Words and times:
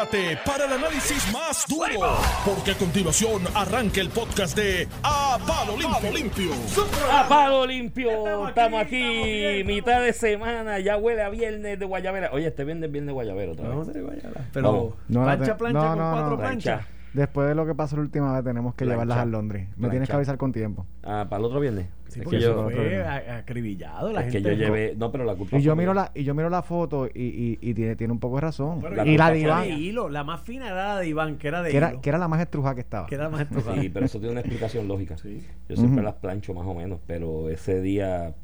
prepárate 0.00 0.38
para 0.44 0.64
el 0.66 0.72
análisis 0.72 1.32
más 1.32 1.64
duro, 1.68 2.16
porque 2.44 2.72
a 2.72 2.74
continuación 2.74 3.42
arranca 3.54 4.00
el 4.00 4.08
podcast 4.08 4.56
de 4.56 4.88
A 5.02 5.38
Palo 5.46 5.76
Limpio. 5.76 6.52
A 7.12 7.28
palo 7.28 7.66
limpio, 7.66 8.48
estamos 8.48 8.80
aquí, 8.82 9.62
mitad 9.64 10.02
de 10.02 10.12
semana, 10.12 10.78
ya 10.78 10.96
huele 10.96 11.22
a 11.22 11.28
viernes 11.28 11.78
de 11.78 11.84
Guayabera. 11.84 12.30
Oye, 12.32 12.46
este 12.46 12.64
viernes 12.64 12.88
es 12.88 12.92
viernes 12.92 13.08
de 13.08 13.12
Guayabera 13.12 13.52
otra 13.52 13.68
vez. 13.68 13.88
Pero 14.52 14.72
Vamos. 14.72 14.94
No, 15.08 15.22
plancha, 15.24 15.56
plancha 15.56 15.80
no, 15.80 15.88
con 15.88 15.98
no, 15.98 16.12
cuatro 16.12 16.30
no. 16.30 16.38
Plancha. 16.38 16.86
Después 17.12 17.48
de 17.48 17.56
lo 17.56 17.66
que 17.66 17.74
pasó 17.74 17.96
la 17.96 18.02
última 18.02 18.32
vez, 18.32 18.44
tenemos 18.44 18.74
que 18.74 18.84
Plancha. 18.84 18.92
llevarlas 18.94 19.18
al 19.18 19.30
Londres. 19.32 19.68
Me 19.76 19.88
tienes 19.88 20.08
que 20.08 20.14
avisar 20.14 20.38
con 20.38 20.52
tiempo. 20.52 20.86
Ah, 21.02 21.26
para 21.28 21.40
el 21.40 21.44
otro 21.46 21.58
viernes. 21.58 21.88
Sí, 22.08 22.20
es 22.20 22.26
que 22.28 22.40
yo, 22.40 22.68
fue 22.70 23.02
a- 23.04 23.38
acribillado. 23.38 24.12
La 24.12 24.24
es 24.26 24.32
que 24.32 24.42
yo 24.42 24.52
llevé, 24.52 24.94
no, 24.96 25.10
pero 25.12 25.24
la 25.24 25.34
culpa 25.34 25.56
Y 25.58 25.62
yo 25.62 25.74
miro 25.76 25.92
la, 25.94 26.10
y 26.14 26.22
yo 26.24 26.34
miro 26.34 26.50
la 26.50 26.62
foto 26.62 27.06
y, 27.06 27.10
y, 27.22 27.58
y 27.60 27.74
tiene, 27.74 27.94
tiene 27.96 28.12
un 28.12 28.18
poco 28.20 28.36
de 28.36 28.40
razón. 28.42 28.80
Pero 28.80 28.94
La 28.96 29.06
y 29.06 29.16
la 29.16 29.30
de 29.30 29.40
Iván, 29.40 29.62
de 29.62 29.68
hilo. 29.74 30.08
La 30.08 30.22
más 30.24 30.40
fina 30.40 30.66
era 30.66 30.94
la 30.94 30.98
de 31.00 31.08
Iván, 31.08 31.36
que 31.38 31.48
era 31.48 31.62
de 31.62 31.70
que 31.70 31.76
era, 31.76 32.00
que 32.00 32.08
era 32.08 32.18
la 32.18 32.28
más 32.28 32.40
estrujada 32.40 32.74
que 32.76 32.80
estaba. 32.80 33.06
Que 33.06 33.14
era 33.16 33.28
más 33.28 33.40
estrujada. 33.42 33.80
Sí, 33.80 33.88
pero 33.88 34.06
eso 34.06 34.18
tiene 34.18 34.32
una 34.32 34.40
explicación 34.40 34.86
lógica. 34.88 35.16
Sí. 35.18 35.44
Yo 35.68 35.76
siempre 35.76 36.02
las 36.04 36.14
plancho 36.14 36.54
más 36.54 36.66
o 36.66 36.74
menos, 36.74 37.00
pero 37.06 37.48
ese 37.48 37.80
día, 37.80 38.34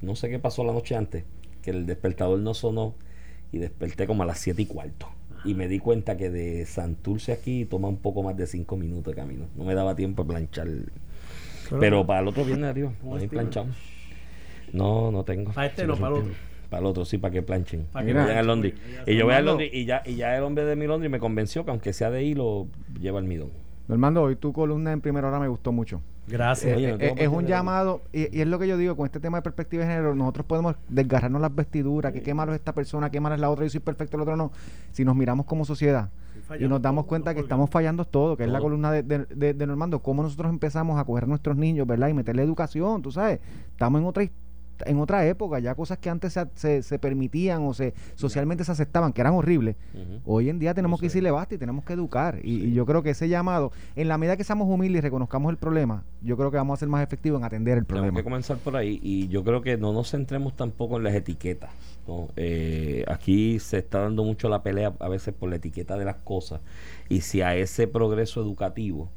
no 0.00 0.14
sé 0.16 0.28
qué 0.28 0.38
pasó 0.38 0.64
la 0.64 0.72
noche 0.72 0.96
antes, 0.96 1.24
que 1.62 1.70
el 1.70 1.86
despertador 1.86 2.38
no 2.40 2.54
sonó 2.54 2.94
y 3.52 3.58
desperté 3.58 4.06
como 4.06 4.22
a 4.22 4.26
las 4.26 4.38
7 4.38 4.62
y 4.62 4.66
cuarto. 4.66 5.08
Y 5.44 5.54
me 5.54 5.68
di 5.68 5.78
cuenta 5.78 6.16
que 6.16 6.30
de 6.30 6.66
Santurce 6.66 7.32
aquí 7.32 7.64
toma 7.64 7.88
un 7.88 7.98
poco 7.98 8.22
más 8.22 8.36
de 8.36 8.46
5 8.46 8.76
minutos 8.76 9.14
de 9.14 9.20
camino. 9.20 9.46
No 9.56 9.64
me 9.64 9.74
daba 9.74 9.94
tiempo 9.94 10.22
de 10.22 10.28
planchar. 10.28 10.68
Pero, 11.80 12.06
para 12.06 12.20
el 12.20 12.28
otro 12.28 12.44
viernes 12.44 12.70
arriba, 12.70 12.92
no 13.02 13.16
hay 13.16 13.28
planchado. 13.28 13.66
No, 14.72 15.10
no 15.10 15.24
tengo. 15.24 15.52
Para 15.52 15.68
este 15.68 15.86
no, 15.86 15.94
me 15.94 16.00
para 16.00 16.14
el 16.14 16.22
otro. 16.22 16.34
Para 16.70 16.80
el 16.80 16.86
otro, 16.86 17.04
sí, 17.04 17.18
para 17.18 17.32
que 17.32 17.42
planchen. 17.42 17.86
Para 17.92 18.06
que 18.06 18.12
vayan 18.12 18.46
Londres. 18.46 18.74
ya 19.06 19.12
Y 19.12 19.16
yo 19.16 19.24
voy 19.24 19.34
al 19.34 19.38
Fernando. 19.38 19.50
Londres 19.52 19.70
y 19.72 19.84
ya, 19.84 20.02
y 20.04 20.16
ya 20.16 20.36
el 20.36 20.42
hombre 20.42 20.64
de 20.64 20.76
mi 20.76 20.86
Londres 20.86 21.10
me 21.10 21.20
convenció 21.20 21.64
que 21.64 21.70
aunque 21.70 21.92
sea 21.92 22.10
de 22.10 22.24
hilo, 22.24 22.66
lleva 23.00 23.18
almidón. 23.18 23.50
Normando, 23.88 24.22
hoy 24.22 24.36
tu 24.36 24.52
columna 24.52 24.92
en 24.92 25.00
primera 25.00 25.28
hora 25.28 25.38
me 25.38 25.48
gustó 25.48 25.70
mucho. 25.70 26.02
Gracias. 26.28 26.76
Oye, 26.76 26.88
Eh, 26.90 26.92
no 26.98 27.04
eh, 27.04 27.14
es 27.18 27.28
un 27.28 27.46
llamado, 27.46 28.02
y, 28.12 28.36
y 28.36 28.40
es 28.40 28.46
lo 28.48 28.58
que 28.58 28.66
yo 28.66 28.76
digo, 28.76 28.96
con 28.96 29.06
este 29.06 29.20
tema 29.20 29.38
de 29.38 29.42
perspectiva 29.42 29.84
de 29.84 29.90
género, 29.90 30.14
nosotros 30.14 30.46
podemos 30.46 30.74
desgarrarnos 30.88 31.40
las 31.40 31.54
vestiduras, 31.54 32.12
que 32.12 32.22
qué 32.22 32.34
malo 32.34 32.52
es 32.52 32.58
esta 32.58 32.74
persona, 32.74 33.10
qué 33.10 33.20
malo 33.20 33.34
es 33.36 33.40
la 33.40 33.48
otra, 33.50 33.64
yo 33.64 33.70
soy 33.70 33.80
perfecto, 33.80 34.16
el 34.16 34.22
otro 34.22 34.36
no. 34.36 34.50
Si 34.92 35.04
nos 35.04 35.14
miramos 35.14 35.46
como 35.46 35.64
sociedad 35.64 36.10
y 36.60 36.68
nos 36.68 36.82
damos 36.82 37.06
cuenta 37.06 37.32
que 37.34 37.40
estamos 37.44 37.70
fallando 37.70 38.04
todo, 38.04 38.36
que 38.36 38.42
es 38.44 38.48
la 38.50 38.58
columna 38.60 38.90
de, 38.92 39.02
de, 39.02 39.24
de- 39.26 39.54
de 39.54 39.66
Normando, 39.66 40.00
cómo 40.00 40.22
nosotros 40.22 40.50
empezamos 40.50 40.98
a 40.98 41.04
coger 41.04 41.24
a 41.24 41.26
nuestros 41.28 41.56
niños, 41.56 41.86
¿verdad? 41.86 42.08
Y 42.08 42.14
meterle 42.14 42.42
educación, 42.42 43.02
tú 43.02 43.10
sabes, 43.12 43.40
estamos 43.70 44.00
en 44.00 44.06
otra 44.06 44.22
his- 44.24 44.30
en 44.84 44.98
otra 45.00 45.26
época, 45.26 45.58
ya 45.58 45.74
cosas 45.74 45.98
que 45.98 46.10
antes 46.10 46.32
se, 46.34 46.44
se, 46.54 46.82
se 46.82 46.98
permitían 46.98 47.62
o 47.64 47.72
se 47.74 47.94
socialmente 48.14 48.64
se 48.64 48.72
aceptaban, 48.72 49.12
que 49.12 49.20
eran 49.20 49.34
horribles. 49.34 49.76
Hoy 50.24 50.50
en 50.50 50.58
día 50.58 50.74
tenemos 50.74 51.00
que 51.00 51.06
decirle 51.06 51.30
basta 51.30 51.54
y 51.54 51.58
tenemos 51.58 51.84
que 51.84 51.92
educar. 51.94 52.38
Y, 52.42 52.64
y 52.66 52.72
yo 52.74 52.84
creo 52.86 53.02
que 53.02 53.10
ese 53.10 53.28
llamado, 53.28 53.72
en 53.94 54.08
la 54.08 54.18
medida 54.18 54.36
que 54.36 54.44
seamos 54.44 54.68
humildes 54.68 54.98
y 54.98 55.02
reconozcamos 55.02 55.50
el 55.50 55.56
problema, 55.56 56.04
yo 56.22 56.36
creo 56.36 56.50
que 56.50 56.56
vamos 56.56 56.78
a 56.78 56.80
ser 56.80 56.88
más 56.88 57.02
efectivos 57.02 57.38
en 57.40 57.44
atender 57.44 57.78
el 57.78 57.86
Tenemos 57.86 58.02
problema. 58.08 58.18
que 58.18 58.24
comenzar 58.24 58.56
por 58.58 58.76
ahí 58.76 59.00
y 59.02 59.28
yo 59.28 59.42
creo 59.44 59.62
que 59.62 59.76
no 59.76 59.92
nos 59.92 60.10
centremos 60.10 60.54
tampoco 60.56 60.96
en 60.98 61.04
las 61.04 61.14
etiquetas. 61.14 61.70
¿no? 62.06 62.28
Eh, 62.36 63.04
aquí 63.08 63.58
se 63.58 63.78
está 63.78 64.00
dando 64.00 64.22
mucho 64.24 64.48
la 64.48 64.62
pelea 64.62 64.92
a 65.00 65.08
veces 65.08 65.34
por 65.34 65.48
la 65.50 65.56
etiqueta 65.56 65.96
de 65.96 66.04
las 66.04 66.16
cosas 66.16 66.60
y 67.08 67.22
si 67.22 67.40
a 67.42 67.56
ese 67.56 67.88
progreso 67.88 68.40
educativo 68.40 69.08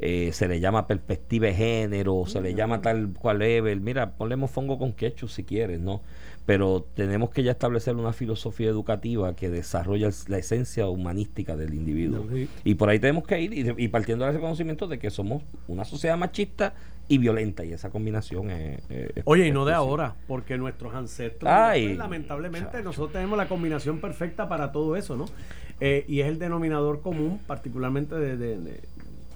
eh, 0.00 0.30
se 0.32 0.48
le 0.48 0.60
llama 0.60 0.86
perspectiva 0.86 1.46
de 1.48 1.54
género, 1.54 2.24
se 2.26 2.40
le 2.40 2.54
llama 2.54 2.80
tal 2.80 3.12
cual 3.12 3.38
level, 3.40 3.80
mira, 3.80 4.12
ponle 4.16 4.36
mofongo 4.36 4.78
con 4.78 4.92
ketchup 4.92 5.28
si 5.28 5.44
quieres, 5.44 5.78
¿no? 5.80 6.00
Pero 6.46 6.86
tenemos 6.94 7.30
que 7.30 7.42
ya 7.42 7.52
establecer 7.52 7.94
una 7.94 8.12
filosofía 8.12 8.68
educativa 8.68 9.36
que 9.36 9.50
desarrolla 9.50 10.08
la 10.28 10.38
esencia 10.38 10.88
humanística 10.88 11.54
del 11.54 11.74
individuo. 11.74 12.26
Sí. 12.32 12.48
Y 12.64 12.74
por 12.74 12.88
ahí 12.88 12.98
tenemos 12.98 13.24
que 13.24 13.40
ir 13.40 13.52
y, 13.52 13.84
y 13.84 13.88
partiendo 13.88 14.24
del 14.24 14.34
reconocimiento 14.34 14.86
de 14.88 14.98
que 14.98 15.10
somos 15.10 15.42
una 15.68 15.84
sociedad 15.84 16.16
machista 16.16 16.74
y 17.06 17.18
violenta 17.18 17.64
y 17.64 17.72
esa 17.72 17.90
combinación 17.90 18.50
es... 18.50 18.80
Oye, 19.24 19.48
y 19.48 19.52
no 19.52 19.64
de 19.64 19.72
es 19.72 19.76
posible. 19.78 20.02
ahora, 20.04 20.16
porque 20.26 20.56
nuestros 20.56 20.94
ancestros, 20.94 21.52
Ay, 21.52 21.86
pues, 21.88 21.98
lamentablemente, 21.98 22.70
chacho. 22.72 22.84
nosotros 22.84 23.12
tenemos 23.12 23.36
la 23.36 23.46
combinación 23.46 24.00
perfecta 24.00 24.48
para 24.48 24.72
todo 24.72 24.96
eso, 24.96 25.16
¿no? 25.16 25.26
Eh, 25.80 26.04
y 26.08 26.20
es 26.20 26.26
el 26.28 26.38
denominador 26.38 27.00
común, 27.00 27.38
particularmente 27.46 28.14
de, 28.14 28.36
de- 28.36 28.58
de 28.58 28.80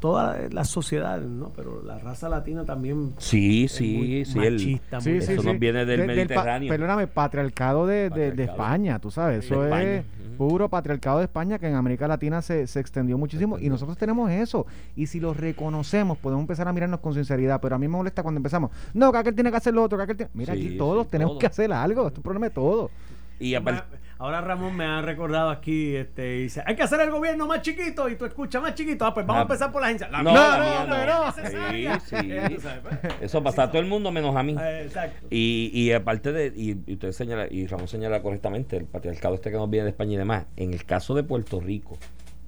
todas 0.04 0.52
las 0.52 0.68
sociedades, 0.68 1.26
¿no? 1.26 1.50
Pero 1.56 1.82
la 1.82 1.98
raza 1.98 2.28
latina 2.28 2.62
también 2.66 3.14
Sí, 3.16 3.64
es 3.64 3.72
sí, 3.72 3.96
muy 3.96 4.24
sí. 4.26 4.38
el- 4.38 4.52
machista, 4.52 5.00
Sí, 5.00 5.10
muy- 5.12 5.20
sí, 5.22 5.32
Eso 5.32 5.40
sí. 5.40 5.48
nos 5.48 5.58
viene 5.58 5.86
del 5.86 6.00
De- 6.00 6.06
pa- 6.06 6.12
Mediterráneo. 6.12 6.68
perdóname, 6.68 7.06
patriarcado 7.06 7.86
de, 7.86 8.10
de- 8.10 8.32
de. 8.32 8.44
España, 8.44 8.98
tú 8.98 9.10
sabes. 9.10 9.46
Eso 9.46 9.64
es 9.66 10.04
puro 10.36 10.68
patriarcado 10.68 11.18
de 11.18 11.24
España 11.24 11.58
que 11.58 11.68
en 11.68 11.74
América 11.76 12.06
Latina 12.06 12.42
se, 12.42 12.66
se 12.66 12.80
extendió 12.80 13.16
muchísimo 13.16 13.58
y 13.58 13.70
nosotros 13.70 13.96
tenemos 13.96 14.30
eso. 14.30 14.66
Y 14.94 15.06
si 15.06 15.20
lo 15.20 15.32
reconocemos, 15.32 16.18
podemos 16.18 16.42
empezar 16.42 16.68
a 16.68 16.72
mirarnos 16.74 17.00
con 17.00 17.14
sinceridad. 17.14 17.60
Pero 17.62 17.76
a 17.76 17.78
mí 17.78 17.86
me 17.88 17.96
molesta 17.96 18.22
cuando 18.22 18.40
empezamos. 18.40 18.72
No, 18.92 19.10
que 19.10 19.18
aquel 19.18 19.34
tiene 19.34 19.50
que 19.50 19.56
hacer 19.56 19.72
lo 19.72 19.84
otro, 19.84 19.96
que 19.96 20.04
aquel 20.04 20.16
tiene... 20.18 20.30
Mira, 20.34 20.52
Sí, 20.54 20.66
aquí 20.66 20.76
todos 20.76 21.04
sí, 21.04 21.10
tenemos 21.12 21.38
que 21.38 21.46
hacer 21.46 21.72
algo. 21.72 22.02
Esto 22.08 22.14
es 22.14 22.18
un 22.18 22.22
problema 22.24 22.46
de 22.46 22.50
todo. 22.54 22.90
Y 23.38 23.54
aparte, 23.54 23.98
Ahora 24.16 24.40
Ramón 24.40 24.76
me 24.76 24.84
ha 24.84 25.02
recordado 25.02 25.50
aquí, 25.50 25.96
este, 25.96 26.36
y 26.36 26.42
dice, 26.44 26.62
hay 26.64 26.76
que 26.76 26.84
hacer 26.84 27.00
el 27.00 27.10
gobierno 27.10 27.48
más 27.48 27.62
chiquito, 27.62 28.08
y 28.08 28.14
tú 28.16 28.24
escuchas 28.24 28.62
más 28.62 28.74
chiquito, 28.74 29.04
ah, 29.04 29.12
pues 29.12 29.26
vamos 29.26 29.40
Ah, 29.40 29.40
a 29.40 29.42
empezar 29.42 29.72
por 29.72 29.82
la 29.82 29.88
agencia. 29.88 30.08
La 30.08 30.22
no, 30.22 30.32
no, 30.32 30.86
no. 30.86 31.04
no. 31.04 31.32
Sí, 31.32 31.86
sí. 32.06 32.16
Pues. 32.82 33.14
Eso 33.20 33.42
pasa 33.42 33.64
a 33.64 33.70
todo 33.70 33.82
el 33.82 33.88
mundo 33.88 34.12
menos 34.12 34.36
a 34.36 34.42
mí. 34.44 34.56
Exacto. 34.58 35.26
Y, 35.30 35.70
y 35.74 35.92
aparte 35.92 36.32
de, 36.32 36.46
y, 36.56 36.76
y 36.86 36.94
usted 36.94 37.10
señala, 37.10 37.48
y 37.50 37.66
Ramón 37.66 37.88
señala 37.88 38.22
correctamente, 38.22 38.76
el 38.76 38.84
patriarcado 38.86 39.34
este 39.34 39.50
que 39.50 39.56
nos 39.56 39.68
viene 39.68 39.84
de 39.84 39.90
España 39.90 40.12
y 40.14 40.16
demás, 40.16 40.46
en 40.56 40.72
el 40.72 40.84
caso 40.84 41.14
de 41.14 41.24
Puerto 41.24 41.60
Rico, 41.60 41.98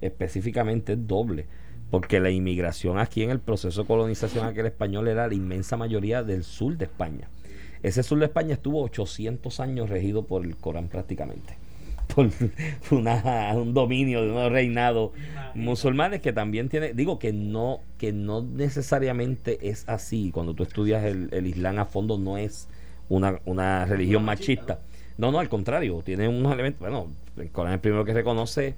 específicamente 0.01 0.93
es 0.93 1.05
doble, 1.05 1.47
porque 1.91 2.19
la 2.19 2.29
inmigración 2.29 2.97
aquí 2.97 3.23
en 3.23 3.29
el 3.29 3.39
proceso 3.39 3.81
de 3.81 3.87
colonización 3.87 4.45
aquel 4.45 4.65
español 4.67 5.07
era 5.09 5.27
la 5.27 5.33
inmensa 5.33 5.75
mayoría 5.77 6.23
del 6.23 6.43
sur 6.43 6.77
de 6.77 6.85
España. 6.85 7.27
Ese 7.83 8.03
sur 8.03 8.19
de 8.19 8.25
España 8.25 8.53
estuvo 8.53 8.81
800 8.83 9.59
años 9.59 9.89
regido 9.89 10.25
por 10.25 10.45
el 10.45 10.55
Corán 10.55 10.87
prácticamente. 10.87 11.57
Por 12.15 12.29
una, 12.91 13.53
un 13.53 13.73
dominio 13.73 14.21
de 14.21 14.31
unos 14.31 14.49
reinados 14.49 15.11
musulmanes 15.53 16.21
que 16.21 16.31
también 16.31 16.69
tiene, 16.69 16.93
digo 16.93 17.19
que 17.19 17.33
no, 17.33 17.81
que 17.97 18.13
no 18.13 18.41
necesariamente 18.41 19.69
es 19.69 19.83
así. 19.89 20.31
Cuando 20.31 20.53
tú 20.53 20.63
estudias 20.63 21.03
el, 21.03 21.27
el 21.33 21.45
Islam 21.45 21.79
a 21.79 21.85
fondo 21.85 22.17
no 22.17 22.37
es 22.37 22.69
una, 23.09 23.39
una 23.45 23.85
religión 23.85 24.23
machista. 24.23 24.79
No, 25.17 25.31
no, 25.31 25.39
al 25.39 25.49
contrario, 25.49 26.01
tiene 26.03 26.27
unos 26.27 26.53
elementos, 26.53 26.79
bueno, 26.79 27.07
el 27.37 27.49
Corán 27.49 27.73
es 27.73 27.75
el 27.75 27.81
primero 27.81 28.05
que 28.05 28.13
reconoce 28.13 28.75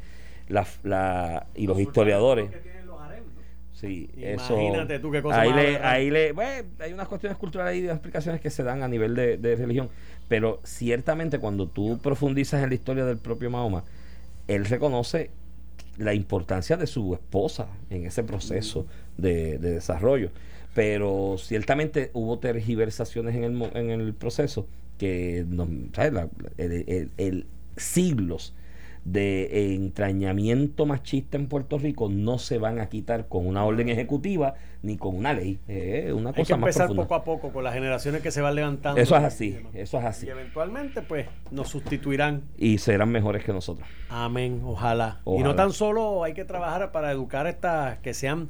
la, 0.48 0.66
la, 0.84 1.48
y 1.56 1.68
los 1.68 1.80
historiadores. 1.80 2.50
Sí, 3.80 4.10
eso. 4.18 4.60
Imagínate 4.60 5.00
tú 5.00 5.10
qué 5.12 5.22
cosa 5.22 5.42
ahí 5.42 5.54
le, 5.54 5.78
ahí 5.78 6.10
le, 6.10 6.32
bueno, 6.34 6.68
hay 6.80 6.92
unas 6.94 7.08
cuestiones 7.08 7.38
culturales 7.38 7.78
y 7.78 7.82
de 7.82 7.92
explicaciones 7.92 8.42
que 8.42 8.50
se 8.50 8.64
dan 8.64 8.84
a 8.84 8.88
nivel 8.88 9.16
de, 9.16 9.38
de 9.38 9.56
religión, 9.56 9.90
pero 10.28 10.60
ciertamente 10.64 11.40
cuando 11.40 11.68
tú 11.68 11.98
profundizas 12.04 12.62
en 12.62 12.70
la 12.70 12.76
historia 12.76 13.06
del 13.06 13.18
propio 13.18 13.50
Mahoma, 13.50 13.84
él 14.48 14.66
reconoce 14.66 15.30
la 15.98 16.14
importancia 16.14 16.76
de 16.78 16.88
su 16.88 17.14
esposa 17.14 17.68
en 17.90 18.06
ese 18.06 18.24
proceso 18.24 18.86
de, 19.18 19.58
de 19.60 19.72
desarrollo. 19.72 20.32
Pero 20.76 21.36
ciertamente 21.38 22.12
hubo 22.14 22.40
tergiversaciones 22.40 23.36
en 23.36 23.44
el, 23.44 23.62
en 23.76 23.90
el 23.90 24.14
proceso 24.14 24.68
que 24.98 25.46
nos- 25.48 25.70
¿sabes? 25.94 26.14
La- 26.14 26.30
el, 26.58 26.72
el- 26.88 27.12
el 27.18 27.46
siglos 27.78 28.54
de 29.12 29.74
entrañamiento 29.74 30.86
machista 30.86 31.38
en 31.38 31.48
Puerto 31.48 31.78
Rico 31.78 32.10
no 32.10 32.38
se 32.38 32.58
van 32.60 32.80
a 32.80 32.90
quitar 32.90 33.28
con 33.28 33.48
una 33.48 33.64
orden 33.64 33.90
ejecutiva 33.90 34.56
ni 34.84 34.98
con 34.98 35.16
una 35.16 35.34
ley. 35.34 35.60
Es 35.68 36.14
una 36.14 36.30
Hay 36.30 36.36
que 36.36 36.42
cosa 36.42 36.58
más 36.58 36.76
empezar 36.76 36.96
poco 36.96 37.16
a 37.16 37.24
poco 37.24 37.52
con 37.52 37.64
las 37.64 37.74
generaciones 37.74 38.22
que 38.22 38.32
se 38.32 38.42
van 38.42 38.56
levantando. 38.56 39.02
Eso 39.02 39.18
es 39.18 39.24
así, 39.24 39.58
eso 39.74 39.98
es 40.00 40.06
así. 40.06 40.28
Y 40.28 40.30
eventualmente, 40.30 41.02
pues, 41.02 41.28
nos 41.52 41.70
sustituirán. 41.70 42.44
Y 42.58 42.78
serán 42.78 43.10
mejores 43.10 43.44
que 43.44 43.52
nosotros. 43.52 43.88
Amén, 44.10 44.62
ojalá. 44.64 45.22
Y 45.26 45.40
no 45.40 45.56
tan 45.56 45.74
solo 45.74 46.24
hay 46.24 46.34
que 46.34 46.46
trabajar 46.46 46.92
para 46.92 47.12
educar 47.12 47.48
a 47.48 47.50
estas 47.50 47.98
que 48.00 48.14
sean 48.14 48.50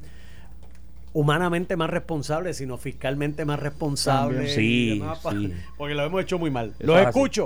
humanamente 1.12 1.76
más 1.76 1.90
responsables, 1.90 2.58
sino 2.58 2.76
fiscalmente 2.76 3.44
más 3.44 3.58
responsables. 3.60 4.54
Sí, 4.54 5.02
sí. 5.30 5.52
Porque 5.76 5.94
lo 5.94 6.04
hemos 6.04 6.22
hecho 6.22 6.38
muy 6.38 6.50
mal. 6.50 6.74
Eso 6.78 6.86
Los 6.86 7.00
es 7.00 7.06
así. 7.06 7.40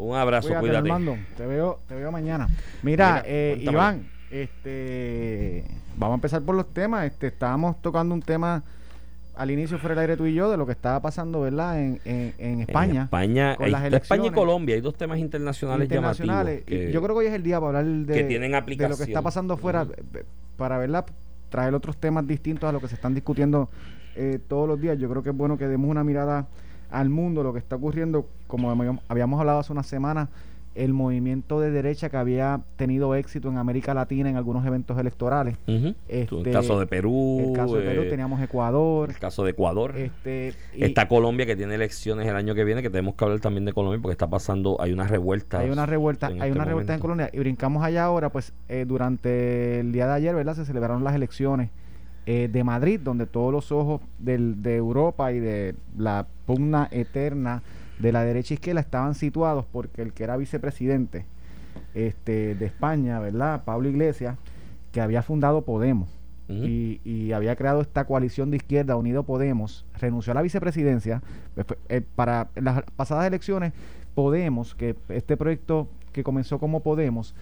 Un 0.00 0.16
abrazo, 0.16 0.48
Cuídate, 0.48 0.66
cuídate. 0.66 0.90
Armando. 0.90 1.16
Te 1.36 1.46
veo, 1.46 1.80
te 1.86 1.94
veo 1.94 2.10
mañana. 2.10 2.48
Mira, 2.82 3.06
Mira, 3.16 3.22
eh. 3.26 3.58
Iván, 3.60 4.08
este, 4.30 5.64
vamos 5.96 6.14
a 6.14 6.16
empezar 6.16 6.42
por 6.42 6.54
los 6.54 6.72
temas. 6.72 7.04
Este, 7.06 7.26
estábamos 7.28 7.80
tocando 7.82 8.14
un 8.14 8.22
tema 8.22 8.62
al 9.36 9.50
inicio 9.50 9.78
fuera 9.78 9.94
del 9.94 10.02
aire 10.02 10.16
tú 10.16 10.26
y 10.26 10.34
yo 10.34 10.50
de 10.50 10.56
lo 10.56 10.66
que 10.66 10.72
estaba 10.72 11.00
pasando, 11.00 11.40
¿verdad? 11.40 11.80
En, 11.80 12.00
en, 12.04 12.34
en 12.38 12.60
España. 12.60 12.92
En 13.00 13.04
España, 13.04 13.56
con 13.56 13.70
las 13.70 13.92
España 13.92 14.26
y 14.26 14.30
Colombia, 14.30 14.74
hay 14.74 14.80
dos 14.80 14.94
temas 14.96 15.18
internacionales, 15.18 15.84
internacionales. 15.86 16.58
llamativos. 16.60 16.86
Que- 16.86 16.92
yo 16.92 17.02
creo 17.02 17.14
que 17.14 17.20
hoy 17.20 17.26
es 17.26 17.34
el 17.34 17.42
día 17.42 17.58
para 17.60 17.78
hablar 17.78 17.94
de, 18.06 18.14
que 18.14 18.24
tienen 18.24 18.52
de 18.52 18.88
lo 18.88 18.96
que 18.96 19.04
está 19.04 19.22
pasando 19.22 19.54
eh, 19.54 20.24
para 20.56 20.78
verla, 20.78 21.06
traer 21.48 21.74
otros 21.74 21.96
temas 21.96 22.26
distintos 22.26 22.68
a 22.68 22.72
lo 22.72 22.80
que 22.80 22.88
se 22.88 22.94
están 22.94 23.14
discutiendo 23.14 23.70
eh, 24.14 24.38
todos 24.46 24.68
los 24.68 24.80
días. 24.80 24.98
Yo 24.98 25.08
creo 25.08 25.22
que 25.22 25.30
es 25.30 25.36
bueno 25.36 25.56
que 25.56 25.68
demos 25.68 25.88
una 25.90 26.04
mirada 26.04 26.46
al 26.90 27.08
mundo, 27.08 27.42
lo 27.42 27.52
que 27.52 27.58
está 27.58 27.76
ocurriendo, 27.76 28.26
como 28.46 28.70
habíamos- 28.70 29.02
hablado 29.40 29.58
hace 29.60 29.72
unas 29.72 29.86
semanas, 29.86 30.28
el 30.76 30.92
movimiento 30.92 31.58
de 31.60 31.72
derecha 31.72 32.10
que 32.10 32.16
había 32.16 32.60
tenido 32.76 33.16
éxito 33.16 33.48
en 33.48 33.58
América 33.58 33.92
Latina 33.92 34.30
en 34.30 34.36
algunos 34.36 34.64
eventos 34.64 34.96
electorales. 34.98 35.56
Este, 36.06 36.36
el 36.36 36.52
caso 36.52 36.78
de 36.78 36.86
Perú. 36.86 37.46
El 37.48 37.52
caso 37.54 37.74
de 37.76 37.82
Perú, 37.82 38.02
eh, 38.02 38.08
teníamos 38.08 38.40
Ecuador. 38.40 39.10
el 39.10 39.18
caso 39.18 39.42
de 39.42 39.50
Ecuador. 39.50 39.96
Este, 39.96 40.54
y 40.72 40.84
Está 40.84 41.08
Colombia 41.08 41.44
que 41.44 41.56
tiene 41.56 41.74
elecciones 41.74 42.28
el 42.28 42.36
año 42.36 42.54
que 42.54 42.62
viene, 42.62 42.82
que 42.82 42.90
tenemos 42.90 43.16
que 43.16 43.24
hablar 43.24 43.40
también 43.40 43.64
de 43.64 43.72
Colombia 43.72 43.98
porque 44.00 44.12
está 44.12 44.30
pasando, 44.30 44.76
hay 44.80 44.92
una 44.92 45.08
revuelta. 45.08 45.58
hay 45.58 45.70
una 45.70 45.86
revuelta, 45.86 46.28
en 46.28 46.34
hay 46.40 46.48
este 46.50 46.52
una 46.52 46.64
revuelta 46.64 46.94
en 46.94 47.00
momento. 47.00 47.02
Colombia. 47.02 47.30
Y 47.32 47.38
brincamos 47.40 47.82
allá 47.82 48.04
ahora, 48.04 48.28
pues 48.30 48.52
eh, 48.68 48.84
durante 48.86 49.80
el 49.80 49.90
día 49.90 50.06
de 50.06 50.12
ayer, 50.14 50.34
¿verdad? 50.36 50.54
Se 50.54 50.64
celebraron 50.64 51.02
las 51.02 51.16
elecciones 51.16 51.70
eh, 52.26 52.48
de 52.52 52.64
Madrid, 52.64 53.00
donde 53.02 53.26
todos 53.26 53.52
los 53.52 53.72
ojos 53.72 54.00
del, 54.18 54.62
de 54.62 54.76
Europa 54.76 55.32
y 55.32 55.40
de 55.40 55.74
la 55.96 56.26
pugna 56.46 56.88
eterna 56.90 57.62
de 57.98 58.12
la 58.12 58.22
derecha 58.24 58.54
izquierda 58.54 58.80
estaban 58.80 59.14
situados 59.14 59.66
porque 59.70 60.02
el 60.02 60.12
que 60.12 60.24
era 60.24 60.36
vicepresidente 60.36 61.26
este, 61.94 62.54
de 62.54 62.66
España, 62.66 63.18
¿verdad? 63.20 63.62
Pablo 63.64 63.88
Iglesias, 63.88 64.36
que 64.92 65.00
había 65.00 65.22
fundado 65.22 65.62
Podemos 65.62 66.08
y, 66.48 67.00
y 67.04 67.30
había 67.30 67.54
creado 67.54 67.80
esta 67.80 68.04
coalición 68.04 68.50
de 68.50 68.56
izquierda 68.56 68.96
Unido 68.96 69.22
Podemos, 69.22 69.84
renunció 70.00 70.32
a 70.32 70.34
la 70.34 70.42
vicepresidencia. 70.42 71.22
pues, 71.54 71.78
eh, 71.88 72.02
para 72.16 72.48
las 72.56 72.82
pasadas 72.96 73.26
elecciones, 73.26 73.72
Podemos, 74.14 74.74
que 74.74 74.96
este 75.08 75.36
proyecto 75.36 75.88
que 76.12 76.24
comenzó 76.24 76.58
como 76.58 76.80
Podemos, 76.80 77.34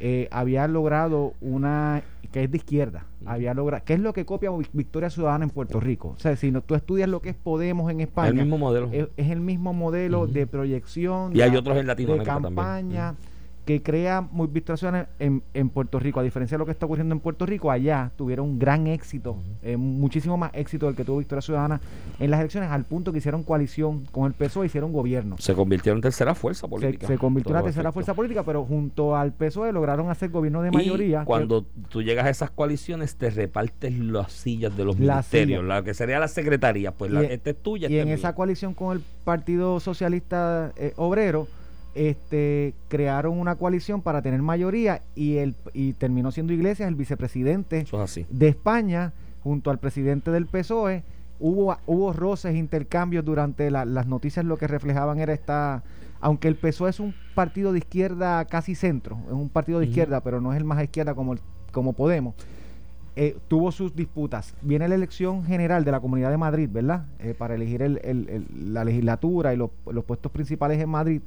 eh, 0.00 0.28
había 0.30 0.66
logrado 0.68 1.34
una 1.40 2.02
que 2.32 2.44
es 2.44 2.50
de 2.50 2.58
izquierda, 2.58 3.06
había 3.24 3.54
logrado, 3.54 3.82
que 3.86 3.94
es 3.94 4.00
lo 4.00 4.12
que 4.12 4.26
copia 4.26 4.50
Vic- 4.50 4.68
Victoria 4.74 5.08
Ciudadana 5.08 5.44
en 5.46 5.50
Puerto 5.50 5.80
Rico. 5.80 6.10
O 6.16 6.20
sea, 6.20 6.36
si 6.36 6.50
no, 6.50 6.60
tú 6.60 6.74
estudias 6.74 7.08
lo 7.08 7.22
que 7.22 7.30
es 7.30 7.34
Podemos 7.34 7.90
en 7.90 8.00
España, 8.02 8.28
el 8.28 8.34
mismo 8.34 8.58
modelo. 8.58 8.90
es, 8.92 9.08
es 9.16 9.30
el 9.30 9.40
mismo 9.40 9.72
modelo 9.72 10.26
de 10.26 10.46
proyección, 10.46 11.34
Y 11.34 11.40
hay 11.40 11.50
de- 11.50 11.56
otros 11.58 11.78
en 11.78 11.86
Latinoamérica 11.86 12.32
también. 12.34 12.54
campaña 12.54 13.10
Ujú. 13.12 13.27
Que 13.68 13.82
crea 13.82 14.22
muy 14.22 14.48
Ciudadana 14.78 15.10
en, 15.18 15.42
en 15.52 15.68
Puerto 15.68 15.98
Rico. 16.00 16.20
A 16.20 16.22
diferencia 16.22 16.54
de 16.56 16.60
lo 16.60 16.64
que 16.64 16.72
está 16.72 16.86
ocurriendo 16.86 17.14
en 17.14 17.20
Puerto 17.20 17.44
Rico, 17.44 17.70
allá 17.70 18.10
tuvieron 18.16 18.46
un 18.48 18.58
gran 18.58 18.86
éxito, 18.86 19.36
eh, 19.62 19.76
muchísimo 19.76 20.38
más 20.38 20.52
éxito 20.54 20.86
del 20.86 20.96
que 20.96 21.04
tuvo 21.04 21.18
Victoria 21.18 21.42
Ciudadana 21.42 21.78
en 22.18 22.30
las 22.30 22.40
elecciones, 22.40 22.70
al 22.70 22.84
punto 22.84 23.12
que 23.12 23.18
hicieron 23.18 23.42
coalición 23.42 24.06
con 24.10 24.24
el 24.24 24.32
PSOE, 24.32 24.64
hicieron 24.64 24.90
gobierno. 24.90 25.36
Se 25.38 25.52
convirtieron 25.52 25.98
en 25.98 26.02
tercera 26.02 26.34
fuerza 26.34 26.66
política. 26.66 27.06
se 27.06 27.18
convirtió 27.18 27.50
en 27.50 27.56
la 27.56 27.62
tercera 27.62 27.82
efecto. 27.90 27.92
fuerza 27.92 28.14
política, 28.14 28.42
pero 28.42 28.64
junto 28.64 29.14
al 29.14 29.34
PSOE 29.34 29.70
lograron 29.70 30.08
hacer 30.08 30.30
gobierno 30.30 30.62
de 30.62 30.68
Y 30.68 30.72
mayoría. 30.72 31.20
que- 31.20 31.26
cuando 31.26 31.66
tú 31.90 32.02
llegas 32.02 32.24
a 32.24 32.30
esas 32.30 32.50
coaliciones, 32.50 33.16
te 33.16 33.28
repartes 33.28 33.98
las 33.98 34.32
sillas 34.32 34.74
de 34.78 34.84
los 34.86 34.96
ministerios, 34.98 35.60
sillas. 35.60 35.68
la 35.68 35.84
que 35.84 35.92
sería 35.92 36.18
la 36.18 36.28
secretaría, 36.28 36.92
pues 36.92 37.10
Y 37.10 37.14
la, 37.14 37.22
esta 37.24 37.50
es 37.50 37.56
tuya. 37.62 37.90
y 37.90 37.98
en 37.98 38.08
es 38.08 38.20
esa 38.20 38.34
coalición 38.34 38.72
con 38.72 38.96
el 38.96 39.04
Partido 39.24 39.78
Socialista 39.78 40.72
eh, 40.78 40.94
Obrero, 40.96 41.46
este, 41.98 42.74
crearon 42.88 43.38
una 43.38 43.56
coalición 43.56 44.02
para 44.02 44.22
tener 44.22 44.40
mayoría 44.40 45.02
y, 45.16 45.38
el, 45.38 45.54
y 45.74 45.94
terminó 45.94 46.30
siendo 46.30 46.52
Iglesias 46.52 46.88
el 46.88 46.94
vicepresidente 46.94 47.80
Eso 47.80 47.96
es 47.96 48.10
así. 48.10 48.26
de 48.30 48.48
España 48.48 49.12
junto 49.42 49.70
al 49.70 49.78
presidente 49.78 50.30
del 50.30 50.46
PSOE. 50.46 51.02
Hubo, 51.40 51.76
hubo 51.86 52.12
roces, 52.12 52.54
intercambios 52.56 53.24
durante 53.24 53.70
la- 53.70 53.84
las 53.84 54.06
noticias, 54.06 54.44
lo 54.44 54.56
que 54.56 54.66
reflejaban 54.68 55.18
era 55.18 55.32
esta, 55.32 55.82
aunque 56.20 56.46
el 56.48 56.54
PSOE 56.56 56.90
es 56.90 57.00
un 57.00 57.14
partido 57.34 57.72
de 57.72 57.78
izquierda 57.78 58.44
casi 58.44 58.74
centro, 58.76 59.18
es 59.26 59.32
un 59.32 59.48
partido 59.48 59.80
de 59.80 59.86
izquierda, 59.86 60.20
pero 60.20 60.40
no 60.40 60.52
es 60.52 60.58
el 60.58 60.64
más 60.64 60.82
izquierda 60.82 61.14
como, 61.14 61.32
el- 61.32 61.40
como 61.72 61.92
Podemos. 61.94 62.34
eh, 63.20 63.36
tuvo 63.48 63.72
sus 63.72 63.96
disputas. 63.96 64.54
Viene 64.62 64.86
la 64.86 64.94
elección 64.94 65.42
general 65.44 65.84
de 65.84 65.90
la 65.90 65.98
Comunidad 65.98 66.30
de 66.30 66.36
Madrid, 66.36 66.68
¿verdad? 66.72 67.06
Eh, 67.18 67.34
para 67.36 67.56
elegir 67.56 67.82
el- 67.82 68.00
el- 68.04 68.28
el- 68.28 68.72
la 68.72 68.84
legislatura 68.84 69.52
y 69.52 69.56
los, 69.56 69.70
los 69.90 70.04
puestos 70.04 70.30
principales 70.30 70.80
en 70.80 70.88
Madrid. 70.88 71.20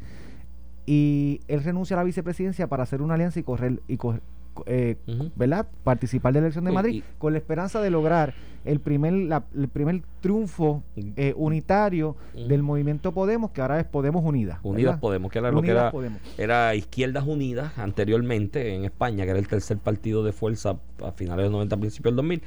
Y 0.85 1.39
él 1.47 1.63
renuncia 1.63 1.95
a 1.95 1.99
la 1.99 2.03
vicepresidencia 2.03 2.67
para 2.67 2.83
hacer 2.83 3.01
una 3.01 3.13
alianza 3.13 3.39
y 3.39 3.43
correr, 3.43 3.79
y 3.87 3.97
correr- 3.97 4.21
eh. 4.65 4.97
¿verdad? 5.35 5.67
Participar 5.83 6.33
de 6.33 6.41
la 6.41 6.47
elección 6.47 6.65
de 6.65 6.71
Madrid 6.71 6.95
y- 6.95 7.03
con 7.19 7.31
la 7.33 7.39
esperanza 7.39 7.81
de 7.81 7.89
lograr 7.89 8.33
el 8.65 8.79
primer, 8.79 9.13
la- 9.13 9.45
el 9.55 9.69
primer 9.69 10.01
triunfo 10.19 10.83
eh, 11.15 11.33
unitario 11.37 12.15
del 12.47 12.61
movimiento 12.61 13.11
Podemos, 13.13 13.51
que 13.51 13.61
ahora 13.61 13.79
es 13.79 13.85
Podemos 13.85 14.23
Unidas. 14.25 14.59
Unidas. 14.63 14.99
Podemos, 14.99 15.31
que 15.31 15.39
era 15.39 15.51
lo 15.51 15.61
que 15.61 15.71
era, 15.71 15.89
Podemos. 15.91 16.19
era 16.37 16.75
Izquierdas 16.75 17.25
Unidas 17.25 17.77
anteriormente 17.77 18.75
en 18.75 18.83
España, 18.85 19.23
que 19.23 19.31
era 19.31 19.39
el 19.39 19.47
tercer 19.47 19.77
partido 19.77 20.23
de 20.23 20.31
fuerza 20.33 20.77
a 21.03 21.11
finales 21.13 21.37
de 21.37 21.43
los 21.43 21.51
90, 21.53 21.77
principios 21.77 22.11
del 22.11 22.17
2000, 22.17 22.41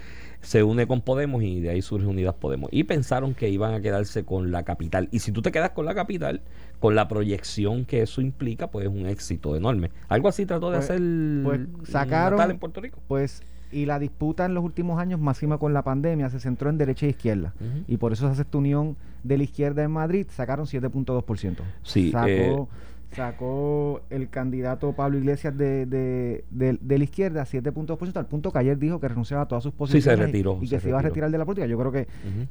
se 0.45 0.63
une 0.63 0.87
con 0.87 1.01
Podemos 1.01 1.43
y 1.43 1.61
de 1.61 1.71
ahí 1.71 1.83
surge 1.83 2.07
Unidas 2.07 2.35
Podemos. 2.35 2.69
Y 2.73 2.85
pensaron 2.85 3.35
que 3.35 3.49
iban 3.51 3.75
a 3.75 3.81
quedarse 3.81 4.25
con 4.25 4.51
la 4.53 4.63
capital. 4.63 5.09
Y 5.11 5.19
si 5.21 5.33
tú 5.33 5.43
te 5.43 5.51
quedas 5.51 5.71
con 5.71 5.85
la 5.87 5.95
capital, 5.95 6.43
con 6.81 6.95
la 6.95 7.09
proyección 7.09 7.85
que 7.85 8.03
eso 8.03 8.21
implica, 8.21 8.71
pues 8.71 8.87
es 8.87 8.93
un 8.93 9.07
éxito 9.07 9.57
enorme. 9.57 9.91
Algo 10.09 10.29
así 10.29 10.47
trató 10.47 10.71
de 10.71 10.79
Pues- 10.79 10.91
hacer 10.91 11.01
pues 11.43 11.61
sacaron- 11.89 12.39
Natal 12.39 12.51
en 12.53 12.59
Puerto 12.59 12.81
Rico. 12.81 12.99
Pues, 13.09 13.43
y 13.73 13.87
la 13.87 13.99
disputa 13.99 14.45
en 14.45 14.55
los 14.55 14.63
últimos 14.63 15.01
años, 15.01 15.19
máxima 15.19 15.59
con 15.59 15.73
la 15.73 15.83
pandemia, 15.83 16.29
se 16.31 16.39
centró 16.39 16.71
en 16.71 16.79
derecha 16.79 17.07
e 17.07 17.11
izquierda. 17.11 17.55
Y 17.89 17.97
por 17.97 18.13
eso 18.13 18.27
se 18.27 18.33
hace 18.33 18.43
esta 18.43 18.59
unión 18.59 18.97
de 19.25 19.39
la 19.39 19.45
izquierda 19.45 19.83
en 19.83 19.91
Madrid, 19.91 20.27
sacaron 20.31 20.67
7.2%. 20.67 21.63
Sí, 21.83 22.11
sacó, 22.13 22.29
eh, 22.29 22.67
sacó 23.15 24.01
el 24.11 24.29
candidato 24.29 24.93
Pablo 24.93 25.19
Iglesias 25.19 25.57
de, 25.57 25.87
de, 25.87 26.45
de- 26.51 26.79
de 26.81 26.99
la 26.99 27.05
izquierda 27.05 27.45
7.2%, 27.45 28.17
al 28.17 28.27
punto 28.27 28.51
que 28.53 28.59
ayer 28.59 28.79
dijo 28.79 29.01
que 29.01 29.09
renunciaba 29.09 29.45
a 29.45 29.47
todas 29.49 29.63
sus 29.65 29.73
posiciones 29.73 30.19
y- 30.19 30.23
retiró, 30.23 30.59
y, 30.61 30.69
que 30.69 30.77
se 30.77 30.81
se 30.81 30.89
iba 30.89 30.99
a 30.99 31.03
retirar 31.03 31.31
de 31.31 31.39
la 31.39 31.45
política. 31.45 31.67
Yo 31.67 31.79
creo 31.79 31.93
que 31.93 32.07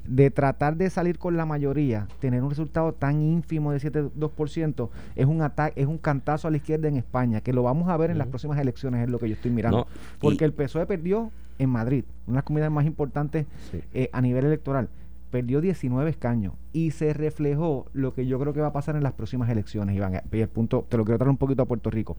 de 0.08 0.32
tratar 0.32 0.76
de 0.78 0.90
salir 0.90 1.18
con 1.18 1.38
la 1.38 1.46
mayoría, 1.46 2.08
tener 2.20 2.42
un 2.44 2.50
resultado 2.50 2.94
tan 2.94 3.22
ínfimo 3.22 3.72
de 3.72 3.80
7.2%, 3.80 4.90
es 5.16 5.26
un 5.26 5.42
ataque, 5.42 5.82
es 5.82 5.88
un 5.88 5.98
cantazo 5.98 6.48
a 6.48 6.52
la 6.52 6.58
izquierda 6.58 6.88
en 6.88 6.98
España, 6.98 7.42
que 7.42 7.54
lo 7.54 7.64
vamos 7.64 7.90
a 7.90 7.98
ver 7.98 8.12
en 8.12 8.18
las 8.18 8.28
próximas 8.28 8.58
elecciones, 8.60 9.04
es 9.04 9.10
lo 9.10 9.20
que 9.20 9.30
yo 9.30 9.36
estoy 9.36 9.52
mirando. 9.52 9.80
No, 9.80 9.88
Porque 10.20 10.46
el 10.46 10.54
PSOE 10.54 10.86
perdió 10.86 11.32
en 11.60 11.70
Madrid, 11.70 12.04
una 12.26 12.34
de 12.34 12.38
las 12.38 12.44
comunidades 12.46 12.74
más 12.74 12.86
importantes 12.86 13.46
Sí. 13.72 13.80
eh, 13.94 14.10
a 14.12 14.22
nivel 14.22 14.46
electoral. 14.46 14.90
Perdió 15.34 15.62
19 15.62 16.12
escaños 16.12 16.54
y 16.74 16.92
se 16.92 17.12
reflejó 17.12 17.88
lo 17.94 18.14
que 18.14 18.28
yo 18.28 18.38
creo 18.40 18.54
que 18.54 18.62
va 18.62 18.68
a 18.68 18.72
pasar 18.72 18.96
en 18.96 19.02
las 19.02 19.14
próximas 19.14 19.50
elecciones, 19.50 19.96
Iván. 19.96 20.22
Y 20.32 20.40
el 20.42 20.48
punto, 20.48 20.86
te 20.88 20.96
lo 20.96 21.04
quiero 21.06 21.18
traer 21.18 21.32
un 21.32 21.38
poquito 21.38 21.64
a 21.64 21.66
Puerto 21.66 21.90
Rico. 21.90 22.16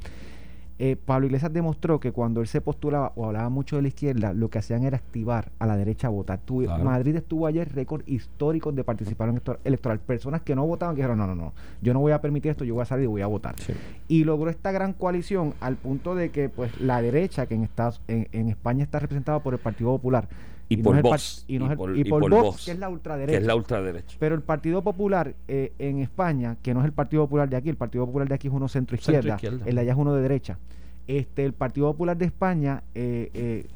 Eh, 0.81 0.96
Pablo 0.96 1.26
Iglesias 1.26 1.52
demostró 1.52 2.00
que 2.00 2.11
cuando 2.11 2.40
él 2.40 2.49
se 2.49 2.61
postulaba 2.61 3.12
o 3.14 3.26
hablaba 3.26 3.49
mucho 3.50 3.76
de 3.76 3.82
la 3.82 3.87
izquierda, 3.88 4.32
lo 4.32 4.50
que 4.50 4.58
hacían 4.58 4.82
era 4.82 4.96
activar 4.96 5.52
a 5.61 5.66
la 5.69 5.76
derecha 5.76 6.08
a 6.08 6.11
votar. 6.11 6.40
Claro. 6.44 6.82
Madrid 6.82 7.14
estuvo 7.14 7.46
ayer 7.46 7.72
récord 7.72 8.02
histórico 8.08 8.72
de 8.72 8.82
participación 8.82 9.37
elector- 9.37 9.60
electoral. 9.62 10.00
Personas 10.00 10.43
que 10.43 10.56
no 10.56 10.67
votaban 10.67 10.96
que 10.96 11.02
dijeron, 11.02 11.19
no, 11.19 11.28
no, 11.28 11.37
no, 11.37 11.52
yo 11.81 11.94
no 11.94 12.00
voy 12.00 12.10
a 12.10 12.20
permitir 12.20 12.50
esto, 12.50 12.64
yo 12.64 12.75
voy 12.75 12.82
a 12.82 12.87
salir 12.87 13.05
y 13.05 13.06
voy 13.06 13.22
a 13.22 13.28
votar 13.28 13.55
Sí. 13.60 13.72
y 14.08 14.25
logró 14.25 14.50
esta 14.50 14.72
gran 14.72 14.93
coalición 14.94 15.55
al 15.60 15.76
punto 15.76 16.17
de 16.17 16.31
que 16.32 16.49
pues 16.49 16.81
la 16.81 17.00
derecha 17.00 17.46
que 17.46 17.55
en 17.55 17.62
Estados 17.62 18.02
en, 18.08 18.26
en 18.32 18.49
España 18.49 18.82
está 18.82 18.98
representada 18.98 19.39
por 19.39 19.55
el 19.55 19.60
Partido 19.60 19.91
Popular 19.91 20.27
Y 20.69 20.77
no 20.79 20.83
por 20.83 20.94
par- 20.94 21.03
Vox, 21.03 21.44
y, 21.47 21.59
no 21.59 21.73
y 21.73 21.77
por- 21.77 21.97
y 21.97 22.05
por 22.05 22.23
Vox, 22.31 22.43
Vox, 22.43 22.65
que 22.65 22.71
es 22.73 22.79
la 22.79 22.87
que 22.87 22.93
ultraderecha 22.94 23.39
es 23.39 23.47
la 23.47 23.55
ultraderecha. 23.55 24.17
pero 24.19 24.35
el 24.35 24.41
Partido 24.43 24.83
Popular 24.83 25.35
eh, 25.47 25.73
en 25.79 25.99
España 25.99 26.56
que 26.63 26.73
no 26.75 26.81
es 26.81 26.87
el 26.87 26.93
Partido 26.93 27.25
Popular 27.25 27.49
de 27.49 27.56
aquí 27.56 27.69
el 27.69 27.77
Partido 27.77 28.06
Popular 28.06 28.29
de 28.29 28.35
aquí 28.35 28.49
es 28.49 28.53
uno 28.55 28.67
centro 28.69 28.97
izquierda 28.97 29.21
Centro-izquierda. 29.39 29.67
el 29.69 29.75
de 29.75 29.81
allá 29.83 29.93
es 29.93 29.99
uno 29.99 30.15
de 30.15 30.23
derecha 30.23 30.59
este 31.06 31.44
el 31.44 31.53
Partido 31.53 31.93
Popular 31.93 32.17
de 32.17 32.25
España 32.25 32.83
eh, 32.94 33.31
eh, 33.35 33.67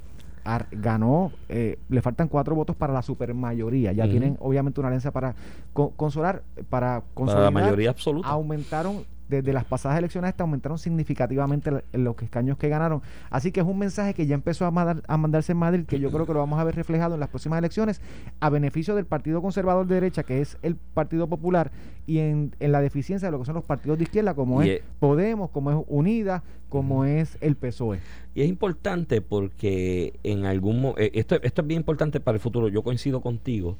ar- 0.45 0.67
ganó 0.73 1.31
eh, 1.51 1.79
le 1.91 2.01
faltan 2.01 2.29
cuatro 2.29 2.55
votos 2.55 2.75
para 2.75 2.95
la 2.95 3.03
supermayoría 3.03 3.93
ya 3.93 4.09
tienen 4.09 4.37
obviamente 4.41 4.81
una 4.81 4.89
alianza 4.89 5.11
para 5.11 5.35
co- 5.75 5.91
consolar 5.95 6.43
para 6.71 7.03
la 7.27 7.51
mayoría 7.51 7.91
absoluta. 7.91 8.29
aumentaron 8.29 9.05
desde 9.29 9.53
las 9.53 9.65
pasadas 9.65 9.99
elecciones 9.99 10.29
hasta 10.31 10.43
aumentaron 10.45 10.79
significativamente 10.79 11.71
los 11.93 12.17
escaños 12.23 12.57
que 12.59 12.69
ganaron. 12.69 13.03
Así 13.31 13.53
que 13.53 13.61
es 13.61 13.67
un 13.67 13.79
mensaje 13.79 14.15
que 14.15 14.27
ya 14.27 14.35
empezó 14.35 14.65
a, 14.67 14.71
mandar- 14.71 15.03
a 15.07 15.17
mandarse 15.17 15.53
en 15.53 15.59
Madrid, 15.59 15.85
que 15.87 16.01
yo 16.01 16.11
creo 16.11 16.27
que 16.27 16.33
lo 16.33 16.39
vamos 16.39 16.59
a 16.59 16.65
ver 16.65 16.75
reflejado 16.75 17.15
en 17.15 17.21
las 17.21 17.29
próximas 17.29 17.59
elecciones, 17.59 18.01
a 18.41 18.51
beneficio 18.51 18.95
del 18.95 19.07
Partido 19.07 19.43
Conservador 19.43 19.87
de 19.87 19.95
derecha, 19.97 20.23
que 20.23 20.41
es 20.41 20.57
el 20.63 20.77
Partido 20.77 21.27
Popular, 21.29 21.71
y 22.07 22.19
en, 22.19 22.55
en 22.59 22.73
la 22.73 22.81
deficiencia 22.81 23.29
de 23.29 23.33
lo 23.33 23.39
que 23.41 23.45
son 23.45 23.55
los 23.55 23.65
partidos 23.65 23.99
de 23.99 24.05
izquierda, 24.05 24.35
como 24.35 24.63
Y 24.63 24.71
es 24.71 24.83
Podemos, 24.99 25.51
como 25.51 25.71
es 25.71 25.77
Unida, 25.89 26.43
como 26.71 27.05
es 27.05 27.37
el 27.41 27.55
PSOE. 27.57 28.01
Y 28.35 28.43
es 28.43 28.49
importante 28.49 29.21
porque 29.21 30.19
en 30.23 30.47
algún 30.47 30.95
eh, 30.97 31.11
esto, 31.15 31.37
esto 31.43 31.63
es 31.63 31.69
bien 31.69 31.81
importante 31.81 32.21
para 32.21 32.37
el 32.37 32.41
futuro. 32.41 32.69
Yo 32.69 32.83
coincido 32.83 33.21
contigo. 33.21 33.77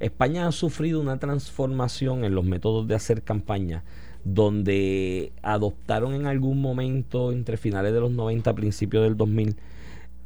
España 0.00 0.46
ha 0.46 0.52
sufrido 0.52 1.00
una 1.00 1.18
transformación 1.18 2.24
en 2.24 2.34
los 2.34 2.44
métodos 2.44 2.86
de 2.86 2.94
hacer 2.94 3.22
campaña, 3.22 3.82
donde 4.24 5.32
adoptaron 5.42 6.14
en 6.14 6.26
algún 6.26 6.60
momento 6.60 7.32
entre 7.32 7.56
finales 7.56 7.92
de 7.92 8.00
los 8.00 8.10
90, 8.10 8.54
principios 8.54 9.04
del 9.04 9.16
2000, 9.16 9.56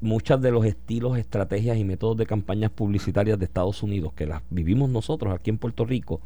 muchos 0.01 0.41
de 0.41 0.51
los 0.51 0.65
estilos, 0.67 1.19
estrategias 1.19 1.77
y 1.77 1.85
métodos 1.85 2.17
de 2.17 2.27
campañas 2.27 2.71
publicitarias 2.71 3.39
de 3.39 3.45
Estados 3.45 3.83
Unidos, 3.83 4.13
que 4.15 4.27
las 4.27 4.43
vivimos 4.51 4.91
nosotros 4.91 5.35
aquí 5.35 5.51
en 5.51 5.59
Puerto 5.59 5.85
Rico, 5.85 6.21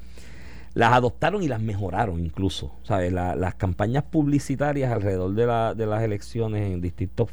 las 0.74 0.92
adoptaron 0.92 1.42
y 1.42 1.48
las 1.48 1.60
mejoraron 1.60 2.20
incluso. 2.20 2.72
¿sabes? 2.82 3.12
La- 3.12 3.34
las 3.36 3.54
campañas 3.54 4.04
publicitarias 4.04 4.92
alrededor 4.92 5.34
de, 5.34 5.46
la- 5.46 5.74
de 5.74 5.86
las 5.86 6.02
elecciones 6.02 6.70
en 6.72 6.80
distintas 6.80 7.28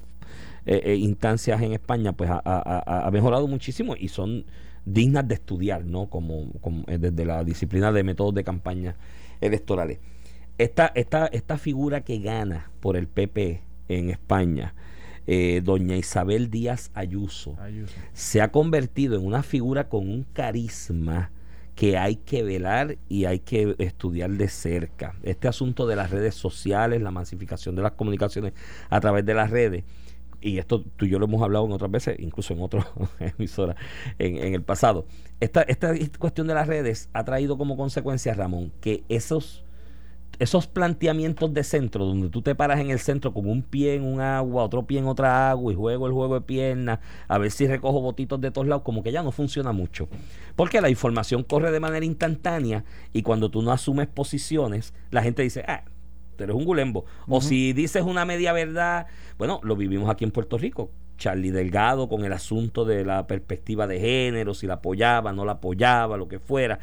eh, 0.66 0.82
eh, 0.86 0.96
instancias 0.96 1.62
en 1.62 1.74
España, 1.74 2.14
pues 2.14 2.30
ha- 2.32 2.42
ha 3.08 3.12
mejorado 3.12 3.48
muchísimo 3.48 3.96
y 4.00 4.08
son 4.08 4.46
dignas 4.86 5.28
de 5.28 5.36
estudiar, 5.36 5.86
¿no? 5.86 6.08
Como, 6.10 6.52
como, 6.62 6.84
eh, 6.88 6.98
desde 6.98 7.26
la 7.26 7.44
disciplina 7.44 7.92
de 7.92 8.04
métodos 8.04 8.34
de 8.34 8.44
campaña 8.44 8.96
electorales. 9.42 10.00
Esta, 10.58 10.92
esta, 10.96 11.28
esta 11.28 11.58
figura 11.58 12.02
que 12.02 12.20
gana 12.20 12.72
por 12.80 12.98
el 12.98 13.08
PP 13.08 13.62
en 13.88 14.10
España, 14.10 14.76
eh, 15.26 15.62
doña 15.64 15.96
Isabel 15.96 16.50
Díaz 16.50 16.92
Ayuso, 16.94 17.58
se 18.14 18.42
ha 18.42 18.52
convertido 18.52 19.16
en 19.16 19.26
una 19.26 19.44
figura 19.44 19.90
con 19.90 20.10
un 20.10 20.24
carisma 20.24 21.32
que 21.76 21.98
hay 21.98 22.18
que 22.18 22.44
velar 22.44 22.98
y 23.10 23.26
hay 23.26 23.40
que 23.40 23.76
estudiar 23.80 24.32
de 24.32 24.48
cerca. 24.48 25.16
Este 25.24 25.48
asunto 25.48 25.88
de 25.88 25.96
las 25.96 26.12
redes 26.12 26.36
sociales, 26.36 27.02
la 27.02 27.10
masificación 27.10 27.76
de 27.76 27.82
las 27.82 27.94
comunicaciones 27.94 28.54
a 28.90 29.00
través 29.00 29.26
de 29.26 29.34
las 29.34 29.50
redes, 29.50 29.84
y 30.40 30.60
esto 30.60 30.84
tú 30.98 31.06
y 31.06 31.10
yo 31.10 31.20
lo 31.20 31.26
hemos 31.26 31.42
hablado 31.42 31.66
en 31.66 31.72
otras 31.72 31.90
veces, 31.90 32.20
incluso 32.20 32.54
en 32.54 32.62
otras 32.62 32.86
emisoras 33.20 33.78
en, 34.20 34.38
en, 34.38 34.54
el 34.54 34.62
pasado. 34.62 35.08
Esta, 35.40 35.62
esta 35.64 35.96
cuestión 36.20 36.48
de 36.48 36.54
las 36.54 36.68
redes 36.68 37.10
ha 37.14 37.24
traído 37.24 37.58
como 37.58 37.78
consecuencia, 37.78 38.34
Ramón, 38.34 38.72
que 38.82 39.04
esos 39.10 39.63
esos 40.40 40.68
planteamientos 40.68 41.54
de 41.54 41.64
centro, 41.64 42.06
donde 42.06 42.30
tú 42.30 42.42
te 42.42 42.56
paras 42.56 42.80
en 42.80 42.90
el 42.90 43.00
centro 43.00 43.34
con 43.34 43.48
un 43.48 43.62
pie 43.62 43.96
en 43.96 44.04
un 44.04 44.20
agua, 44.20 44.64
otro 44.64 44.86
pie 44.86 45.00
en 45.00 45.08
otra 45.08 45.50
agua 45.52 45.72
y 45.72 45.76
juego 45.76 46.08
el 46.08 46.14
juego 46.14 46.36
de 46.36 46.42
piernas, 46.42 47.00
a 47.28 47.38
ver 47.38 47.52
si 47.52 47.68
recojo 47.68 48.02
botitos 48.02 48.42
de 48.42 48.52
todos 48.52 48.68
lados, 48.68 48.84
como 48.84 49.04
que 49.04 49.12
ya 49.12 49.24
no 49.24 49.32
funciona 49.32 49.72
mucho. 49.72 50.08
Porque 50.56 50.82
la 50.82 50.90
información 50.90 51.44
corre 51.44 51.72
de 51.72 51.80
manera 51.80 52.06
instantánea 52.06 52.84
y 53.12 53.22
cuando 53.22 53.50
tú 53.50 53.62
no 53.62 53.72
asumes 53.72 54.08
posiciones, 54.08 54.94
la 55.12 55.24
gente 55.24 55.44
dice, 55.44 55.64
ah, 55.68 55.84
tú 56.36 56.44
eres 56.44 56.56
un 56.56 56.66
gulembo. 56.66 57.06
O 57.28 57.42
si 57.42 57.74
dices 57.74 58.04
una 58.04 58.26
media 58.26 58.54
verdad, 58.54 59.08
bueno, 59.38 59.60
lo 59.64 59.76
vivimos 59.76 60.10
aquí 60.10 60.24
en 60.24 60.32
Puerto 60.32 60.58
Rico. 60.58 60.92
Charlie 61.18 61.52
Delgado 61.52 62.10
con 62.10 62.26
el 62.26 62.34
asunto 62.34 62.86
de 62.86 63.06
la 63.06 63.28
perspectiva 63.28 63.88
de 63.88 64.00
género, 64.00 64.54
si 64.54 64.68
la 64.68 64.76
apoyaba, 64.76 65.34
no 65.34 65.46
la 65.46 65.54
apoyaba, 65.54 66.18
lo 66.18 66.28
que 66.28 66.40
fuera, 66.40 66.80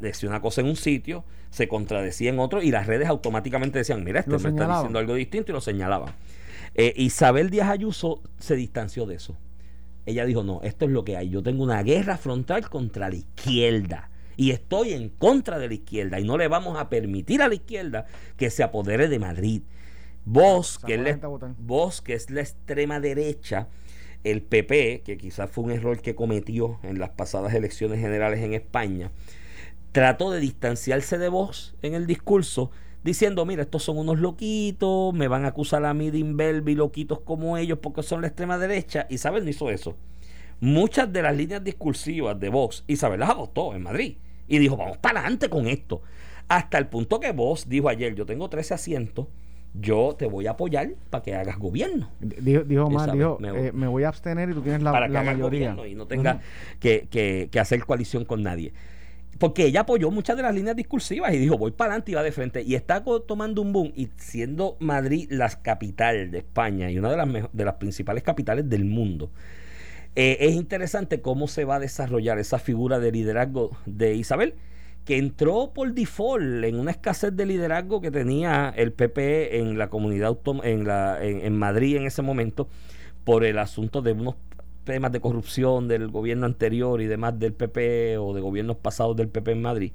decía 0.00 0.28
una 0.28 0.40
cosa 0.40 0.60
en 0.60 0.68
un 0.68 0.76
sitio, 0.76 1.24
se 1.50 1.68
contradecía 1.68 2.30
en 2.30 2.38
otro 2.38 2.62
y 2.62 2.70
las 2.70 2.86
redes 2.86 3.08
automáticamente 3.08 3.78
decían, 3.78 4.04
mira, 4.04 4.20
este 4.20 4.38
me 4.38 4.48
está 4.48 4.66
diciendo 4.66 4.98
algo 4.98 5.14
distinto 5.14 5.52
y 5.52 5.54
lo 5.54 5.60
señalaban. 5.60 6.14
Eh, 6.74 6.92
Isabel 6.96 7.50
Díaz 7.50 7.70
Ayuso 7.70 8.22
se 8.38 8.56
distanció 8.56 9.06
de 9.06 9.14
eso. 9.14 9.36
Ella 10.04 10.24
dijo, 10.24 10.42
no, 10.42 10.60
esto 10.62 10.84
es 10.84 10.90
lo 10.90 11.04
que 11.04 11.16
hay. 11.16 11.30
Yo 11.30 11.42
tengo 11.42 11.64
una 11.64 11.82
guerra 11.82 12.16
frontal 12.16 12.68
contra 12.68 13.08
la 13.08 13.16
izquierda 13.16 14.10
y 14.36 14.50
estoy 14.50 14.92
en 14.92 15.08
contra 15.08 15.58
de 15.58 15.68
la 15.68 15.74
izquierda 15.74 16.20
y 16.20 16.24
no 16.24 16.36
le 16.36 16.48
vamos 16.48 16.78
a 16.78 16.88
permitir 16.88 17.42
a 17.42 17.48
la 17.48 17.54
izquierda 17.54 18.06
que 18.36 18.50
se 18.50 18.62
apodere 18.62 19.08
de 19.08 19.18
Madrid. 19.18 19.62
Vos, 20.26 20.78
que, 20.78 20.94
es 20.94 21.00
la, 21.00 21.28
vos 21.56 22.02
que 22.02 22.12
es 22.14 22.30
la 22.30 22.40
extrema 22.40 22.98
derecha, 22.98 23.68
el 24.24 24.42
PP, 24.42 25.02
que 25.04 25.16
quizás 25.16 25.48
fue 25.48 25.62
un 25.64 25.70
error 25.70 26.02
que 26.02 26.16
cometió 26.16 26.80
en 26.82 26.98
las 26.98 27.10
pasadas 27.10 27.54
elecciones 27.54 28.00
generales 28.00 28.42
en 28.42 28.52
España, 28.52 29.12
trató 29.92 30.32
de 30.32 30.40
distanciarse 30.40 31.16
de 31.16 31.28
vos 31.28 31.76
en 31.80 31.94
el 31.94 32.06
discurso 32.08 32.72
diciendo, 33.04 33.46
mira, 33.46 33.62
estos 33.62 33.84
son 33.84 33.98
unos 33.98 34.18
loquitos, 34.18 35.14
me 35.14 35.28
van 35.28 35.44
a 35.44 35.48
acusar 35.48 35.84
a 35.84 35.94
mí 35.94 36.10
de 36.10 36.18
imberbe 36.18 36.72
y 36.72 36.74
loquitos 36.74 37.20
como 37.20 37.56
ellos 37.56 37.78
porque 37.80 38.02
son 38.02 38.20
la 38.20 38.26
extrema 38.26 38.58
derecha. 38.58 39.06
Isabel 39.08 39.44
no 39.44 39.50
hizo 39.50 39.70
eso. 39.70 39.96
Muchas 40.58 41.12
de 41.12 41.22
las 41.22 41.36
líneas 41.36 41.62
discursivas 41.62 42.38
de 42.40 42.48
Vox, 42.48 42.82
Isabel 42.88 43.20
las 43.20 43.30
adoptó 43.30 43.74
en 43.74 43.84
Madrid 43.84 44.16
y 44.48 44.58
dijo, 44.58 44.76
vamos 44.76 44.98
para 44.98 45.20
adelante 45.20 45.48
con 45.48 45.68
esto. 45.68 46.02
Hasta 46.48 46.78
el 46.78 46.88
punto 46.88 47.20
que 47.20 47.30
Vox 47.30 47.68
dijo 47.68 47.88
ayer, 47.88 48.16
yo 48.16 48.26
tengo 48.26 48.50
13 48.50 48.74
asientos, 48.74 49.28
yo 49.80 50.14
te 50.18 50.26
voy 50.26 50.46
a 50.46 50.52
apoyar 50.52 50.90
para 51.10 51.22
que 51.22 51.34
hagas 51.34 51.58
gobierno. 51.58 52.10
Dijo, 52.20 52.64
dijo 52.64 52.90
más, 52.90 53.12
dijo, 53.12 53.38
me, 53.40 53.68
eh, 53.68 53.70
voy 53.70 54.04
a 54.04 54.08
abstener 54.08 54.50
y 54.50 54.54
tú 54.54 54.62
tienes 54.62 54.82
la, 54.82 54.92
para 54.92 55.06
que 55.06 55.12
mayoría. 55.12 55.76
y 55.86 55.94
no 55.94 56.06
tenga 56.06 56.40
que, 56.80 57.08
que, 57.10 57.48
que 57.50 57.60
hacer 57.60 57.84
coalición 57.84 58.24
con 58.24 58.42
nadie 58.42 58.72
porque 59.38 59.66
ella 59.66 59.80
apoyó 59.80 60.10
muchas 60.10 60.36
de 60.36 60.42
las 60.42 60.54
líneas 60.54 60.76
discursivas 60.76 61.32
y 61.34 61.38
dijo, 61.38 61.58
voy 61.58 61.70
para 61.72 61.90
adelante 61.90 62.12
y 62.12 62.14
va 62.14 62.22
de 62.22 62.32
frente. 62.32 62.62
Y 62.62 62.74
está 62.74 63.04
tomando 63.26 63.62
un 63.62 63.72
boom 63.72 63.92
y 63.94 64.08
siendo 64.16 64.76
Madrid 64.80 65.28
la 65.30 65.48
capital 65.50 66.30
de 66.30 66.38
España 66.38 66.90
y 66.90 66.98
una 66.98 67.10
de 67.10 67.16
las, 67.16 67.52
de 67.52 67.64
las 67.64 67.74
principales 67.74 68.22
capitales 68.22 68.68
del 68.68 68.84
mundo. 68.84 69.30
Eh, 70.14 70.38
es 70.40 70.54
interesante 70.54 71.20
cómo 71.20 71.46
se 71.48 71.64
va 71.64 71.76
a 71.76 71.80
desarrollar 71.80 72.38
esa 72.38 72.58
figura 72.58 72.98
de 72.98 73.12
liderazgo 73.12 73.76
de 73.84 74.14
Isabel, 74.14 74.54
que 75.06 75.16
entró 75.16 75.70
por 75.72 75.94
default 75.94 76.64
en 76.64 76.78
una 76.78 76.90
escasez 76.90 77.34
de 77.34 77.46
liderazgo 77.46 78.00
que 78.00 78.10
tenía 78.10 78.74
el 78.76 78.92
PP 78.92 79.60
en 79.60 79.78
la 79.78 79.88
comunidad 79.88 80.36
en, 80.64 80.84
la, 80.84 81.24
en 81.24 81.56
Madrid 81.56 81.96
en 81.96 82.06
ese 82.06 82.22
momento 82.22 82.68
por 83.24 83.44
el 83.44 83.58
asunto 83.58 84.02
de 84.02 84.12
unos 84.12 84.34
temas 84.84 85.12
de 85.12 85.20
corrupción 85.20 85.86
del 85.86 86.08
gobierno 86.08 86.44
anterior 86.44 87.00
y 87.00 87.06
demás 87.06 87.38
del 87.38 87.52
PP 87.52 88.18
o 88.18 88.34
de 88.34 88.40
gobiernos 88.40 88.76
pasados 88.78 89.16
del 89.16 89.28
PP 89.28 89.52
en 89.52 89.62
Madrid. 89.62 89.92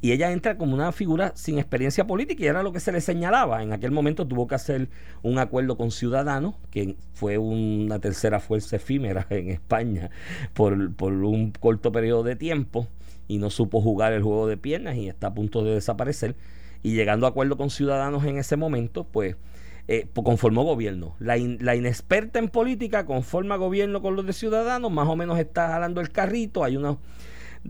Y 0.00 0.12
ella 0.12 0.30
entra 0.30 0.58
como 0.58 0.74
una 0.74 0.92
figura 0.92 1.32
sin 1.34 1.58
experiencia 1.58 2.06
política 2.06 2.44
y 2.44 2.46
era 2.46 2.62
lo 2.62 2.72
que 2.72 2.80
se 2.80 2.92
le 2.92 3.00
señalaba. 3.00 3.62
En 3.62 3.72
aquel 3.72 3.90
momento 3.90 4.26
tuvo 4.26 4.46
que 4.46 4.54
hacer 4.54 4.88
un 5.22 5.38
acuerdo 5.38 5.76
con 5.76 5.90
Ciudadanos, 5.90 6.54
que 6.70 6.96
fue 7.14 7.38
una 7.38 7.98
tercera 7.98 8.40
fuerza 8.40 8.76
efímera 8.76 9.26
en 9.30 9.50
España 9.50 10.10
por, 10.52 10.94
por 10.94 11.12
un 11.12 11.50
corto 11.50 11.92
periodo 11.92 12.22
de 12.22 12.36
tiempo 12.36 12.88
y 13.28 13.38
no 13.38 13.50
supo 13.50 13.80
jugar 13.80 14.12
el 14.12 14.22
juego 14.22 14.46
de 14.46 14.56
piernas 14.56 14.96
y 14.96 15.08
está 15.08 15.28
a 15.28 15.34
punto 15.34 15.64
de 15.64 15.74
desaparecer. 15.74 16.36
Y 16.82 16.94
llegando 16.94 17.26
a 17.26 17.30
acuerdo 17.30 17.56
con 17.56 17.70
Ciudadanos 17.70 18.24
en 18.24 18.38
ese 18.38 18.56
momento, 18.56 19.04
pues 19.04 19.36
eh, 19.88 20.08
pues, 20.12 20.24
conformó 20.24 20.64
gobierno. 20.64 21.14
La, 21.20 21.36
inexperta 21.38 22.38
en 22.38 22.48
política 22.48 23.06
conforma 23.06 23.56
gobierno 23.56 24.02
con 24.02 24.16
los 24.16 24.26
de 24.26 24.32
ciudadanos, 24.32 24.90
más 24.90 25.08
o 25.08 25.14
menos 25.14 25.38
está 25.38 25.68
jalando 25.68 26.00
el 26.00 26.10
carrito, 26.10 26.64
hay 26.64 26.76
unos 26.76 26.98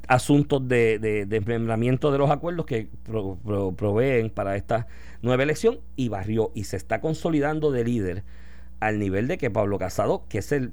asuntos 0.09 0.67
de, 0.67 0.99
de, 0.99 1.27
de 1.27 2.19
los 2.19 2.31
acuerdos 2.31 2.67
que 2.67 2.89
proveen 3.77 4.31
para 4.31 4.57
esta 4.57 4.87
nueva 5.23 5.43
elección 5.43 5.79
y 5.95 6.09
barrió 6.09 6.53
y 6.55 6.65
se 6.65 6.77
está 6.77 7.01
consolidando 7.01 7.71
de 7.71 7.85
líder 7.85 8.25
al 8.81 8.99
nivel 8.99 9.27
de 9.27 9.39
que 9.39 9.51
Pablo 9.51 9.79
Casado, 9.79 10.25
que 10.29 10.39
es 10.39 10.53
el 10.53 10.73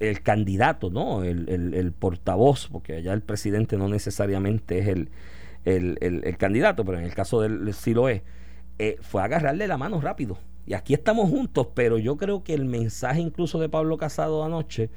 el 0.00 0.22
candidato, 0.22 0.90
¿no? 0.90 1.24
El, 1.24 1.48
el, 1.48 1.92
portavoz, 1.92 2.68
porque 2.70 2.96
allá 2.96 3.12
el 3.12 3.22
presidente 3.22 3.76
no 3.76 3.88
necesariamente 3.88 4.78
es 4.78 4.88
el, 4.88 5.08
el, 5.64 6.36
candidato, 6.36 6.84
pero 6.84 6.98
en 6.98 7.04
el 7.04 7.14
caso 7.14 7.40
del 7.40 7.72
sí 7.74 7.94
lo 7.94 8.08
es 8.08 8.22
eh, 8.78 8.98
fue 9.00 9.22
agarrarle 9.22 9.66
la 9.66 9.78
mano 9.78 10.00
rápido. 10.00 10.38
Y 10.66 10.74
aquí 10.74 10.94
estamos 10.94 11.30
juntos, 11.30 11.68
pero 11.74 11.98
yo 11.98 12.16
creo 12.16 12.42
que 12.42 12.54
el 12.54 12.64
mensaje 12.64 13.20
incluso 13.20 13.58
de 13.60 13.68
Pablo 13.68 13.96
Casado 13.98 14.44
anoche 14.44 14.90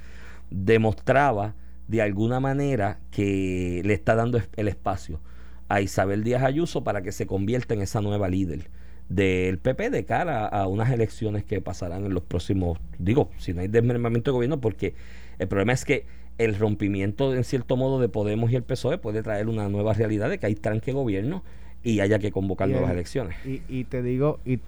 demostraba 0.50 1.56
de 1.88 2.02
alguna 2.02 2.40
manera 2.40 3.00
que 3.12 3.82
le 3.86 3.94
está 3.94 4.16
dando 4.16 4.42
el 4.56 4.68
espacio 4.68 5.22
a 5.70 5.82
Isabel 5.82 6.24
Díaz 6.24 6.44
Ayuso 6.44 6.84
para 6.84 7.02
que 7.02 7.12
se 7.12 7.28
convierta 7.28 7.74
en 7.74 7.82
esa 7.82 8.02
nueva 8.02 8.30
líder 8.30 8.70
del 9.10 9.58
PP 9.58 9.90
de 9.90 10.06
cara 10.06 10.46
a 10.48 10.68
unas 10.68 10.92
elecciones 10.92 11.44
que 11.44 11.62
pasarán 11.62 12.06
en 12.06 12.14
los 12.14 12.24
próximos, 12.24 12.80
digo, 13.00 13.32
si 13.38 13.54
no 13.54 13.62
hay 13.62 13.68
desmermamiento 13.68 14.32
de 14.32 14.34
gobierno, 14.34 14.62
porque 14.62 14.94
el 15.40 15.48
problema 15.48 15.74
es 15.74 15.84
que 15.84 16.06
el 16.38 16.58
rompimiento 16.58 17.36
en 17.36 17.44
cierto 17.44 17.76
modo 17.76 18.00
de 18.00 18.08
Podemos 18.08 18.52
y 18.52 18.56
el 18.56 18.64
PSOE 18.64 18.98
puede 18.98 19.24
traer 19.24 19.50
una 19.50 19.68
nueva 19.68 19.94
realidad 19.94 20.30
de 20.30 20.38
que 20.38 20.46
hay 20.46 20.56
tranque 20.56 20.94
gobierno 20.94 21.44
y 21.84 22.00
haya 22.00 22.20
que 22.20 22.32
convocar 22.32 22.70
nuevas 22.70 22.92
elecciones. 22.92 23.36
Y, 23.46 23.62
y 23.68 23.84
te 23.86 24.02
digo, 24.02 24.40
y 24.46 24.60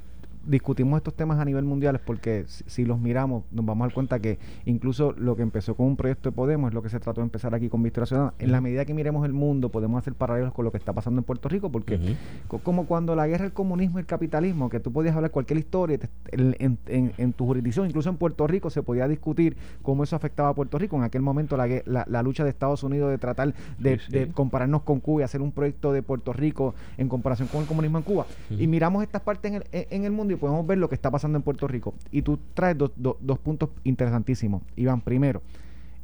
discutimos 0.46 0.98
estos 0.98 1.14
temas 1.14 1.40
a 1.40 1.46
nivel 1.46 1.66
mundial 1.66 2.00
porque 2.06 2.46
si, 2.48 2.86
los 2.86 3.00
miramos 3.00 3.44
nos 3.52 3.66
vamos 3.66 3.86
a 3.86 3.88
dar 3.88 3.94
cuenta 3.94 4.20
que 4.20 4.40
incluso 4.66 5.14
lo 5.14 5.36
que 5.36 5.44
empezó 5.44 5.76
con 5.76 5.88
un 5.88 5.96
proyecto 5.96 6.30
de 6.30 6.36
Podemos 6.36 6.70
es 6.70 6.74
lo 6.74 6.82
que 6.82 6.90
se 6.90 7.00
trató 7.00 7.22
de 7.22 7.26
empezar 7.26 7.54
aquí 7.54 7.70
con 7.70 7.84
Victoria 7.84 8.06
Ciudadana. 8.06 8.34
En 8.40 8.52
la 8.52 8.62
medida 8.62 8.86
que 8.86 8.94
miremos 8.94 9.26
el 9.26 9.34
mundo 9.34 9.70
podemos 9.70 10.00
hacer 10.00 10.14
paralelos 10.14 10.54
con 10.54 10.66
lo 10.66 10.72
que 10.72 10.78
está 10.78 10.94
pasando 10.94 11.20
en 11.20 11.24
Puerto 11.24 11.50
Rico 11.50 11.72
porque 11.72 12.16
como 12.64 12.86
cuando 12.86 13.16
la 13.16 13.28
guerra 13.28 13.44
del 13.44 13.54
comunismo 13.54 14.00
y 14.00 14.02
el 14.02 14.06
capitalismo, 14.06 14.70
que 14.70 14.80
tú 14.80 14.92
podías 14.92 15.16
hablar 15.16 15.32
cualquier 15.32 15.60
historia 15.60 16.00
en, 16.32 16.78
en, 16.88 17.34
tu 17.34 17.46
jurisdicción, 17.46 17.88
incluso 17.88 18.10
en 18.10 18.18
Puerto 18.18 18.48
Rico 18.48 18.70
se 18.70 18.84
podía 18.84 19.08
discutir 19.08 19.58
cómo 19.82 20.04
eso 20.04 20.16
afectaba 20.16 20.50
a 20.50 20.56
Puerto 20.56 20.78
Rico. 20.78 20.96
En 20.98 21.04
aquel 21.04 21.22
momento 21.22 21.58
la, 21.58 21.68
la, 21.86 22.24
lucha 22.24 22.44
de 22.44 22.50
Estados 22.50 22.84
Unidos 22.84 23.10
de 23.10 23.18
tratar 23.18 23.54
de, 23.78 24.32
compararnos 24.34 24.84
con 24.84 25.00
Cuba 25.00 25.22
y 25.22 25.24
hacer 25.24 25.42
un 25.42 25.52
proyecto 25.52 25.94
de 25.94 26.02
Puerto 26.02 26.34
Rico 26.34 26.74
en 26.98 27.10
comparación 27.10 27.48
con 27.48 27.62
el 27.62 27.68
comunismo 27.68 27.98
en 27.98 28.04
Cuba. 28.04 28.26
Y 28.50 28.68
miramos 28.68 29.04
estas 29.04 29.22
partes 29.22 29.52
en 29.52 29.56
el, 29.58 29.64
en 29.72 30.04
el 30.04 30.12
mundo 30.12 30.31
y 30.34 30.38
podemos 30.38 30.66
ver 30.66 30.78
lo 30.78 30.90
que 30.90 30.96
está 30.96 31.12
pasando 31.12 31.38
en 31.38 31.44
Puerto 31.44 31.68
Rico. 31.68 31.94
Y 32.12 32.22
tú 32.22 32.40
traes 32.54 32.78
dos 32.78 33.40
puntos 33.40 33.70
interesantísimos. 33.84 34.62
Iván, 34.76 35.02
primero, 35.02 35.42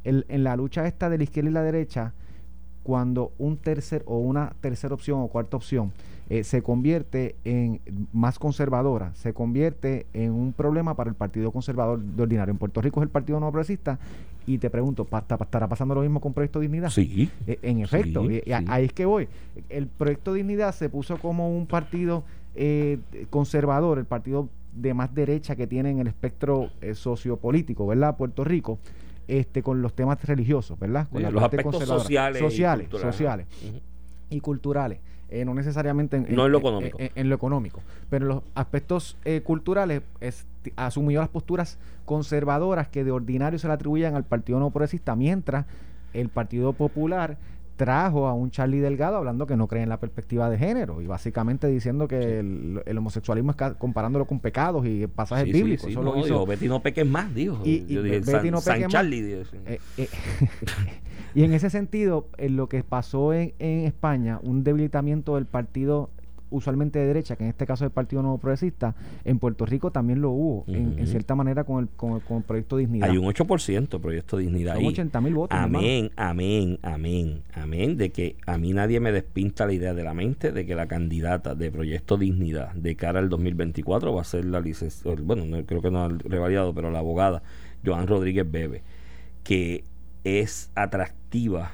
en 0.04 0.44
la 0.44 0.56
lucha 0.56 0.86
esta 0.86 1.10
de 1.10 1.18
la 1.18 1.24
izquierda 1.24 1.50
y 1.50 1.52
la 1.52 1.62
derecha, 1.62 2.12
cuando 2.88 3.32
un 3.36 3.58
tercer 3.58 4.02
o 4.06 4.18
una 4.18 4.54
tercera 4.62 4.94
opción 4.94 5.20
o 5.20 5.28
cuarta 5.28 5.58
opción 5.58 5.92
eh, 6.30 6.42
se 6.42 6.62
convierte 6.62 7.36
en 7.44 7.80
más 8.14 8.38
conservadora, 8.38 9.14
se 9.14 9.34
convierte 9.34 10.06
en 10.14 10.32
un 10.32 10.54
problema 10.54 10.94
para 10.94 11.10
el 11.10 11.16
Partido 11.16 11.50
Conservador 11.50 12.00
de 12.00 12.22
Ordinario. 12.22 12.52
En 12.52 12.58
Puerto 12.58 12.80
Rico 12.80 13.00
es 13.00 13.04
el 13.04 13.10
Partido 13.10 13.40
No 13.40 13.50
Progresista 13.50 13.98
y 14.46 14.56
te 14.56 14.70
pregunto, 14.70 15.06
¿estará 15.10 15.68
pasando 15.68 15.94
lo 15.94 16.00
mismo 16.00 16.20
con 16.20 16.32
Proyecto 16.32 16.60
Dignidad? 16.60 16.88
Sí. 16.88 17.30
Eh, 17.46 17.58
en 17.60 17.80
efecto, 17.80 18.26
ahí 18.68 18.84
es 18.86 18.92
que 18.94 19.04
voy. 19.04 19.28
El 19.68 19.86
Proyecto 19.86 20.32
Dignidad 20.32 20.74
se 20.74 20.88
puso 20.88 21.18
como 21.18 21.54
un 21.54 21.66
partido 21.66 22.24
eh, 22.54 22.98
conservador, 23.30 23.98
el 23.98 24.04
partido 24.04 24.48
de 24.74 24.94
más 24.94 25.14
derecha 25.14 25.56
que 25.56 25.66
tiene 25.66 25.90
en 25.90 25.98
el 25.98 26.06
espectro 26.06 26.70
eh, 26.80 26.94
sociopolítico, 26.94 27.86
¿verdad? 27.86 28.16
Puerto 28.16 28.44
Rico, 28.44 28.78
este, 29.26 29.62
con 29.62 29.82
los 29.82 29.92
temas 29.94 30.22
religiosos, 30.24 30.78
¿verdad? 30.78 31.08
Con 31.10 31.22
los 31.22 31.42
aspectos 31.42 31.84
sociales. 31.84 32.40
Sociales, 32.40 32.88
sociales. 32.90 33.46
y 34.30 34.40
culturales. 34.40 34.98
eh, 35.30 35.44
no 35.44 35.52
necesariamente 35.52 36.16
en, 36.16 36.34
No 36.34 36.46
en 36.46 36.52
lo 36.52 36.58
económico. 36.58 36.96
en- 36.98 37.10
en 37.14 37.28
lo 37.28 37.34
económico, 37.34 37.82
pero 38.08 38.24
en 38.24 38.28
los 38.28 38.42
aspectos 38.54 39.16
eh, 39.26 39.42
culturales 39.42 40.00
es- 40.20 40.46
asumió 40.76 41.20
las 41.20 41.28
posturas 41.28 41.76
conservadoras 42.06 42.88
que 42.88 43.04
de 43.04 43.10
ordinario 43.10 43.58
se 43.58 43.66
le 43.66 43.74
atribuían 43.74 44.14
al 44.14 44.24
Partido 44.24 44.58
No 44.58 44.70
Progresista, 44.70 45.14
mientras 45.16 45.66
el 46.14 46.30
Partido 46.30 46.72
Popular 46.72 47.36
trajo 47.78 48.26
a 48.26 48.34
un 48.34 48.50
Charlie 48.50 48.80
Delgado 48.80 49.16
hablando 49.16 49.46
que 49.46 49.56
no 49.56 49.68
cree 49.68 49.82
en 49.84 49.88
la 49.88 49.98
perspectiva 50.00 50.50
de 50.50 50.58
género 50.58 51.00
y 51.00 51.06
básicamente 51.06 51.68
diciendo 51.68 52.06
que 52.08 52.40
el, 52.40 52.82
el 52.84 52.98
homosexualismo 52.98 53.52
es 53.52 53.56
comparándolo 53.78 54.26
con 54.26 54.40
pecados 54.40 54.84
y 54.84 55.06
pasajes 55.06 55.46
Sí, 55.46 55.52
bíblicos. 55.52 55.86
sí, 55.86 55.92
Eso 55.92 56.02
no, 56.02 56.12
lo 56.12 56.18
hizo 56.18 56.26
dijo, 56.34 56.44
Betty 56.46 56.68
no 56.68 56.82
peques 56.82 57.06
más, 57.06 57.32
dijo. 57.34 57.60
Y- 57.64 57.84
y 57.88 57.94
Yo 57.94 58.02
dije, 58.02 58.18
Betty 58.18 58.30
San, 58.32 58.50
no 58.50 58.60
San 58.60 58.74
peques 58.74 58.86
más. 58.88 58.92
Charlie, 58.92 59.22
dijo, 59.22 59.44
sí. 59.50 59.56
Eh, 59.64 59.78
eh, 59.96 60.08
y 61.34 61.44
en 61.44 61.52
ese 61.54 61.70
sentido, 61.70 62.26
en 62.36 62.56
lo 62.56 62.68
que 62.68 62.82
pasó 62.82 63.32
en, 63.32 63.54
en 63.60 63.84
España, 63.86 64.40
un 64.42 64.64
debilitamiento 64.64 65.36
del 65.36 65.46
partido 65.46 66.10
usualmente 66.50 66.98
de 66.98 67.06
derecha, 67.06 67.36
que 67.36 67.44
en 67.44 67.50
este 67.50 67.66
caso 67.66 67.84
es 67.84 67.88
el 67.90 67.92
Partido 67.92 68.22
Nuevo 68.22 68.38
Progresista, 68.38 68.94
en 69.24 69.38
Puerto 69.38 69.66
Rico 69.66 69.90
también 69.90 70.20
lo 70.20 70.30
hubo, 70.30 70.64
en, 70.68 71.06
cierta 71.06 71.34
manera 71.34 71.64
con 71.64 71.82
el, 71.84 71.88
con, 71.90 72.14
el- 72.14 72.20
con 72.22 72.38
el 72.38 72.42
proyecto 72.44 72.76
Dignidad. 72.76 73.08
Hay 73.10 73.16
un 73.18 73.24
8% 73.26 74.00
proyecto 74.00 74.36
Dignidad 74.38 74.74
Son 74.74 74.82
ahí. 74.82 74.88
80 74.88 75.20
mil 75.20 75.34
votos. 75.34 75.58
Amén, 75.58 76.10
amén, 76.16 76.78
amén, 76.82 77.42
amén, 77.54 77.96
de 77.96 78.10
que 78.10 78.36
a 78.46 78.58
mí 78.58 78.72
nadie 78.72 79.00
me 79.00 79.12
despinta 79.12 79.66
la 79.66 79.72
idea 79.72 79.94
de 79.94 80.04
la 80.04 80.14
mente 80.14 80.52
de 80.52 80.64
que 80.66 80.74
la 80.74 80.86
candidata 80.88 81.54
de 81.54 81.70
Proyecto 81.70 82.16
Dignidad 82.16 82.72
de 82.74 82.96
cara 82.96 83.18
al 83.18 83.28
2024 83.28 84.14
va 84.14 84.20
a 84.22 84.24
ser 84.24 84.44
la 84.44 84.60
licenciada, 84.60 85.16
bueno, 85.22 85.44
no, 85.46 85.64
creo 85.64 85.80
que 85.82 85.90
no 85.90 86.04
ha 86.04 86.08
revalidado, 86.08 86.74
pero 86.74 86.90
la 86.90 86.98
abogada 87.00 87.42
Joan 87.84 88.06
Rodríguez 88.06 88.50
Bebe, 88.50 88.82
que 89.44 89.84
es 90.24 90.70
atractiva 90.74 91.70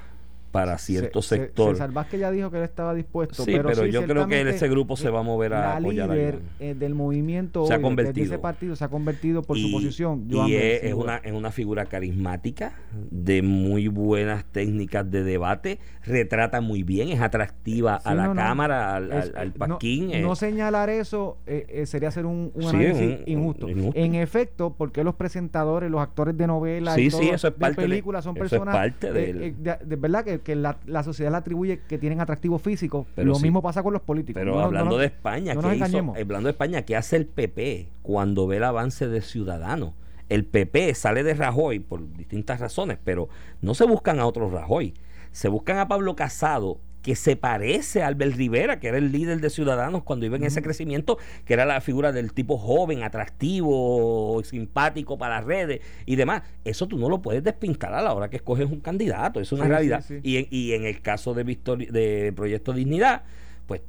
para 0.55 0.77
cierto 0.77 1.21
Se- 1.21 1.35
se- 1.35 1.41
sector. 1.43 1.71
César 1.73 1.91
Vázquez 1.91 2.19
ya 2.21 2.31
dijo 2.31 2.49
que 2.49 2.57
él 2.57 2.63
estaba 2.63 2.93
dispuesto. 2.93 3.43
Sí, 3.43 3.51
pero, 3.51 3.69
pero 3.69 3.83
sí, 3.83 3.91
yo 3.91 4.03
creo 4.05 4.25
que 4.27 4.41
ese 4.49 4.69
grupo 4.69 4.95
se 4.95 5.09
va 5.09 5.19
a 5.19 5.23
mover 5.23 5.53
a 5.53 5.59
la 5.59 5.77
apoyar 5.77 6.09
a 6.09 6.13
líder 6.15 6.39
eh, 6.61 6.75
del 6.79 6.95
movimiento 6.95 7.65
Se 7.65 7.73
ha 7.73 7.75
hoy, 7.75 7.81
de- 7.81 7.83
de 7.83 7.83
convertido. 7.83 8.25
ese 8.27 8.37
partido 8.39 8.75
se 8.77 8.83
ha 8.85 8.87
convertido 8.87 9.41
por 9.41 9.57
su 9.57 9.69
posición. 9.71 10.25
Y 10.29 10.33
Joan 10.33 10.49
es, 10.51 10.93
una, 10.93 11.17
es 11.17 11.33
una 11.33 11.51
figura 11.51 11.85
carismática, 11.85 12.73
de 13.11 13.41
muy 13.41 13.87
buenas 13.89 14.45
técnicas 14.45 15.09
de 15.11 15.23
debate, 15.23 15.79
retrata 16.05 16.61
muy 16.61 16.83
bien, 16.83 17.09
es 17.09 17.19
atractiva 17.19 17.99
Sí, 17.99 18.09
a 18.09 18.15
la 18.15 18.27
no, 18.27 18.35
cámara, 18.35 18.95
al, 18.95 19.11
Es- 19.11 19.33
al, 19.35 19.53
al 19.59 19.69
no- 19.69 19.77
eh. 19.81 20.25
Señalar 20.35 20.89
eso 20.89 21.37
eh, 21.47 21.65
eh, 21.69 21.85
sería 21.85 22.09
hacer 22.09 22.25
un, 22.25 22.51
un 22.53 22.63
análisis 22.65 23.01
un- 23.01 23.23
injusto. 23.25 23.69
injusto. 23.69 23.99
En 23.99 24.15
efecto, 24.15 24.73
porque 24.77 25.03
los 25.03 25.15
presentadores, 25.15 25.89
los 25.91 26.01
actores 26.01 26.37
de 26.37 26.45
novelas, 26.47 26.95
Sí, 26.95 27.01
y 27.07 27.11
sí, 27.11 27.17
todo, 27.17 27.33
eso 27.35 27.47
es 27.47 27.53
de 27.53 27.59
parte 27.59 27.81
de- 27.81 27.87
películas 27.87 28.23
son 28.23 28.37
eso 28.37 28.55
es 28.57 28.61
parte 28.61 29.07
eh, 29.09 29.53
eh, 29.65 29.77
de 29.85 29.95
verdad 29.95 30.23
que, 30.23 30.39
que 30.45 30.55
la, 30.55 30.77
la 30.85 31.03
sociedad 31.03 31.31
le 31.31 31.37
atribuye 31.37 31.81
que 31.89 31.97
tienen 31.97 32.21
atractivo 32.21 32.57
físico. 32.59 33.05
Pero 33.15 33.27
Lo 33.27 33.35
sí. 33.35 33.43
mismo 33.43 33.61
pasa 33.61 33.83
con 33.83 33.91
los 33.91 34.01
políticos. 34.01 34.39
Pero 34.39 34.53
No 34.55 34.61
hablando 34.61 34.91
no 34.91 34.97
de 34.97 35.07
España, 35.07 35.53
¿qué 35.55 35.75
hizo? 35.75 36.13
hablando 36.17 36.47
de 36.47 36.51
España, 36.51 36.83
¿qué 36.83 36.95
hace 36.95 37.17
el 37.17 37.25
PP 37.25 37.89
cuando 38.01 38.47
ve 38.47 38.57
el 38.57 38.63
avance 38.63 39.09
de 39.09 39.19
Ciudadanos? 39.21 39.93
El 40.29 40.45
PP 40.45 40.93
sale 40.95 41.23
de 41.23 41.33
Rajoy 41.33 41.79
por 41.79 42.01
distintas 42.15 42.59
razones, 42.61 42.97
pero 43.03 43.27
no 43.61 43.73
se 43.75 43.85
buscan 43.85 44.19
a 44.19 44.25
otros 44.25 44.51
Rajoy, 44.53 44.93
se 45.31 45.49
buscan 45.49 45.77
a 45.79 45.87
Pablo 45.87 46.15
Casado 46.15 46.79
que 47.05 47.15
se 47.15 47.35
parece 47.35 48.01
a 48.01 48.07
Albert 48.07 48.35
Rivera, 48.35 48.79
que 48.79 48.87
era 48.87 48.97
el 48.97 49.11
líder 49.11 49.39
de 49.39 49.51
Ciudadanos 49.51 50.01
cuando 50.01 50.25
iba 50.25 50.37
en 50.37 50.43
ese 50.43 50.63
crecimiento, 50.63 51.19
que 51.45 51.53
era 51.53 51.63
la 51.63 51.79
figura 51.79 52.11
del 52.11 52.33
tipo 52.33 52.57
joven, 52.57 53.03
atractivo, 53.03 54.41
simpático 54.43 55.15
para 55.15 55.35
las 55.35 55.45
redes 55.45 55.81
y 56.07 56.15
demás. 56.15 56.41
Eso 56.63 56.87
tú 56.87 56.97
no 56.97 57.07
lo 57.07 57.21
puedes 57.21 57.43
despintar 57.43 57.93
a 57.93 58.01
la 58.01 58.11
hora 58.11 58.27
que 58.31 58.37
escoges 58.37 58.65
un 58.71 58.79
candidato, 58.79 59.39
es 59.39 59.51
una 59.51 59.61
Sí, 59.61 59.67
sí, 59.67 59.69
realidad. 59.69 60.03
sí. 60.07 60.19
Y, 60.23 60.37
en, 60.37 60.47
y 60.49 60.71
en 60.73 60.85
el 60.85 60.99
caso 61.03 61.35
de, 61.35 61.43
Victoria, 61.43 61.91
de 61.91 62.33
Proyecto 62.35 62.73
Dignidad, 62.73 63.21
pues 63.67 63.81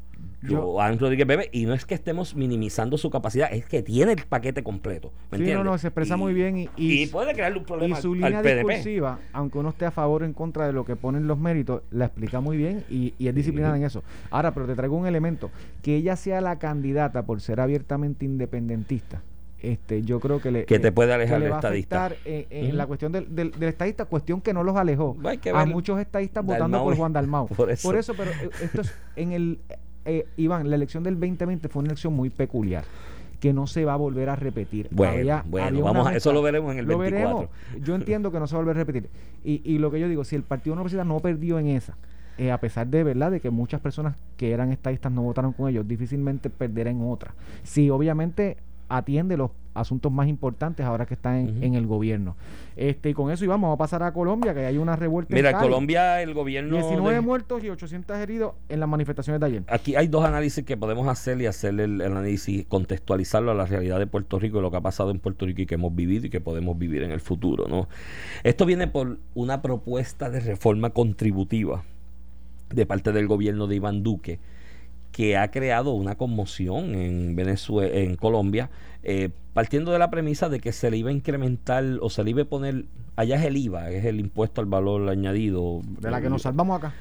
Yo- 0.42 0.62
Joan 0.62 0.98
Rodríguez 0.98 1.26
Bebe, 1.26 1.48
y 1.52 1.64
no 1.66 1.74
es 1.74 1.84
que 1.86 1.94
estemos 1.94 2.36
minimizando 2.36 2.98
su 2.98 3.10
capacidad, 3.10 3.52
es 3.52 3.64
que 3.66 3.82
tiene 3.82 4.12
el 4.12 4.22
paquete 4.26 4.62
completo. 4.62 5.10
¿me 5.32 5.38
Sí, 5.38 5.42
no, 5.44 5.48
entiendes? 5.50 5.64
no, 5.64 5.78
se 5.78 5.88
expresa 5.88 6.16
muy 6.16 6.34
bien 6.34 6.56
y- 6.58 6.68
y, 6.76 7.02
y- 7.02 7.06
puede 7.08 7.32
crearle 7.32 7.58
un 7.58 7.64
Y 7.64 7.66
problema 7.66 8.00
su 8.00 8.12
al- 8.12 8.18
línea 8.20 8.38
al 8.38 8.44
discursiva, 8.44 9.18
aunque 9.32 9.58
uno 9.58 9.70
esté 9.70 9.86
a 9.86 9.90
favor 9.90 10.22
o 10.22 10.24
en 10.24 10.32
contra 10.34 10.66
de 10.66 10.72
lo 10.72 10.84
que 10.84 10.94
ponen 10.94 11.26
los 11.26 11.38
méritos, 11.38 11.82
la 11.90 12.04
explica 12.06 12.40
muy 12.40 12.56
bien 12.56 12.84
y, 12.88 13.14
y 13.18 13.26
es 13.28 13.34
disciplinada 13.34 13.76
en 13.76 13.84
eso. 13.84 14.04
Ahora, 14.30 14.52
pero 14.52 14.66
te 14.66 14.74
traigo 14.76 14.96
un 14.96 15.06
elemento, 15.06 15.50
que 15.82 15.96
ella 15.96 16.14
sea 16.16 16.40
la 16.40 16.58
candidata 16.60 17.24
por 17.24 17.40
ser 17.40 17.58
abiertamente 17.60 18.24
independentista. 18.24 19.22
Este, 19.58 20.02
yo 20.02 20.20
creo 20.20 20.40
que 20.40 20.50
le, 20.52 20.64
Que 20.66 20.78
te 20.78 20.88
eh, 20.88 20.92
puede 20.92 21.12
alejar 21.14 21.40
del 21.42 21.50
estadista. 21.50 22.12
en 22.24 22.76
la 22.76 22.86
cuestión 22.86 23.10
del, 23.10 23.34
del, 23.34 23.50
del 23.52 23.68
estadista, 23.70 24.04
cuestión 24.04 24.40
que 24.42 24.52
no 24.52 24.62
los 24.62 24.76
alejó 24.76 25.16
a 25.54 25.64
muchos 25.64 25.98
estadistas 25.98 26.44
votando 26.44 26.84
por 26.84 26.94
Juan 26.94 27.12
Dalmau. 27.12 27.48
por 27.56 27.70
eso. 27.70 28.14
pero 28.14 28.30
eh, 28.30 28.50
esto 28.62 28.82
es 28.82 28.94
en 29.16 29.32
el 29.32 29.58
eh, 30.06 30.26
Iván, 30.36 30.70
la 30.70 30.76
elección 30.76 31.02
del 31.02 31.14
2020 31.20 31.68
fue 31.68 31.80
una 31.80 31.88
elección 31.90 32.14
muy 32.14 32.30
peculiar 32.30 32.84
que 33.40 33.52
no 33.52 33.66
se 33.66 33.84
va 33.84 33.92
a 33.92 33.96
volver 33.96 34.30
a 34.30 34.36
repetir. 34.36 34.88
Bueno, 34.90 35.12
Había- 35.12 35.44
bueno, 35.46 35.66
había 35.68 35.82
vamos 35.84 36.06
a- 36.06 36.16
eso 36.16 36.32
lo 36.32 36.40
veremos 36.40 36.72
en 36.72 36.78
el 36.78 36.86
lo 36.86 36.96
24. 36.98 37.36
veremos. 37.50 37.86
Yo 37.86 37.94
entiendo 37.94 38.32
que 38.32 38.38
no 38.40 38.46
se 38.46 38.54
va 38.54 38.60
a 38.60 38.64
volver 38.64 38.76
a 38.78 38.80
repetir. 38.84 39.10
Y, 39.44 39.60
y 39.64 39.78
lo 39.78 39.90
que 39.90 40.00
yo 40.00 40.08
digo, 40.08 40.24
si 40.24 40.36
el 40.36 40.42
Partido 40.42 40.72
Universidad 40.74 41.04
no 41.04 41.20
perdió 41.20 41.58
en 41.58 41.66
esa, 41.68 41.96
eh, 42.38 42.50
a 42.50 42.58
pesar 42.58 42.86
de 42.86 43.04
verdad 43.04 43.30
de 43.30 43.40
que 43.40 43.50
muchas 43.50 43.80
personas 43.82 44.16
que 44.38 44.52
eran 44.52 44.72
estadistas 44.72 45.12
no 45.12 45.22
votaron 45.22 45.52
con 45.52 45.68
ellos, 45.68 45.86
difícilmente 45.86 46.48
perderá 46.50 46.90
en 46.90 47.02
otra. 47.02 47.34
Si 47.62 47.90
obviamente 47.90 48.56
atiende 48.88 49.36
los 49.36 49.50
asuntos 49.74 50.10
más 50.10 50.26
importantes 50.28 50.86
ahora 50.86 51.06
que 51.06 51.14
está 51.14 51.38
en, 51.38 51.74
el 51.74 51.86
gobierno. 51.86 52.36
Este, 52.76 53.10
y 53.10 53.14
con 53.14 53.30
eso 53.30 53.44
y 53.44 53.48
vamos 53.48 53.74
a 53.74 53.76
pasar 53.76 54.02
a 54.02 54.12
Colombia, 54.12 54.54
que 54.54 54.64
hay 54.64 54.78
una 54.78 54.96
revuelta. 54.96 55.34
Mira, 55.34 55.50
en. 55.50 55.58
Colombia 55.58 56.22
el 56.22 56.34
gobierno... 56.34 56.76
19 56.76 57.14
de- 57.14 57.20
muertos 57.20 57.62
y 57.62 57.68
800 57.68 58.16
heridos 58.16 58.54
en 58.68 58.80
las 58.80 58.88
manifestaciones 58.88 59.40
de 59.40 59.46
ayer. 59.46 59.64
Aquí 59.68 59.94
hay 59.96 60.08
dos 60.08 60.24
análisis 60.24 60.64
que 60.64 60.76
podemos 60.76 61.06
hacer 61.08 61.40
y 61.40 61.46
hacer 61.46 61.78
el, 61.80 62.00
el 62.00 62.12
análisis, 62.12 62.66
contextualizarlo 62.66 63.50
a 63.50 63.54
la 63.54 63.66
realidad 63.66 63.98
de 63.98 64.06
Puerto 64.06 64.38
Rico 64.38 64.58
y 64.58 64.62
lo 64.62 64.70
que 64.70 64.78
ha 64.78 64.82
pasado 64.82 65.10
en 65.10 65.18
Puerto 65.18 65.46
Rico 65.46 65.62
y 65.62 65.66
que 65.66 65.74
hemos 65.74 65.94
vivido 65.94 66.26
y 66.26 66.30
que 66.30 66.40
podemos 66.40 66.78
vivir 66.78 67.02
en 67.02 67.10
el 67.10 67.20
futuro. 67.20 67.66
¿no? 67.68 67.88
Esto 68.44 68.66
viene 68.66 68.88
por 68.88 69.18
una 69.34 69.62
propuesta 69.62 70.30
de 70.30 70.40
reforma 70.40 70.90
contributiva 70.90 71.82
de 72.70 72.86
parte 72.86 73.12
del 73.12 73.26
gobierno 73.28 73.66
de 73.66 73.76
Iván 73.76 74.02
Duque 74.02 74.40
que 75.16 75.34
ha 75.38 75.50
creado 75.50 75.92
una 75.92 76.16
conmoción 76.16 76.94
en 76.94 77.34
Venezuela, 77.34 77.90
en 77.94 78.16
Colombia, 78.16 78.68
eh, 79.02 79.30
partiendo 79.54 79.90
de 79.90 79.98
la 79.98 80.10
premisa 80.10 80.50
de 80.50 80.60
que 80.60 80.72
se 80.72 80.90
le 80.90 80.98
iba 80.98 81.08
a 81.08 81.12
incrementar 81.14 81.82
o 82.02 82.10
se 82.10 82.22
le 82.22 82.32
iba 82.32 82.42
a 82.42 82.44
poner, 82.44 82.84
allá 83.16 83.36
es 83.36 83.46
el 83.46 83.56
IVA, 83.56 83.88
es 83.92 84.04
el 84.04 84.20
impuesto 84.20 84.60
al 84.60 84.66
valor 84.66 85.08
añadido. 85.08 85.80
De 86.00 86.10
la 86.10 86.20
que 86.20 86.28
nos 86.28 86.42
salvamos 86.42 86.76
acá. 86.76 86.92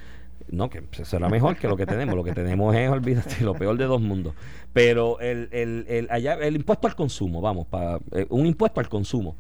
No, 0.49 0.69
que 0.69 0.81
será 1.03 1.27
mejor 1.27 1.57
que 1.57 1.67
lo 1.67 1.75
que 1.75 1.85
tenemos. 1.85 2.15
Lo 2.15 2.23
que 2.23 2.31
tenemos 2.31 2.73
es, 2.73 2.89
olvídate, 2.89 3.43
lo 3.43 3.53
peor 3.53 3.77
de 3.77 3.83
dos 3.83 3.99
mundos. 3.99 4.33
Pero 4.71 5.19
el, 5.19 5.49
el, 5.51 5.85
el, 5.89 6.07
allá, 6.09 6.35
el 6.35 6.55
impuesto 6.55 6.87
al 6.87 6.95
consumo, 6.95 7.41
vamos, 7.41 7.67
para 7.67 7.99
un 8.29 8.45
impuesto 8.45 8.79
al 8.79 8.87
consumo. 8.87 9.35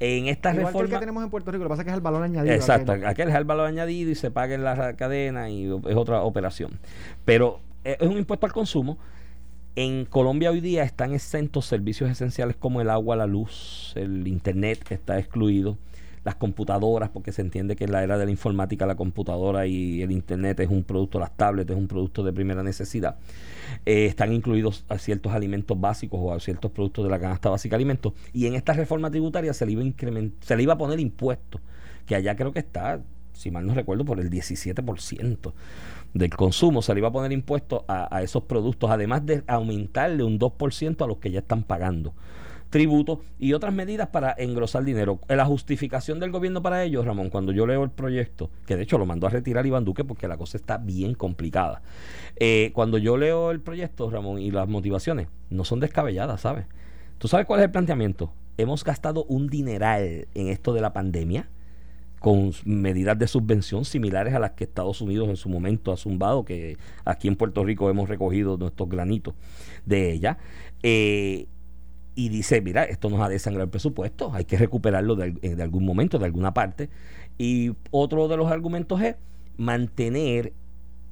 En 0.00 0.28
esta 0.28 0.50
Igual 0.50 0.64
que 0.64 0.68
el 0.68 0.74
que 0.74 0.82
reforma. 0.82 1.00
tenemos 1.00 1.24
en 1.24 1.30
Puerto 1.30 1.50
Rico, 1.50 1.64
lo 1.64 1.70
que 1.70 1.72
pasa 1.72 1.80
es 1.80 1.86
que 1.86 1.90
es 1.92 1.96
el 1.96 2.02
valor 2.02 2.22
añadido. 2.24 2.54
Exacto, 2.54 2.92
aquel. 2.92 3.06
aquel 3.06 3.28
es 3.30 3.34
el 3.36 3.44
valor 3.44 3.66
añadido 3.68 4.10
y 4.10 4.14
se 4.14 4.30
paga 4.30 4.54
en 4.54 4.64
la 4.64 4.96
cadena 4.96 5.48
y 5.48 5.64
es 5.64 5.96
otra 5.96 6.20
operación. 6.20 6.78
Pero 7.24 7.60
eh, 7.60 7.67
es 7.84 8.08
un 8.08 8.18
impuesto 8.18 8.46
al 8.46 8.52
consumo. 8.52 8.98
En 9.76 10.06
Colombia 10.06 10.50
hoy 10.50 10.60
día 10.60 10.82
están 10.82 11.14
exentos 11.14 11.66
servicios 11.66 12.10
esenciales 12.10 12.56
como 12.56 12.80
el 12.80 12.90
agua, 12.90 13.14
la 13.14 13.26
luz, 13.26 13.92
el 13.94 14.26
internet 14.26 14.84
está 14.90 15.20
excluido, 15.20 15.78
las 16.24 16.34
computadoras, 16.34 17.10
porque 17.10 17.30
se 17.30 17.42
entiende 17.42 17.76
que 17.76 17.84
en 17.84 17.92
la 17.92 18.02
era 18.02 18.18
de 18.18 18.24
la 18.24 18.30
informática 18.32 18.86
la 18.86 18.96
computadora 18.96 19.68
y 19.68 20.02
el 20.02 20.10
internet 20.10 20.58
es 20.58 20.68
un 20.68 20.82
producto, 20.82 21.20
las 21.20 21.36
tablets 21.36 21.70
es 21.70 21.76
un 21.76 21.86
producto 21.86 22.24
de 22.24 22.32
primera 22.32 22.64
necesidad. 22.64 23.18
Eh, 23.86 24.06
están 24.06 24.32
incluidos 24.32 24.84
a 24.88 24.98
ciertos 24.98 25.32
alimentos 25.32 25.80
básicos 25.80 26.18
o 26.20 26.32
a 26.32 26.40
ciertos 26.40 26.72
productos 26.72 27.04
de 27.04 27.10
la 27.10 27.20
canasta 27.20 27.48
básica 27.48 27.76
de 27.76 27.76
alimentos. 27.76 28.14
Y 28.32 28.46
en 28.46 28.56
esta 28.56 28.72
reforma 28.72 29.12
tributaria 29.12 29.54
se 29.54 29.64
le 29.64 29.72
iba 29.72 29.82
a 29.82 30.30
se 30.40 30.56
le 30.56 30.62
iba 30.64 30.72
a 30.72 30.78
poner 30.78 30.98
impuestos, 30.98 31.60
que 32.04 32.16
allá 32.16 32.34
creo 32.34 32.52
que 32.52 32.58
está, 32.58 33.00
si 33.38 33.50
mal 33.50 33.66
no 33.66 33.74
recuerdo, 33.74 34.04
por 34.04 34.20
el 34.20 34.30
17% 34.30 35.52
del 36.14 36.30
consumo. 36.30 36.82
Se 36.82 36.92
le 36.92 37.00
iba 37.00 37.08
a 37.08 37.12
poner 37.12 37.32
impuestos 37.32 37.82
a, 37.88 38.22
esos 38.22 38.42
productos, 38.44 38.90
además 38.90 39.24
de 39.24 39.44
aumentarle 39.46 40.24
un 40.24 40.38
2% 40.38 41.04
a 41.04 41.06
los 41.06 41.18
que 41.18 41.30
ya 41.30 41.40
están 41.40 41.62
pagando 41.62 42.14
tributos 42.70 43.20
y 43.38 43.54
otras 43.54 43.72
medidas 43.72 44.08
para 44.08 44.34
engrosar 44.36 44.84
dinero. 44.84 45.20
La 45.28 45.46
justificación 45.46 46.20
del 46.20 46.30
gobierno 46.30 46.60
para 46.60 46.84
ello, 46.84 47.02
Ramón, 47.02 47.30
cuando 47.30 47.50
yo 47.50 47.66
leo 47.66 47.82
el 47.82 47.90
proyecto, 47.90 48.50
que 48.66 48.76
de 48.76 48.82
hecho 48.82 48.98
lo 48.98 49.06
mandó 49.06 49.26
a 49.26 49.30
retirar 49.30 49.64
Iván 49.64 49.86
Duque 49.86 50.04
porque 50.04 50.28
la 50.28 50.36
cosa 50.36 50.58
está 50.58 50.76
bien 50.76 51.14
complicada. 51.14 51.80
Eh, 52.36 52.70
cuando 52.74 52.98
yo 52.98 53.16
leo 53.16 53.52
el 53.52 53.60
proyecto, 53.60 54.10
Ramón, 54.10 54.38
y 54.40 54.50
las 54.50 54.68
motivaciones, 54.68 55.28
no 55.48 55.64
son 55.64 55.80
descabelladas, 55.80 56.42
¿sabes? 56.42 56.66
¿Tú 57.16 57.26
sabes 57.26 57.46
cuál 57.46 57.60
es 57.60 57.64
el 57.64 57.70
planteamiento? 57.70 58.32
Hemos 58.58 58.84
gastado 58.84 59.24
un 59.24 59.46
dineral 59.48 60.28
en 60.34 60.48
esto 60.48 60.74
de 60.74 60.82
la 60.82 60.92
pandemia 60.92 61.48
con 62.18 62.52
medidas 62.64 63.18
de 63.18 63.28
subvención 63.28 63.84
similares 63.84 64.34
a 64.34 64.38
las 64.38 64.52
que 64.52 64.64
Estados 64.64 65.00
Unidos 65.00 65.28
en 65.28 65.36
su 65.36 65.48
momento 65.48 65.92
ha 65.92 65.96
zumbado, 65.96 66.44
que 66.44 66.76
aquí 67.04 67.28
en 67.28 67.36
Puerto 67.36 67.64
Rico 67.64 67.88
hemos 67.90 68.08
recogido 68.08 68.56
nuestros 68.56 68.88
granitos 68.88 69.34
de 69.86 70.12
ella. 70.12 70.38
Eh, 70.82 71.46
y 72.14 72.30
dice, 72.30 72.60
mira, 72.60 72.82
esto 72.82 73.10
nos 73.10 73.20
ha 73.20 73.28
desangrado 73.28 73.64
el 73.64 73.70
presupuesto, 73.70 74.32
hay 74.34 74.44
que 74.44 74.56
recuperarlo 74.58 75.14
de, 75.14 75.24
al- 75.24 75.34
de 75.56 75.62
algún 75.62 75.84
momento, 75.84 76.18
de 76.18 76.24
alguna 76.24 76.52
parte. 76.52 76.90
Y 77.38 77.70
otro 77.92 78.26
de 78.26 78.36
los 78.36 78.50
argumentos 78.50 79.00
es 79.00 79.14
mantener 79.56 80.52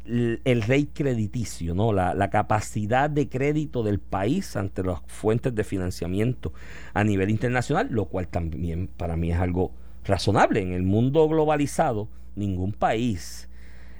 el, 0.05 0.41
el 0.45 0.63
rey 0.63 0.87
crediticio, 0.87 1.75
¿no? 1.77 1.93
La, 1.93 2.15
la 2.15 2.31
capacidad 2.31 3.09
de 3.09 3.29
crédito 3.29 3.85
del 3.85 4.01
país 4.01 4.57
ante 4.57 4.83
las 4.83 5.01
fuentes 5.07 5.55
de 5.55 5.63
financiamiento 5.63 6.53
a 6.95 7.05
nivel 7.05 7.31
internacional, 7.31 7.87
lo 7.91 8.07
cual 8.07 8.27
también 8.27 8.89
para 8.89 9.17
mí 9.17 9.31
es 9.31 9.39
algo 9.39 9.73
razonable. 10.07 10.61
En 10.61 10.73
el 10.73 10.83
mundo 10.83 11.29
globalizado, 11.29 12.09
ningún 12.35 12.73
país, 12.73 13.49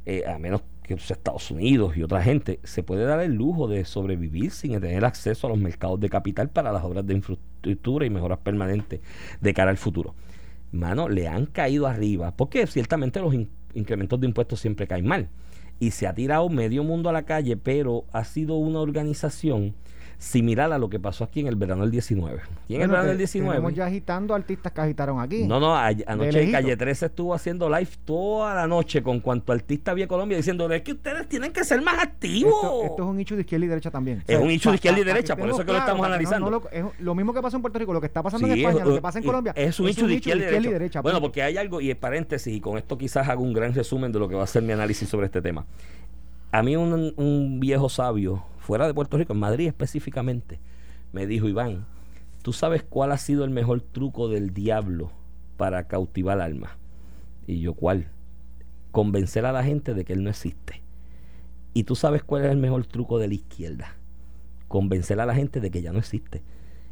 eh, 0.05 0.25
a 0.27 0.39
menos 0.39 0.63
que 0.83 0.95
los 0.95 1.11
Estados 1.11 1.51
Unidos 1.51 1.97
y 1.97 2.03
otra 2.03 2.23
gente, 2.23 2.61
se 2.63 2.83
puede 2.83 3.05
dar 3.05 3.21
el 3.21 3.35
lujo 3.35 3.67
de 3.67 3.85
sobrevivir 3.85 4.53
sin 4.53 4.73
tener 4.81 5.05
acceso 5.05 5.47
a 5.47 5.51
los 5.51 5.59
mercados 5.59 5.99
de 5.99 6.09
capital 6.09 6.49
para 6.49 6.71
las 6.71 6.85
obras 6.85 7.05
de 7.05 7.15
infraestructura 7.15 8.07
y 8.07 8.11
mejoras 8.11 8.39
permanentes 8.39 9.01
de 9.41 9.55
cara 9.55 9.71
al 9.71 9.79
futuro. 9.79 10.15
Mano, 10.71 11.09
le 11.09 11.27
han 11.27 11.47
caído 11.47 11.87
arriba, 11.87 12.37
porque 12.37 12.67
ciertamente 12.67 13.21
los 13.21 13.35
in- 13.35 13.51
incrementos 13.75 14.21
de 14.21 14.27
impuestos 14.29 14.61
siempre 14.61 14.87
caen 14.87 15.07
mal. 15.07 15.29
Y 15.79 15.91
se 15.91 16.07
ha 16.07 16.15
tirado 16.15 16.49
medio 16.49 16.85
mundo 16.85 17.11
a 17.11 17.13
la 17.13 17.25
calle, 17.25 17.57
pero 17.57 18.05
ha 18.13 18.25
sido 18.25 18.55
una 18.57 18.81
organización 18.81 19.75
similar 20.19 20.73
a 20.73 20.79
lo 20.79 20.89
que 20.89 20.99
pasó 20.99 21.25
aquí 21.25 21.41
en 21.41 21.47
el 21.47 21.57
verano 21.57 21.83
del 21.83 21.91
19. 21.91 22.41
Y 22.69 22.77
en 22.77 22.83
el 22.83 22.89
verano 22.89 23.09
del 23.09 23.19
19. 23.19 23.55
Tenemos 23.57 23.75
ya 23.75 23.87
agitando 23.87 24.35
artistas 24.35 24.73
que 24.73 24.81
agitaron 24.81 25.21
aquí. 25.21 25.45
No, 25.47 25.61
no, 25.61 25.75
a- 25.77 25.89
anoche. 26.07 26.51
Calle 26.51 26.77
13 26.77 27.07
estuvo 27.07 27.35
haciendo 27.35 27.69
live 27.69 27.91
toda 28.05 28.55
la 28.55 28.67
noche 28.67 29.03
con 29.03 29.21
cuanto 29.21 29.53
artista 29.53 29.91
había 29.91 30.05
en 30.05 30.09
Colombia 30.09 30.37
diciendo 30.37 30.71
es 30.73 30.83
que 30.83 30.93
ustedes 30.93 31.29
tienen 31.29 31.53
que 31.53 31.65
ser 31.65 31.83
más 31.83 32.03
activos. 32.03 32.55
Esto, 32.55 32.83
esto 32.85 33.03
es 33.03 33.09
un 33.09 33.21
hecho 33.21 33.35
de 33.37 33.43
izquierda 33.43 33.67
y 33.67 33.69
derecha 33.69 33.91
también. 33.91 34.25
Es 34.27 34.39
un 34.39 34.51
hecho 34.51 34.71
de 34.71 34.77
izquierda 34.77 35.01
y 35.01 35.05
derecha, 35.05 35.37
por 35.37 35.49
eso 35.49 35.61
estemos 35.61 35.67
que 35.67 35.73
lo 35.73 35.79
estamos 35.79 36.01
no- 36.01 36.07
analizando. 36.07 36.51
no 36.51 36.59
lo, 36.61 36.71
es 36.71 36.85
lo 37.01 37.15
mismo 37.15 37.35
que 37.35 37.43
pasa 37.43 37.57
en 37.57 37.63
Puerto 37.63 37.79
Rico, 37.79 37.93
lo 37.93 38.01
que 38.01 38.07
está 38.07 38.23
pasando 38.23 38.47
en 38.47 38.55
España, 38.59 38.79
es- 38.81 38.87
lo 38.89 38.95
que 38.95 39.01
pasa 39.03 39.19
en 39.19 39.25
Colombia. 39.25 39.53
Es 39.57 39.79
un 39.81 39.89
hecho 39.89 40.07
de 40.07 40.15
izquierda, 40.15 40.51
y 40.57 40.67
derecha. 40.67 41.01
Bueno, 41.03 41.21
porque 41.21 41.43
hay 41.43 41.57
algo, 41.59 41.81
y 41.81 41.91
en 41.91 41.97
paréntesis, 41.99 42.55
y 42.55 42.61
con 42.61 42.79
esto 42.79 42.97
quizás 42.97 43.29
hago 43.29 43.43
un 43.43 43.53
gran 43.53 43.75
resumen 43.75 44.13
de 44.13 44.19
lo 44.19 44.29
que 44.29 44.35
va 44.35 44.45
a 44.45 44.47
ser 44.47 44.63
mi 44.63 44.73
análisis 44.73 45.09
sobre 45.09 45.27
este 45.27 45.43
tema. 45.43 45.67
A 46.53 46.63
mí 46.63 46.75
un, 46.77 47.13
un 47.17 47.61
viejo 47.61 47.89
sabio, 47.89 48.43
fuera 48.67 48.89
de 48.89 48.95
Puerto 48.95 49.17
Rico, 49.17 49.33
en 49.33 49.39
Madrid 49.39 49.69
específicamente, 49.69 50.59
me 51.13 51.29
dijo, 51.29 51.49
Iván, 51.49 51.87
¿tú 52.43 52.53
sabes 52.53 52.83
cuál 52.83 53.13
ha 53.13 53.17
sido 53.17 53.45
el 53.45 53.51
mejor 53.51 53.81
truco 53.81 54.29
del 54.29 54.53
diablo 54.53 55.13
para 55.57 55.87
cautivar 55.87 56.41
almas? 56.41 56.73
Y 57.47 57.61
yo, 57.61 57.75
¿cuál? 57.75 58.09
Convencer 58.91 59.47
a 59.47 59.53
la 59.53 59.63
gente 59.63 59.95
de 59.95 60.05
que 60.05 60.15
él 60.15 60.25
no 60.25 60.31
existe. 60.31 60.83
¿Y 61.75 61.85
tú 61.85 61.95
sabes 61.95 62.25
cuál 62.25 62.45
es 62.45 62.51
el 62.51 62.57
mejor 62.57 62.85
truco 62.87 63.21
de 63.21 63.29
la 63.29 63.35
izquierda? 63.35 63.95
Convencer 64.67 65.21
a 65.21 65.27
la 65.27 65.35
gente 65.37 65.61
de 65.61 65.71
que 65.71 65.81
ya 65.81 65.93
no 65.93 66.01
existe. 66.01 66.43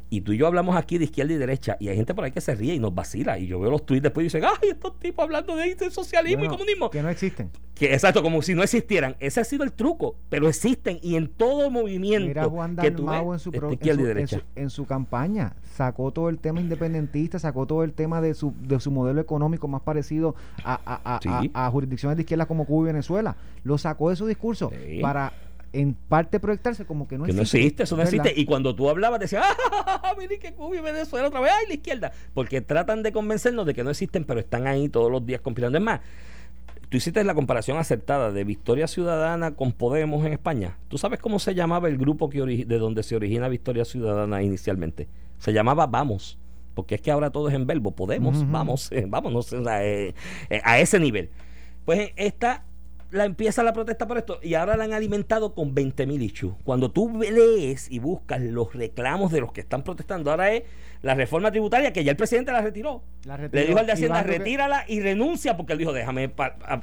Y 0.09 0.21
tú 0.21 0.33
y 0.33 0.37
yo 0.37 0.45
hablamos 0.47 0.75
aquí 0.75 0.97
de 0.97 1.05
izquierda 1.05 1.33
y 1.33 1.37
derecha, 1.37 1.77
y 1.79 1.89
hay 1.89 1.95
gente 1.95 2.13
por 2.13 2.23
ahí 2.25 2.31
que 2.31 2.39
se 2.41 2.53
ríe 2.55 2.75
y 2.75 2.79
nos 2.79 2.93
vacila. 2.93 3.39
Y 3.39 3.47
yo 3.47 3.59
veo 3.59 3.71
los 3.71 3.85
tweets 3.85 4.03
después 4.03 4.23
y 4.23 4.25
dicen, 4.25 4.43
¡ay, 4.45 4.69
estos 4.69 4.99
tipos 4.99 5.23
hablando 5.23 5.55
de 5.55 5.75
socialismo 5.89 6.39
Bueno, 6.39 6.53
y 6.53 6.57
comunismo! 6.57 6.89
Que 6.91 7.01
no 7.01 7.09
existen. 7.09 7.49
Que 7.73 7.93
exacto, 7.93 8.21
como 8.23 8.41
si 8.41 8.53
no 8.55 8.63
existieran. 8.63 9.17
Ese 9.19 9.41
ha 9.41 9.43
sido 9.43 9.63
el 9.63 9.73
truco, 9.73 10.15
pero 10.29 10.47
existen 10.47 10.99
y 11.01 11.15
en 11.15 11.27
todo 11.27 11.69
movimiento 11.69 12.27
Mira 12.27 12.45
Juan 12.45 12.75
que 12.77 12.91
tú 12.91 13.07
ves, 13.07 13.19
en 13.33 13.39
su, 13.39 13.51
pro- 13.51 13.69
en, 13.71 13.77
su, 13.79 13.85
y 13.85 13.89
en 13.89 13.97
derecha. 14.03 14.37
su- 14.37 14.43
en 14.55 14.69
su 14.69 14.85
campaña 14.85 15.55
sacó 15.73 16.11
todo 16.11 16.29
el 16.29 16.39
tema 16.39 16.61
independentista, 16.61 17.37
sacó 17.37 17.65
todo 17.65 17.83
el 17.83 17.91
tema 17.91 18.21
de 18.21 18.33
su, 18.33 18.53
de 18.61 18.79
su 18.79 18.91
modelo 18.91 19.19
económico 19.19 19.67
más 19.67 19.81
parecido 19.81 20.35
a, 20.63 20.79
a- 20.85 21.15
a- 21.15 21.19
Sí. 21.21 21.51
a- 21.53 21.65
a 21.65 21.71
jurisdicciones 21.71 22.15
de 22.15 22.21
izquierda 22.21 22.45
como 22.45 22.65
Cuba 22.65 22.83
y 22.83 22.93
Venezuela. 22.93 23.35
Lo 23.63 23.77
sacó 23.77 24.09
de 24.09 24.15
su 24.15 24.25
discurso 24.27 24.71
Sí. 24.85 24.99
para 25.01 25.33
en 25.81 25.93
parte 25.93 26.39
proyectarse 26.39 26.85
como 26.85 27.07
que 27.07 27.17
no 27.17 27.25
que 27.25 27.33
no 27.33 27.41
existe. 27.41 27.57
existe, 27.59 27.83
eso 27.83 27.95
no 27.95 28.03
¿verdad? 28.03 28.15
existe. 28.15 28.41
Y 28.41 28.45
cuando 28.45 28.75
tú 28.75 28.89
hablabas, 28.89 29.19
decías, 29.19 29.43
¡ah! 29.45 30.13
Mire 30.17 30.39
que 30.39 30.53
Cuba 30.53 30.75
y 30.75 30.79
Venezuela 30.81 31.27
otra 31.27 31.39
vez, 31.39 31.51
¡ay, 31.59 31.65
la 31.67 31.73
izquierda! 31.75 32.11
Porque 32.33 32.61
tratan 32.61 33.03
de 33.03 33.11
convencernos 33.11 33.65
de 33.65 33.73
que 33.73 33.83
no 33.83 33.89
existen, 33.91 34.23
pero 34.23 34.39
están 34.39 34.67
ahí 34.67 34.89
todos 34.89 35.11
los 35.11 35.25
días 35.25 35.41
conspirando. 35.41 35.77
Es 35.77 35.83
más, 35.83 36.01
tú 36.89 36.97
hiciste 36.97 37.23
la 37.23 37.33
comparación 37.33 37.77
acertada 37.77 38.31
de 38.31 38.43
Victoria 38.43 38.87
Ciudadana 38.87 39.55
con 39.55 39.71
Podemos 39.71 40.25
en 40.25 40.33
España. 40.33 40.77
¿Tú 40.87 40.97
sabes 40.97 41.19
cómo 41.19 41.39
se 41.39 41.53
llamaba 41.55 41.87
el 41.87 41.97
grupo 41.97 42.29
que 42.29 42.41
de 42.41 42.77
donde 42.77 43.03
se 43.03 43.15
origina 43.15 43.47
Victoria 43.47 43.85
Ciudadana 43.85 44.41
inicialmente? 44.43 45.07
Se 45.39 45.53
llamaba 45.53 45.87
Vamos. 45.87 46.37
Porque 46.73 46.95
es 46.95 47.01
que 47.01 47.09
ahora 47.09 47.29
todo 47.29 47.47
es 47.47 47.55
en 47.55 47.65
verbo. 47.65 47.91
Podemos, 47.91 48.35
Ujú. 48.37 48.51
vamos, 48.51 48.91
eh, 48.91 49.05
vámonos 49.07 49.53
eh, 49.53 50.13
eh, 50.49 50.61
a 50.63 50.79
ese 50.79 50.99
nivel. 50.99 51.29
Pues 51.85 52.11
esta 52.17 52.65
la 53.15 53.25
empieza 53.25 53.63
la 53.63 53.73
protesta 53.73 54.07
por 54.07 54.17
esto 54.17 54.39
y 54.43 54.53
ahora 54.55 54.75
la 54.77 54.83
han 54.83 54.93
alimentado 54.93 55.53
con 55.55 55.73
20 55.73 56.05
mil 56.05 56.21
issues. 56.21 56.53
Cuando 56.63 56.91
tú 56.91 57.19
lees 57.19 57.89
y 57.91 57.99
buscas 57.99 58.41
los 58.41 58.73
reclamos 58.73 59.31
de 59.31 59.41
los 59.41 59.51
que 59.51 59.61
están 59.61 59.83
protestando, 59.83 60.31
ahora 60.31 60.51
es 60.51 60.63
la 61.01 61.15
reforma 61.15 61.51
tributaria 61.51 61.93
que 61.93 62.03
ya 62.03 62.11
el 62.11 62.17
presidente 62.17 62.51
la 62.51 62.61
retiró. 62.61 63.03
La 63.25 63.37
retiró. 63.37 63.61
Le 63.61 63.67
dijo 63.67 63.79
al 63.79 63.85
de 63.85 63.91
Hacienda, 63.93 64.23
que- 64.23 64.37
retírala 64.37 64.85
y 64.87 64.99
renuncia 64.99 65.55
porque 65.57 65.73
él 65.73 65.79
dijo, 65.79 65.93
déjame 65.93 66.31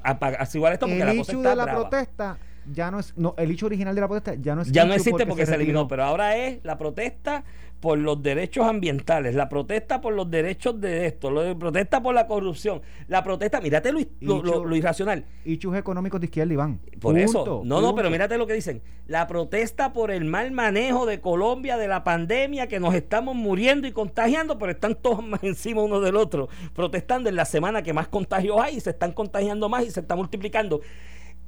apaciguar 0.02 0.72
esto 0.72 0.86
porque 0.86 1.00
el 1.00 1.06
la 1.06 1.14
cosa 1.16 1.32
está 1.32 1.50
de 1.50 1.56
la 1.56 1.64
brava". 1.64 1.80
protesta 1.88 2.38
ya 2.70 2.90
no 2.90 3.00
es 3.00 3.16
no 3.16 3.34
el 3.38 3.50
hecho 3.50 3.66
original 3.66 3.94
de 3.94 4.00
la 4.00 4.08
protesta 4.08 4.34
ya 4.40 4.54
no 4.54 4.62
es 4.62 4.70
Ya 4.72 4.84
no 4.84 4.94
existe 4.94 5.26
porque, 5.26 5.46
se, 5.46 5.54
eliminó, 5.54 5.88
pero 5.88 6.04
ahora 6.04 6.36
es 6.36 6.60
la 6.64 6.78
protesta 6.78 7.44
por 7.80 7.98
los 7.98 8.22
derechos 8.22 8.64
ambientales, 8.64 9.34
la 9.34 9.48
protesta 9.48 10.00
por 10.00 10.12
los 10.14 10.30
derechos 10.30 10.80
de 10.80 11.06
esto, 11.06 11.32
la 11.32 11.52
protesta 11.58 12.00
por 12.00 12.14
la 12.14 12.28
corrupción, 12.28 12.80
la 13.08 13.24
protesta, 13.24 13.60
mírate 13.60 13.90
lo, 13.90 13.98
lo- 14.20 14.64
lo- 14.64 14.76
irracional. 14.76 15.24
issues 15.44 15.76
económicos 15.76 16.20
de 16.20 16.26
izquierda 16.26 16.52
Iván 16.52 16.78
Por 17.00 17.18
eso, 17.18 17.38
Punto, 17.44 17.62
no, 17.64 17.80
no, 17.80 17.88
punto. 17.88 17.94
pero 17.96 18.10
mírate 18.10 18.38
lo 18.38 18.46
que 18.46 18.52
dicen. 18.54 18.82
La 19.08 19.26
protesta 19.26 19.92
por 19.92 20.12
el 20.12 20.24
mal 20.24 20.52
manejo 20.52 21.06
de 21.06 21.20
Colombia 21.20 21.76
de 21.76 21.88
la 21.88 22.04
pandemia, 22.04 22.68
que 22.68 22.78
nos 22.78 22.94
estamos 22.94 23.34
muriendo 23.34 23.88
y 23.88 23.92
contagiando, 23.92 24.58
pero 24.60 24.70
están 24.70 24.94
todos 24.94 25.20
más 25.26 25.42
encima 25.42 25.82
uno 25.82 25.98
del 26.00 26.14
otro, 26.14 26.48
protestando 26.74 27.28
en 27.28 27.34
la 27.34 27.44
semana 27.44 27.82
que 27.82 27.92
más 27.92 28.06
contagios 28.06 28.58
hay 28.60 28.76
y 28.76 28.80
se 28.80 28.90
están 28.90 29.10
contagiando 29.10 29.68
más 29.68 29.84
y 29.84 29.90
se 29.90 29.98
está 29.98 30.14
multiplicando. 30.14 30.80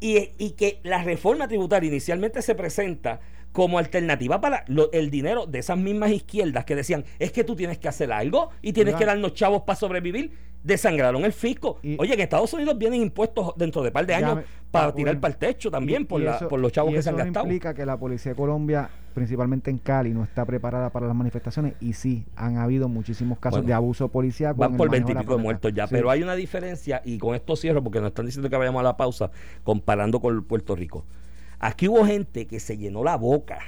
Y, 0.01 0.31
y 0.39 0.51
que 0.51 0.81
la 0.83 1.03
reforma 1.03 1.49
tributaria 1.49 1.89
inicialmente 1.89 2.43
se 2.43 2.55
presenta 2.55 3.21
como 3.55 3.79
alternativa 3.79 4.41
para 4.41 4.65
lo- 4.67 4.91
el 4.93 5.11
dinero 5.11 5.47
de 5.47 5.61
esas 5.61 5.79
mismas 5.79 6.11
izquierdas 6.11 6.65
que 6.65 6.75
decían, 6.75 7.05
es 7.21 7.31
que 7.31 7.45
tú 7.45 7.55
tienes 7.55 7.79
que 7.79 7.87
hacer 7.89 8.11
algo 8.13 8.51
y 8.61 8.73
tienes 8.73 8.97
que 8.97 9.07
darnos 9.07 9.33
chavos 9.33 9.63
para 9.63 9.77
sobrevivir. 9.77 10.33
Desangraron 10.65 11.25
el 11.27 11.33
fisco. 11.35 11.79
Y- 11.83 11.97
Oye, 12.01 12.15
en 12.15 12.21
Estados 12.21 12.53
Unidos 12.55 12.77
vienen 12.79 13.03
impuestos 13.03 13.53
dentro 13.57 13.83
de 13.83 13.93
par 13.93 14.07
de 14.07 14.15
años 14.15 14.37
me- 14.37 14.43
para 14.71 14.87
ah, 14.89 14.95
tirar 14.95 15.21
para 15.21 15.33
el 15.35 15.39
techo 15.39 15.71
también 15.71 16.03
Y- 16.03 16.05
por, 16.07 16.21
y 16.21 16.25
la- 16.25 16.37
eso- 16.37 16.49
por 16.49 16.59
los 16.59 16.73
chavos 16.73 16.93
que 16.95 17.03
se 17.03 17.11
han 17.11 17.17
gastado. 17.17 17.45
implica 17.45 17.75
que 17.75 17.85
la 17.87 17.97
policía 17.99 18.33
de 18.33 18.37
Colombia, 18.37 18.89
principalmente 19.15 19.71
en 19.71 19.77
Cali, 19.79 20.11
no 20.15 20.25
está 20.25 20.45
preparada 20.47 20.91
para 20.91 21.07
las 21.07 21.15
manifestaciones 21.15 21.75
y 21.81 21.93
sí, 21.93 22.25
han 22.35 22.57
habido 22.57 22.89
muchísimos 22.89 23.39
casos 23.39 23.59
Bueno, 23.59 23.69
de 23.69 23.75
abuso 23.75 24.09
policial. 24.09 24.55
Van 24.55 24.77
por 24.77 24.91
veintipico 24.91 25.37
de 25.37 25.43
muertos 25.43 25.73
ya, 25.75 25.87
pero 25.87 26.11
hay 26.11 26.23
una 26.25 26.35
diferencia 26.35 27.03
y 27.05 27.19
con 27.19 27.35
esto 27.37 27.55
cierro 27.57 27.85
porque 27.85 28.01
nos 28.01 28.09
están 28.09 28.25
diciendo 28.27 28.49
que 28.51 28.57
vayamos 28.57 28.81
a 28.81 28.85
la 28.85 28.97
pausa 28.97 29.31
comparando 29.63 30.19
con 30.19 30.43
Puerto 30.45 30.75
Rico. 30.75 31.05
Aquí 31.65 31.89
hubo 31.89 32.05
gente 32.05 32.47
que 32.47 32.61
se 32.61 32.77
llenó 32.77 33.03
la 33.03 33.17
boca 33.17 33.59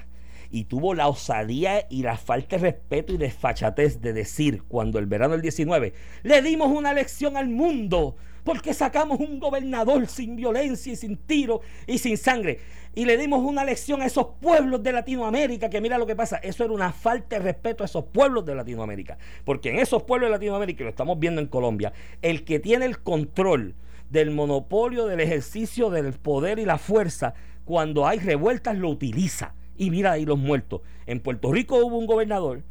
y 0.50 0.64
tuvo 0.64 0.92
la 0.92 1.08
osadía 1.08 1.86
y 1.88 2.02
la 2.02 2.18
falta 2.18 2.56
de 2.56 2.62
respeto 2.64 3.14
y 3.14 3.16
desfachatez 3.16 4.02
de 4.02 4.12
decir 4.12 4.64
cuando 4.64 4.98
el 4.98 5.06
verano 5.06 5.32
del 5.32 5.40
19 5.40 5.94
le 6.22 6.42
dimos 6.42 6.68
una 6.68 6.92
lección 6.92 7.38
al 7.38 7.48
mundo 7.48 8.16
porque 8.44 8.74
sacamos 8.74 9.18
un 9.18 9.40
gobernador 9.40 10.08
sin 10.08 10.36
violencia 10.36 10.92
y 10.92 10.96
sin 10.96 11.16
tiro 11.16 11.62
y 11.86 11.96
sin 11.96 12.18
sangre 12.18 12.60
y 12.94 13.06
le 13.06 13.16
dimos 13.16 13.42
una 13.42 13.64
lección 13.64 14.02
a 14.02 14.06
esos 14.06 14.26
pueblos 14.42 14.82
de 14.82 14.92
Latinoamérica 14.92 15.70
que 15.70 15.80
mira 15.80 15.96
lo 15.96 16.06
que 16.06 16.14
pasa, 16.14 16.36
eso 16.36 16.64
era 16.64 16.74
una 16.74 16.92
falta 16.92 17.36
de 17.36 17.44
respeto 17.44 17.82
a 17.82 17.86
esos 17.86 18.04
pueblos 18.04 18.44
de 18.44 18.54
Latinoamérica, 18.54 19.16
porque 19.46 19.70
en 19.70 19.78
esos 19.78 20.02
pueblos 20.02 20.28
de 20.28 20.32
Latinoamérica, 20.32 20.82
y 20.82 20.84
lo 20.84 20.90
estamos 20.90 21.18
viendo 21.18 21.40
en 21.40 21.46
Colombia, 21.46 21.94
el 22.20 22.44
que 22.44 22.58
tiene 22.58 22.84
el 22.84 22.98
control 22.98 23.74
del 24.10 24.30
monopolio 24.30 25.06
del 25.06 25.20
ejercicio 25.20 25.90
del 25.90 26.12
poder 26.12 26.58
y 26.58 26.64
la 26.64 26.78
fuerza, 26.78 27.34
cuando 27.66 28.06
hay 28.06 28.18
revueltas 28.18 28.78
lo 28.78 28.88
utiliza. 28.88 29.52
Y 29.76 29.90
mira 29.90 30.12
ahí 30.12 30.24
los 30.24 30.38
muertos. 30.38 30.80
En 31.04 31.20
Puerto 31.20 31.52
Rico 31.52 31.76
hubo 31.84 31.98
un 31.98 32.06
gobernador 32.06 32.62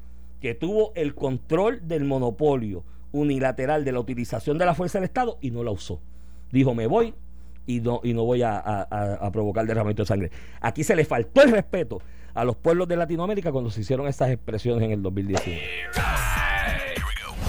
que 0.42 0.56
tuvo 0.56 0.92
el 0.96 1.14
control 1.14 1.88
del 1.88 2.06
monopolio 2.06 2.84
unilateral 3.12 3.86
de 3.86 3.92
la 3.92 4.00
utilización 4.00 4.58
de 4.58 4.66
la 4.66 4.74
fuerza 4.74 4.98
del 4.98 5.06
Estado 5.06 5.38
y 5.42 5.52
no 5.52 5.64
la 5.64 5.70
usó. 5.72 6.02
Dijo, 6.52 6.74
me 6.74 6.88
voy 6.88 7.14
y 7.68 7.82
no, 7.82 8.02
y 8.04 8.14
no 8.14 8.24
voy 8.24 8.42
a, 8.44 9.30
provocar 9.32 9.66
derramamiento 9.66 10.04
de 10.04 10.08
sangre. 10.08 10.32
Aquí 10.62 10.84
se 10.84 10.96
le 10.96 11.06
faltó 11.06 11.44
el 11.44 11.52
respeto 11.52 12.02
a 12.34 12.44
los 12.44 12.56
pueblos 12.56 12.88
de 12.88 12.98
Latinoamérica 12.98 13.52
cuando 13.52 13.70
se 13.70 13.82
hicieron 13.82 14.08
esas 14.08 14.30
expresiones 14.30 14.84
en 14.84 14.92
el 14.92 15.02
2019. 15.02 15.62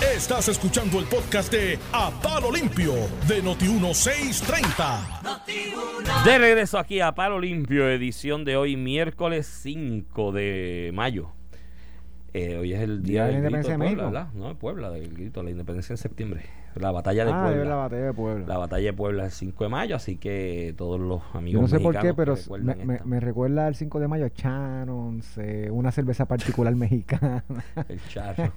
Estás 0.01 0.49
escuchando 0.49 0.99
el 0.99 1.07
podcast 1.07 1.51
de 1.51 1.79
A 1.91 2.11
Palo 2.23 2.53
Limpio 2.53 2.93
de 3.27 3.43
Noti1630. 3.43 6.25
De 6.25 6.39
regreso 6.39 6.79
aquí 6.79 7.01
a 7.01 7.15
Palo 7.15 7.41
Limpio, 7.41 7.89
edición 7.89 8.45
de 8.45 8.59
hoy, 8.59 8.77
miércoles 8.77 9.47
5 9.63 10.33
de 10.33 10.91
mayo. 10.93 11.36
Eh, 12.37 12.59
hoy 12.59 12.75
es 12.75 12.81
el 12.83 13.03
Día 13.03 13.25
día, 13.25 13.25
de 13.25 13.33
la 13.33 13.39
Independencia 13.39 13.73
de 13.73 13.79
Puebla, 13.79 13.95
México. 13.95 14.13
¿verdad? 14.13 14.33
No, 14.35 14.49
de 14.49 14.55
Puebla, 14.57 14.91
del 14.91 15.09
grito, 15.15 15.43
la 15.43 15.51
independencia 15.51 15.95
en 15.95 15.97
septiembre. 15.97 16.43
La 16.75 16.91
batalla 16.91 17.25
de 17.25 17.33
ah, 17.33 17.45
Puebla. 17.47 17.65
la 17.65 17.77
batalla 17.77 18.05
de 18.05 18.13
Puebla. 18.13 18.47
La 18.47 18.59
batalla 18.59 18.85
de 18.85 18.93
Puebla 18.93 19.25
es 19.25 19.33
el 19.33 19.49
5 19.49 19.65
de 19.65 19.71
mayo, 19.71 19.97
así 19.97 20.19
que 20.19 20.75
todos 20.77 21.01
los 21.01 21.23
amigos 21.33 21.55
Yo 21.55 21.63
no 21.63 21.69
sé 21.69 21.81
por 21.81 21.99
qué, 21.99 22.13
pero 22.13 22.37
me, 23.07 23.21
recuerda 23.21 23.67
el 23.69 23.75
5 23.75 24.01
de 24.01 24.09
mayo 24.09 24.27
a 24.27 24.29
Shannon's, 24.29 25.39
eh, 25.39 25.71
una 25.71 25.91
cerveza 25.93 26.27
particular 26.27 26.77
mexicana. 26.77 27.43
el 27.89 28.07
charro. 28.09 28.53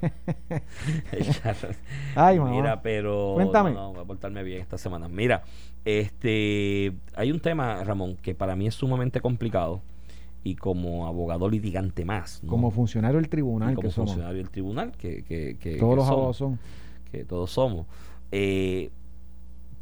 el 1.12 1.30
charro. 1.30 1.68
Ay, 2.14 2.38
mamá. 2.38 2.50
Mira, 2.50 2.80
pero 2.80 3.32
Cuéntame. 3.34 3.72
no, 3.72 3.88
no, 3.88 3.92
voy 3.92 4.02
a 4.04 4.06
portarme 4.06 4.42
bien 4.42 4.62
esta 4.62 4.78
semana. 4.78 5.06
Mira, 5.06 5.42
este 5.84 6.94
hay 7.14 7.30
un 7.30 7.40
tema, 7.40 7.84
Ramón, 7.84 8.16
que 8.16 8.34
para 8.34 8.56
mí 8.56 8.66
es 8.66 8.74
sumamente 8.74 9.20
complicado 9.20 9.82
y 10.44 10.54
como 10.56 11.06
abogado 11.06 11.48
litigante 11.50 12.04
más, 12.04 12.42
¿no? 12.42 12.50
Como 12.50 12.70
funcionario 12.70 13.16
del 13.16 13.26
Y 13.26 13.28
tribunal 13.30 13.74
como 13.74 13.88
que 13.88 13.92
somos. 13.94 14.10
funcionario 14.10 14.38
del 14.38 14.50
tribunal 14.50 14.92
que, 14.92 15.22
que, 15.24 15.56
que- 15.58 15.76
Todos 15.76 15.90
que 15.92 15.96
los 15.96 16.06
somos. 16.06 16.08
abogados 16.10 16.36
son. 16.36 16.58
que 17.10 17.24
todos 17.24 17.50
somos. 17.50 17.86
Eh, 18.32 18.90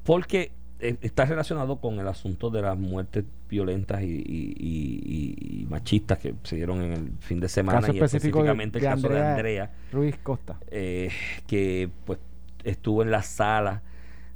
porque 0.04 0.52
eh, 0.80 0.96
está 1.00 1.24
relacionado 1.24 1.80
con 1.80 1.98
el 2.00 2.06
asunto 2.08 2.50
de 2.50 2.62
las 2.62 2.78
muertes 2.78 3.24
violentas 3.48 4.02
y, 4.02 4.06
y- 4.06 4.54
y- 4.58 5.62
y 5.62 5.66
machistas 5.66 6.18
que 6.18 6.34
se 6.42 6.56
dieron 6.56 6.82
en 6.82 6.92
el 6.92 7.10
fin 7.20 7.40
de 7.40 7.48
semana 7.48 7.80
Caso 7.80 7.92
y 7.92 7.98
de- 7.98 8.04
específicamente 8.04 8.78
de 8.80 8.86
el 8.86 8.92
caso 8.92 9.08
de 9.08 9.14
Andrea- 9.18 9.34
Andrea, 9.34 9.74
Ruiz 9.92 10.16
Costa. 10.22 10.58
eh, 10.70 11.10
que 11.46 11.88
pues 12.04 12.18
estuvo 12.64 13.02
en 13.02 13.10
la 13.10 13.22
sala 13.22 13.82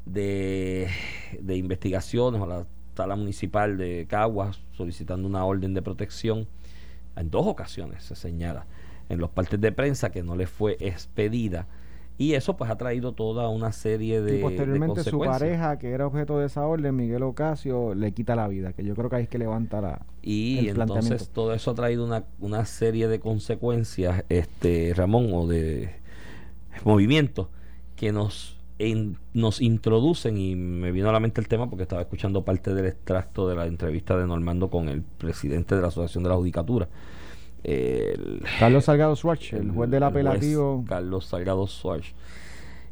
de, 0.07 0.89
de 1.41 1.57
investigaciones 1.57 2.41
o 2.41 2.47
la 2.47 2.67
sala 3.01 3.17
municipal 3.17 3.79
de 3.79 4.07
Caguas 4.09 4.61
solicitando 4.73 5.27
una 5.27 5.45
orden 5.45 5.73
de 5.73 5.81
protección. 5.81 6.47
En 7.17 7.31
dos 7.31 7.47
ocasiones 7.47 8.05
se 8.05 8.15
señala 8.15 8.67
en 9.09 9.19
los 9.19 9.31
partes 9.31 9.59
de 9.59 9.73
prensa 9.73 10.11
que 10.11 10.23
no 10.23 10.37
le 10.37 10.47
fue 10.47 10.77
expedida. 10.81 11.67
Y 12.19 12.35
eso 12.35 12.59
pues 12.59 12.71
ha 12.71 12.77
traído 12.77 13.13
toda 13.13 13.49
una 13.49 13.73
serie 13.73 14.21
de, 14.21 14.33
y 14.33 14.37
de 14.37 14.43
posteriormente 14.43 15.03
su 15.03 15.13
consecuencias. 15.13 15.41
pareja, 15.41 15.79
que 15.79 15.91
era 15.93 16.07
objeto 16.07 16.39
de 16.39 16.47
esa 16.47 16.67
orden, 16.67 16.95
Miguel 16.95 17.23
Ocasio, 17.23 17.95
le 17.95 18.13
quita 18.13 18.37
la 18.37 18.47
vida. 18.47 18.75
Que 18.75 18.85
yo 18.85 18.95
creo 18.95 19.09
que 19.09 19.17
ahí 19.17 19.23
es 19.23 19.29
que 19.31 19.39
levanta 19.39 19.81
la. 19.81 20.05
Y 20.21 20.59
el 20.59 20.69
entonces 20.69 20.87
planteamiento. 20.87 21.27
todo 21.33 21.55
eso 21.55 21.71
ha 21.71 21.75
traído 21.75 22.05
una, 22.05 22.25
una 22.39 22.67
serie 22.67 23.09
de 23.09 23.19
consecuencias, 23.21 24.25
este 24.29 24.93
Ramón, 24.95 25.31
o 25.33 25.47
de 25.47 25.95
movimientos 26.85 27.49
que 27.97 28.13
nos, 28.13 28.60
en- 28.81 29.19
nos 29.35 29.61
introducen, 29.61 30.39
y 30.39 30.57
me 30.57 30.91
vino 30.93 31.09
a 31.09 31.13
la 31.13 31.21
mente 31.21 31.41
el 31.41 31.49
tema 31.49 31.69
porque 31.69 31.83
estaba 31.83 32.03
escuchando 32.03 32.45
parte 32.45 32.75
del 32.75 32.87
extracto 32.87 33.49
de 33.49 33.55
la 33.55 33.67
entrevista 33.67 34.17
de 34.17 34.27
Normando 34.27 34.71
con 34.71 34.89
el 34.89 35.03
presidente 35.03 35.75
de 35.75 35.83
la 35.83 35.89
Asociación 35.89 36.25
de 36.25 36.31
la 36.31 36.37
Judicatura. 36.37 36.89
El, 37.63 38.43
Carlos 38.59 38.87
Salgado 38.87 39.15
Schwartz, 39.17 39.53
el 39.53 39.71
juez 39.71 39.91
del 39.91 40.01
juez 40.01 40.11
apelativo. 40.11 40.85
Carlos 40.89 41.27
Salgado 41.27 41.67
Suárez. 41.67 42.15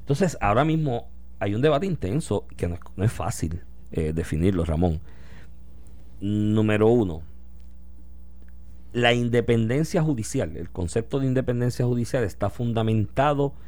Entonces, 0.00 0.36
ahora 0.40 0.64
mismo 0.64 1.08
hay 1.38 1.54
un 1.54 1.62
debate 1.62 1.86
intenso 1.86 2.46
que 2.56 2.68
no 2.68 2.74
es, 2.74 2.80
no 2.96 3.04
es 3.04 3.12
fácil 3.12 3.62
eh, 3.92 4.12
definirlo, 4.12 4.64
Ramón. 4.64 5.00
Número 6.20 6.88
uno, 6.88 7.22
la 8.92 9.14
independencia 9.14 10.02
judicial, 10.02 10.56
el 10.56 10.70
concepto 10.70 11.20
de 11.20 11.26
independencia 11.26 11.84
judicial 11.84 12.24
está 12.24 12.50
fundamentado 12.50 13.52
en 13.52 13.58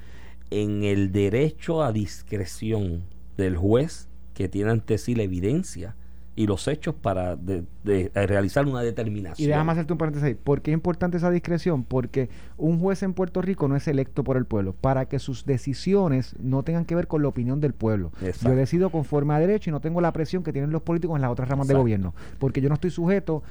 el 0.82 1.12
derecho 1.12 1.82
a 1.82 1.92
discreción 1.92 3.02
del 3.36 3.56
juez 3.56 4.08
que 4.34 4.48
tiene 4.48 4.70
ante 4.70 4.98
sí 4.98 5.14
la 5.14 5.22
evidencia 5.22 5.94
y 6.36 6.46
los 6.46 6.68
hechos 6.68 6.94
para 6.94 7.36
de- 7.36 7.64
de- 7.84 8.08
de 8.08 8.26
realizar 8.26 8.64
una 8.66 8.80
determinación. 8.80 9.44
Y 9.44 9.48
déjame 9.48 9.72
hacerte 9.72 9.92
un 9.92 9.98
paréntesis 9.98 10.26
ahí. 10.28 10.34
¿Por 10.34 10.62
qué 10.62 10.70
es 10.70 10.74
importante 10.74 11.18
esa 11.18 11.30
discreción? 11.30 11.84
Porque 11.84 12.30
un 12.56 12.78
juez 12.78 13.02
en 13.02 13.12
Puerto 13.12 13.42
Rico 13.42 13.68
no 13.68 13.76
es 13.76 13.86
electo 13.88 14.24
por 14.24 14.36
el 14.38 14.46
pueblo, 14.46 14.72
para 14.80 15.06
que 15.06 15.18
sus 15.18 15.44
decisiones 15.44 16.34
no 16.40 16.62
tengan 16.62 16.84
que 16.86 16.94
ver 16.94 17.08
con 17.08 17.20
la 17.22 17.28
opinión 17.28 17.60
del 17.60 17.74
pueblo. 17.74 18.12
Exacto. 18.22 18.50
Yo 18.50 18.54
decido 18.56 18.90
conforme 18.90 19.34
a 19.34 19.38
derecho 19.38 19.68
y 19.68 19.72
no 19.72 19.80
tengo 19.80 20.00
la 20.00 20.12
presión 20.12 20.42
que 20.42 20.52
tienen 20.52 20.70
los 20.70 20.82
políticos 20.82 21.16
en 21.16 21.22
las 21.22 21.30
otras 21.30 21.48
ramas 21.48 21.66
de 21.66 21.72
Exacto. 21.72 21.82
gobierno, 21.82 22.14
porque 22.38 22.60
yo 22.62 22.68
no 22.68 22.74
estoy 22.76 22.90
sujeto 22.90 23.42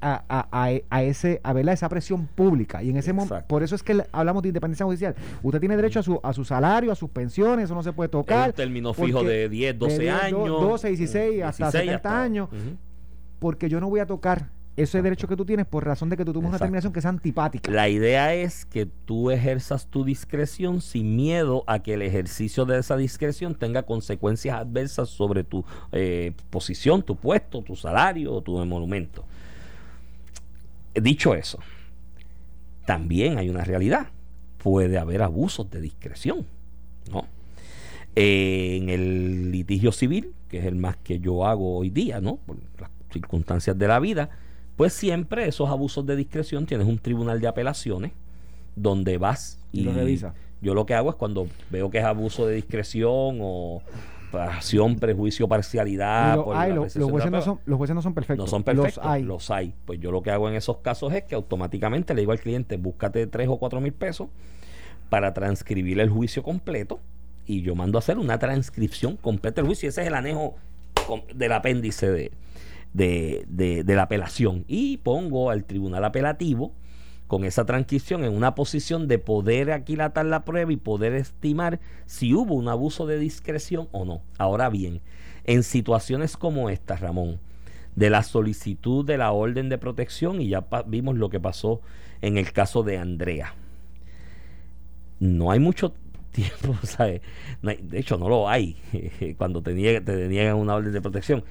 a, 0.00 0.22
a, 0.28 0.48
a- 0.66 0.80
a 0.90 1.02
ese 1.02 1.40
a 1.42 1.52
verla 1.52 1.72
esa 1.72 1.88
presión 1.88 2.26
pública 2.26 2.82
y 2.82 2.90
en 2.90 2.96
ese 2.96 3.12
momento 3.12 3.42
por 3.46 3.62
eso 3.62 3.74
es 3.74 3.82
que 3.82 4.02
hablamos 4.12 4.42
de 4.42 4.48
independencia 4.50 4.86
judicial 4.86 5.14
usted 5.42 5.60
tiene 5.60 5.76
derecho 5.76 6.00
a 6.00 6.02
su 6.02 6.20
a 6.22 6.32
su 6.32 6.44
salario 6.44 6.92
a 6.92 6.94
sus 6.94 7.10
pensiones 7.10 7.64
eso 7.64 7.74
no 7.74 7.82
se 7.82 7.92
puede 7.92 8.06
Es 8.08 8.12
tocar 8.12 8.50
un 8.50 8.54
término 8.54 8.94
fijo 8.94 9.22
de 9.24 9.48
10, 9.48 9.78
12 9.78 9.94
de 9.96 10.00
10, 10.04 10.14
años. 10.14 10.48
12, 10.48 10.88
16, 10.88 11.42
hasta 11.42 11.64
16 11.70 11.84
70 11.90 12.22
años. 12.22 12.48
Porque 13.38 13.68
yo 13.68 13.80
no 13.80 13.88
voy 13.88 14.00
a 14.00 14.06
tocar 14.06 14.50
ese 14.76 15.02
derecho 15.02 15.26
que 15.26 15.34
tú 15.36 15.44
tienes 15.44 15.66
por 15.66 15.84
razón 15.84 16.08
de 16.08 16.16
que 16.16 16.24
tú 16.24 16.32
tomes 16.32 16.48
una 16.48 16.56
Exacto. 16.56 16.64
determinación 16.66 16.92
que 16.92 17.00
sea 17.00 17.10
antipática 17.10 17.70
La 17.72 17.88
idea 17.88 18.32
es 18.34 18.64
que 18.64 18.86
tú 18.86 19.30
ejerzas 19.32 19.86
tu 19.88 20.04
discreción 20.04 20.80
sin 20.80 21.16
miedo 21.16 21.64
a 21.66 21.80
que 21.80 21.94
el 21.94 22.02
ejercicio 22.02 22.64
de 22.64 22.78
esa 22.78 22.96
discreción 22.96 23.56
tenga 23.56 23.82
consecuencias 23.82 24.56
adversas 24.56 25.08
sobre 25.08 25.42
tu 25.42 25.64
eh, 25.90 26.32
posición, 26.50 27.02
tu 27.02 27.16
puesto, 27.16 27.62
tu 27.62 27.74
salario 27.74 28.32
o 28.34 28.40
tu 28.40 28.56
monumento. 28.64 29.24
Dicho 31.00 31.34
eso, 31.34 31.58
también 32.86 33.38
hay 33.38 33.48
una 33.50 33.64
realidad. 33.64 34.08
Puede 34.58 34.98
haber 34.98 35.22
abusos 35.22 35.70
de 35.70 35.80
discreción. 35.80 36.46
¿no? 37.10 37.26
Eh, 38.16 38.76
en 38.76 38.88
el 38.88 39.52
litigio 39.52 39.92
civil, 39.92 40.32
que 40.48 40.58
es 40.58 40.64
el 40.64 40.76
más 40.76 40.96
que 40.96 41.20
yo 41.20 41.46
hago 41.46 41.76
hoy 41.76 41.90
día, 41.90 42.20
¿no? 42.20 42.36
por 42.36 42.56
las 42.80 42.90
circunstancias 43.12 43.78
de 43.78 43.88
la 43.88 44.00
vida, 44.00 44.30
pues 44.76 44.92
siempre 44.92 45.46
esos 45.48 45.68
abusos 45.68 46.06
de 46.06 46.16
discreción 46.16 46.66
tienes 46.66 46.86
un 46.86 46.98
tribunal 46.98 47.40
de 47.40 47.48
apelaciones 47.48 48.12
donde 48.76 49.18
vas 49.18 49.58
Y 49.72 49.82
lo 49.82 49.92
revisa. 49.92 50.34
Yo 50.60 50.74
lo 50.74 50.86
que 50.86 50.94
hago 50.94 51.10
es 51.10 51.16
cuando 51.16 51.46
veo 51.70 51.90
que 51.90 51.98
es 51.98 52.04
abuso 52.04 52.46
de 52.46 52.54
discreción 52.54 53.38
o 53.40 53.82
pasión, 54.30 54.96
prejuicio, 54.96 55.48
parcialidad. 55.48 56.34
Y 56.34 56.36
lo 56.36 56.44
por 56.44 56.56
hay, 56.56 56.70
lo- 56.72 56.82
los, 56.82 56.92
jueces 57.10 57.30
no 57.30 57.40
son, 57.42 57.60
los 57.66 57.76
jueces 57.78 57.94
no 57.94 58.02
son 58.02 58.14
perfectos. 58.14 58.46
No 58.46 58.50
son 58.50 58.62
perfectos, 58.64 59.04
Los 59.22 59.50
hay. 59.50 59.74
Pues 59.84 60.00
yo 60.00 60.10
lo 60.12 60.22
que 60.22 60.30
hago 60.30 60.48
en 60.48 60.54
esos 60.54 60.78
casos 60.78 61.12
es 61.12 61.24
que 61.24 61.34
automáticamente 61.34 62.14
le 62.14 62.20
digo 62.22 62.32
al 62.32 62.40
cliente, 62.40 62.76
búscate 62.76 63.26
tres 63.26 63.48
o 63.48 63.56
cuatro 63.58 63.80
mil 63.80 63.92
pesos 63.92 64.28
para 65.10 65.32
transcribir 65.34 65.98
el 66.00 66.10
juicio 66.10 66.42
completo 66.42 67.00
y 67.46 67.62
yo 67.62 67.74
mando 67.74 67.96
a 67.96 68.00
hacer 68.00 68.18
una 68.18 68.38
transcripción 68.38 69.16
completa 69.16 69.62
del 69.62 69.66
juicio. 69.66 69.88
Ese 69.88 70.02
es 70.02 70.06
el 70.06 70.14
anejo 70.14 70.54
del 71.34 71.52
apéndice 71.52 72.10
de, 72.10 72.30
de, 72.92 73.44
de- 73.48 73.84
de 73.84 73.94
la 73.94 74.02
apelación. 74.02 74.64
Y 74.68 74.98
pongo 74.98 75.50
al 75.50 75.64
tribunal 75.64 76.04
apelativo 76.04 76.72
con 77.28 77.44
esa 77.44 77.66
transcripción 77.66 78.24
en 78.24 78.34
una 78.34 78.54
posición 78.54 79.06
de 79.06 79.18
poder 79.18 79.70
aquilatar 79.70 80.24
la 80.26 80.44
prueba 80.44 80.72
y 80.72 80.76
poder 80.76 81.12
estimar 81.12 81.78
si 82.06 82.34
hubo 82.34 82.54
un 82.54 82.68
abuso 82.68 83.06
de 83.06 83.18
discreción 83.18 83.86
o 83.92 84.06
no. 84.06 84.22
Ahora 84.38 84.70
bien, 84.70 85.02
en 85.44 85.62
situaciones 85.62 86.36
como 86.36 86.70
esta, 86.70 86.96
Ramón, 86.96 87.38
de 87.94 88.10
la 88.10 88.22
solicitud 88.22 89.04
de 89.04 89.18
la 89.18 89.32
orden 89.32 89.68
de 89.68 89.76
protección, 89.76 90.40
y 90.40 90.48
ya 90.48 90.64
vimos 90.86 91.16
lo 91.16 91.28
que 91.28 91.38
pasó 91.38 91.82
en 92.22 92.38
el 92.38 92.50
caso 92.52 92.82
de 92.82 92.96
Andrea. 92.96 93.54
No 95.20 95.50
hay 95.50 95.60
mucho 95.60 95.92
tiempo, 96.32 96.78
¿sabes? 96.82 97.20
No 97.60 97.72
de 97.78 97.98
hecho, 97.98 98.16
no 98.16 98.30
lo 98.30 98.48
hay 98.48 98.76
cuando 99.36 99.62
te, 99.62 99.74
te 100.00 100.16
deniegan 100.16 100.56
una 100.56 100.76
orden 100.76 100.92
de 100.92 101.02
protección. 101.02 101.44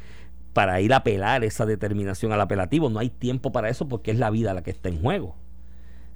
Para 0.54 0.82
ir 0.82 0.92
a 0.92 0.98
apelar 0.98 1.44
esa 1.44 1.68
determinación 1.68 2.32
al 2.32 2.42
apelativo, 2.42 2.90
no 2.90 2.98
hay 2.98 3.10
tiempo 3.10 3.52
para 3.52 3.70
eso 3.70 3.88
porque 3.88 4.10
es 4.10 4.18
la 4.18 4.32
vida 4.32 4.56
la 4.56 4.64
que 4.64 4.72
está 4.72 4.90
en 4.90 5.00
juego. 5.00 5.36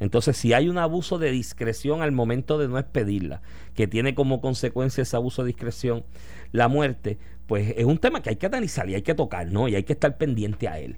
Entonces, 0.01 0.35
si 0.35 0.51
hay 0.53 0.67
un 0.67 0.79
abuso 0.79 1.19
de 1.19 1.29
discreción 1.29 2.01
al 2.01 2.11
momento 2.11 2.57
de 2.57 2.67
no 2.67 2.79
expedirla, 2.79 3.43
que 3.75 3.85
tiene 3.85 4.15
como 4.15 4.41
consecuencia 4.41 5.03
ese 5.03 5.15
abuso 5.15 5.43
de 5.43 5.49
discreción 5.49 6.03
la 6.51 6.67
muerte, 6.67 7.19
pues 7.45 7.75
es 7.77 7.85
un 7.85 7.99
tema 7.99 8.23
que 8.23 8.31
hay 8.31 8.37
que 8.37 8.47
analizar 8.47 8.89
y 8.89 8.95
hay 8.95 9.03
que 9.03 9.13
tocar, 9.13 9.51
¿no? 9.51 9.67
Y 9.67 9.75
hay 9.75 9.83
que 9.83 9.93
estar 9.93 10.17
pendiente 10.17 10.67
a 10.67 10.79
él. 10.79 10.97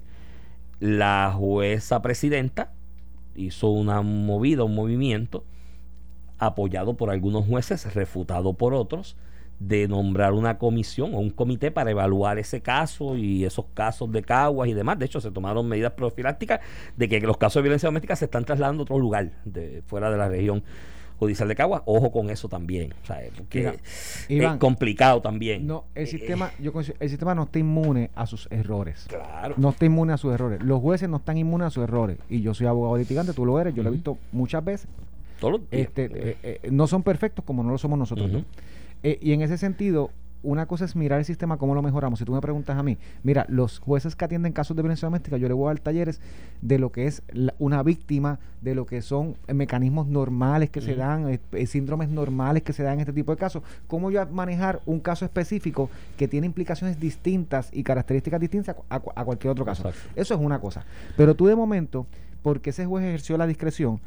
La 0.80 1.34
jueza 1.36 2.00
presidenta 2.00 2.72
hizo 3.36 3.68
una 3.68 4.00
movida, 4.00 4.64
un 4.64 4.74
movimiento, 4.74 5.44
apoyado 6.38 6.96
por 6.96 7.10
algunos 7.10 7.44
jueces, 7.44 7.92
refutado 7.92 8.54
por 8.54 8.72
otros, 8.72 9.18
de 9.60 9.88
nombrar 9.88 10.32
una 10.32 10.58
comisión 10.58 11.14
o 11.14 11.18
un 11.18 11.30
comité 11.30 11.70
para 11.70 11.90
evaluar 11.90 12.38
ese 12.38 12.60
caso 12.60 13.16
y 13.16 13.44
esos 13.44 13.66
casos 13.74 14.10
de 14.12 14.22
caguas 14.22 14.68
y 14.68 14.74
demás. 14.74 14.98
De 14.98 15.06
hecho, 15.06 15.20
se 15.20 15.30
tomaron 15.30 15.68
medidas 15.68 15.92
profilácticas 15.92 16.60
de 16.96 17.08
que 17.08 17.20
los 17.20 17.36
casos 17.36 17.54
de 17.56 17.62
violencia 17.62 17.86
doméstica 17.86 18.16
se 18.16 18.26
están 18.26 18.44
trasladando 18.44 18.82
a 18.82 18.84
otro 18.84 18.98
lugar, 18.98 19.30
de, 19.44 19.82
fuera 19.86 20.10
de 20.10 20.18
la 20.18 20.28
región 20.28 20.62
judicial 21.18 21.48
de 21.48 21.54
Caguas. 21.54 21.82
Ojo 21.86 22.10
con 22.10 22.28
eso 22.28 22.48
también, 22.48 22.92
¿sabes? 23.04 23.30
porque 23.36 23.78
Mira, 24.28 24.52
es 24.54 24.58
complicado 24.58 25.22
también. 25.22 25.66
No, 25.66 25.84
el 25.94 26.02
Eh, 26.02 26.06
sistema, 26.08 26.50
yo 26.58 26.72
considero- 26.72 26.98
el 27.00 27.08
sistema 27.08 27.34
no 27.36 27.44
está 27.44 27.60
inmune 27.60 28.10
a 28.16 28.26
sus 28.26 28.48
errores. 28.50 29.06
Claro. 29.08 29.54
No 29.56 29.70
está 29.70 29.86
inmune 29.86 30.12
a 30.12 30.16
sus 30.16 30.34
errores. 30.34 30.60
Los 30.62 30.80
jueces 30.80 31.08
no 31.08 31.18
están 31.18 31.38
inmunes 31.38 31.68
a 31.68 31.70
sus 31.70 31.84
errores. 31.84 32.18
Y 32.28 32.40
yo 32.42 32.52
soy 32.52 32.66
abogado 32.66 32.96
litigante, 32.98 33.32
tú 33.32 33.46
lo 33.46 33.58
eres, 33.60 33.74
yo 33.74 33.82
lo 33.84 33.90
he 33.90 33.92
visto 33.92 34.18
muchas 34.32 34.64
veces. 34.64 34.88
Todos 35.40 35.60
los 35.60 35.70
días. 35.70 35.82
Este, 35.88 36.04
eh, 36.12 36.36
eh, 36.42 36.68
no 36.70 36.86
son 36.88 37.02
perfectos 37.02 37.44
como 37.44 37.62
no 37.62 37.70
lo 37.70 37.78
somos 37.78 37.98
nosotros. 37.98 38.30
Dos. 38.32 38.42
Eh, 39.04 39.18
y 39.22 39.32
en 39.32 39.42
ese 39.42 39.56
sentido, 39.58 40.10
una 40.42 40.66
cosa 40.66 40.84
es 40.84 40.94
mirar 40.94 41.18
el 41.20 41.24
sistema, 41.24 41.56
cómo 41.56 41.74
lo 41.74 41.80
mejoramos. 41.80 42.18
Si 42.18 42.24
tú 42.26 42.32
me 42.32 42.40
preguntas 42.42 42.76
a 42.76 42.82
mí, 42.82 42.98
mira, 43.22 43.46
los 43.48 43.78
jueces 43.78 44.14
que 44.14 44.26
atienden 44.26 44.52
casos 44.52 44.76
de 44.76 44.82
violencia 44.82 45.06
doméstica, 45.06 45.38
yo 45.38 45.48
le 45.48 45.54
voy 45.54 45.66
a 45.66 45.68
dar 45.74 45.78
talleres 45.80 46.20
de 46.60 46.78
lo 46.78 46.92
que 46.92 47.06
es 47.06 47.22
la- 47.32 47.54
una 47.58 47.82
víctima, 47.82 48.38
de 48.60 48.74
lo 48.74 48.84
que 48.84 49.00
son 49.00 49.36
eh, 49.46 49.54
mecanismos 49.54 50.06
normales 50.06 50.68
que 50.68 50.82
se 50.82 50.96
dan, 50.96 51.28
eh, 51.30 51.40
eh, 51.52 51.66
síndromes 51.66 52.10
normales 52.10 52.62
que 52.62 52.74
se 52.74 52.82
dan 52.82 52.94
en 52.94 53.00
este 53.00 53.14
tipo 53.14 53.32
de 53.32 53.38
casos. 53.38 53.62
Cómo 53.86 54.10
yo 54.10 54.26
manejar 54.26 54.80
un 54.84 55.00
caso 55.00 55.24
específico 55.24 55.88
que 56.18 56.28
tiene 56.28 56.46
implicaciones 56.46 57.00
distintas 57.00 57.70
y 57.72 57.82
características 57.82 58.38
distintas 58.40 58.76
a, 58.90 59.00
cu- 59.00 59.12
a 59.14 59.24
cualquier 59.24 59.50
otro 59.52 59.64
caso. 59.64 59.88
Exacto. 59.88 60.10
Eso 60.20 60.34
es 60.34 60.40
una 60.40 60.58
cosa. 60.58 60.84
Pero 61.16 61.34
tú 61.34 61.46
de 61.46 61.56
momento, 61.56 62.06
porque 62.42 62.68
ese 62.70 62.84
juez 62.84 63.04
ejerció 63.06 63.38
la 63.38 63.46
discreción, 63.46 63.98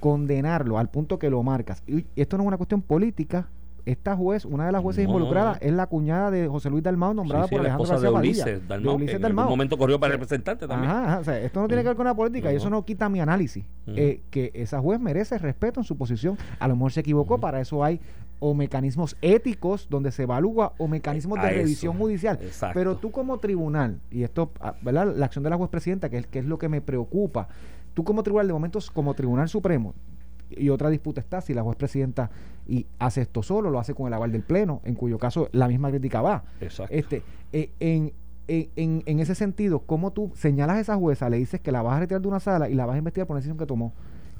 condenarlo 0.00 0.78
al 0.78 0.88
punto 0.90 1.18
que 1.20 1.30
lo 1.30 1.42
marcas. 1.44 1.82
Y 1.86 2.04
esto 2.16 2.36
no 2.36 2.42
es 2.42 2.48
una 2.48 2.56
cuestión 2.56 2.82
política. 2.82 3.46
Esta 3.86 4.16
juez, 4.16 4.46
una 4.46 4.64
de 4.64 4.72
las 4.72 4.80
jueces 4.80 5.04
No, 5.04 5.10
involucradas, 5.10 5.58
es 5.60 5.72
la 5.72 5.86
cuñada 5.86 6.30
de 6.30 6.48
José 6.48 6.70
Luis 6.70 6.82
Dalmau, 6.82 7.12
nombrada 7.12 7.44
Sí, 7.44 7.48
sí, 7.50 7.54
por 7.56 7.62
la 7.64 7.74
Alejandro 7.74 7.84
esposa 7.84 8.00
de 8.06 8.12
García 8.12 8.44
Padilla. 8.44 8.44
Ulises 8.44 8.68
Dalmau. 8.68 8.90
De 8.90 8.96
Ulises 8.96 9.14
en 9.16 9.22
Dalmau. 9.22 9.42
algún 9.42 9.52
momento 9.58 9.76
corrió 9.78 10.00
para 10.00 10.12
representante 10.12 10.66
también. 10.66 10.90
Ajá, 10.90 11.04
ajá, 11.04 11.18
o 11.18 11.24
sea, 11.24 11.38
esto 11.40 11.60
no 11.60 11.66
tiene 11.68 11.82
que 11.82 11.88
ver 11.88 11.96
con 11.96 12.06
la 12.06 12.14
política 12.14 12.50
y 12.52 12.56
eso 12.56 12.70
no. 12.70 12.84
quita 12.84 13.08
mi 13.10 13.20
análisis. 13.20 13.64
Ujú. 13.86 13.96
Eh, 13.98 14.22
que 14.30 14.50
esa 14.54 14.80
juez 14.80 14.98
merece 15.00 15.36
respeto 15.36 15.80
en 15.80 15.84
su 15.84 15.96
posición. 15.98 16.38
A 16.58 16.66
lo 16.68 16.76
mejor 16.76 16.92
se 16.92 17.00
equivocó, 17.00 17.38
para 17.38 17.60
eso 17.60 17.84
hay 17.84 18.00
o 18.40 18.54
mecanismos 18.54 19.16
éticos 19.22 19.86
donde 19.90 20.12
se 20.12 20.22
evalúa 20.24 20.72
o 20.78 20.88
mecanismos 20.88 21.40
de 21.40 21.48
eso. 21.48 21.56
revisión 21.56 21.98
judicial. 21.98 22.38
Exacto. 22.42 22.74
Pero 22.78 22.96
tú 22.96 23.10
como 23.10 23.38
tribunal, 23.38 24.00
y 24.10 24.22
esto, 24.22 24.50
ah, 24.60 24.74
¿verdad? 24.82 25.14
La 25.14 25.26
acción 25.26 25.44
de 25.44 25.50
la 25.50 25.56
juez 25.56 25.70
presidenta, 25.70 26.08
que 26.08 26.18
es, 26.18 26.26
que 26.26 26.38
es 26.40 26.44
lo 26.46 26.58
que 26.58 26.68
me 26.68 26.80
preocupa, 26.80 27.48
tú 27.94 28.02
como 28.02 28.22
tribunal, 28.22 28.46
de 28.46 28.52
momentos 28.54 28.90
como 28.90 29.14
Tribunal 29.14 29.48
Supremo, 29.48 29.94
y 30.50 30.68
otra 30.68 30.90
disputa 30.90 31.20
está 31.20 31.40
si 31.40 31.54
la 31.54 31.62
juez 31.62 31.76
presidenta 31.76 32.30
y 32.66 32.86
hace 32.98 33.22
esto 33.22 33.42
solo, 33.42 33.70
lo 33.70 33.78
hace 33.78 33.94
con 33.94 34.06
el 34.06 34.14
aval 34.14 34.32
del 34.32 34.42
Pleno, 34.42 34.80
en 34.84 34.94
cuyo 34.94 35.18
caso 35.18 35.48
la 35.52 35.68
misma 35.68 35.90
crítica 35.90 36.22
va. 36.22 36.44
Exacto. 36.60 36.94
Este, 36.94 37.22
eh, 37.52 37.70
en, 37.80 38.12
en, 38.48 38.68
en- 38.76 39.02
en 39.06 39.20
ese 39.20 39.34
sentido, 39.34 39.80
¿cómo 39.80 40.12
tú 40.12 40.30
señalas 40.34 40.76
a 40.76 40.80
esa 40.80 40.96
jueza, 40.96 41.28
le 41.30 41.36
dices 41.38 41.60
que 41.60 41.72
la 41.72 41.82
vas 41.82 41.96
a 41.96 42.00
retirar 42.00 42.20
de 42.22 42.28
una 42.28 42.40
sala 42.40 42.68
y 42.68 42.74
la 42.74 42.86
vas 42.86 42.94
a 42.94 42.98
investigar 42.98 43.26
por 43.26 43.34
una 43.34 43.40
decisión 43.40 43.58
que 43.58 43.66
tomó? 43.66 43.92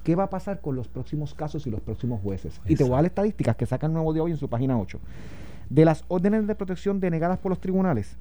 ¿Qué 0.02 0.14
va 0.14 0.24
a 0.24 0.30
pasar 0.30 0.60
con 0.60 0.76
los 0.76 0.86
próximos 0.88 1.32
casos 1.34 1.66
y 1.66 1.70
los 1.70 1.80
próximos 1.80 2.20
jueces? 2.22 2.60
Y 2.66 2.76
te 2.76 2.84
voy 2.84 2.92
a 2.92 2.96
dar 2.96 3.06
estadísticas 3.06 3.56
que 3.56 3.64
saca 3.64 3.86
el 3.86 3.92
nuevo 3.94 4.12
de 4.12 4.20
hoy 4.20 4.32
en 4.32 4.36
su 4.36 4.48
página 4.50 4.78
8. 4.78 5.00
De 5.70 5.84
las 5.86 6.04
órdenes 6.08 6.46
de 6.46 6.54
protección 6.54 7.00
denegadas 7.00 7.38
por 7.38 7.48
los 7.50 7.58
tribunales, 7.60 8.18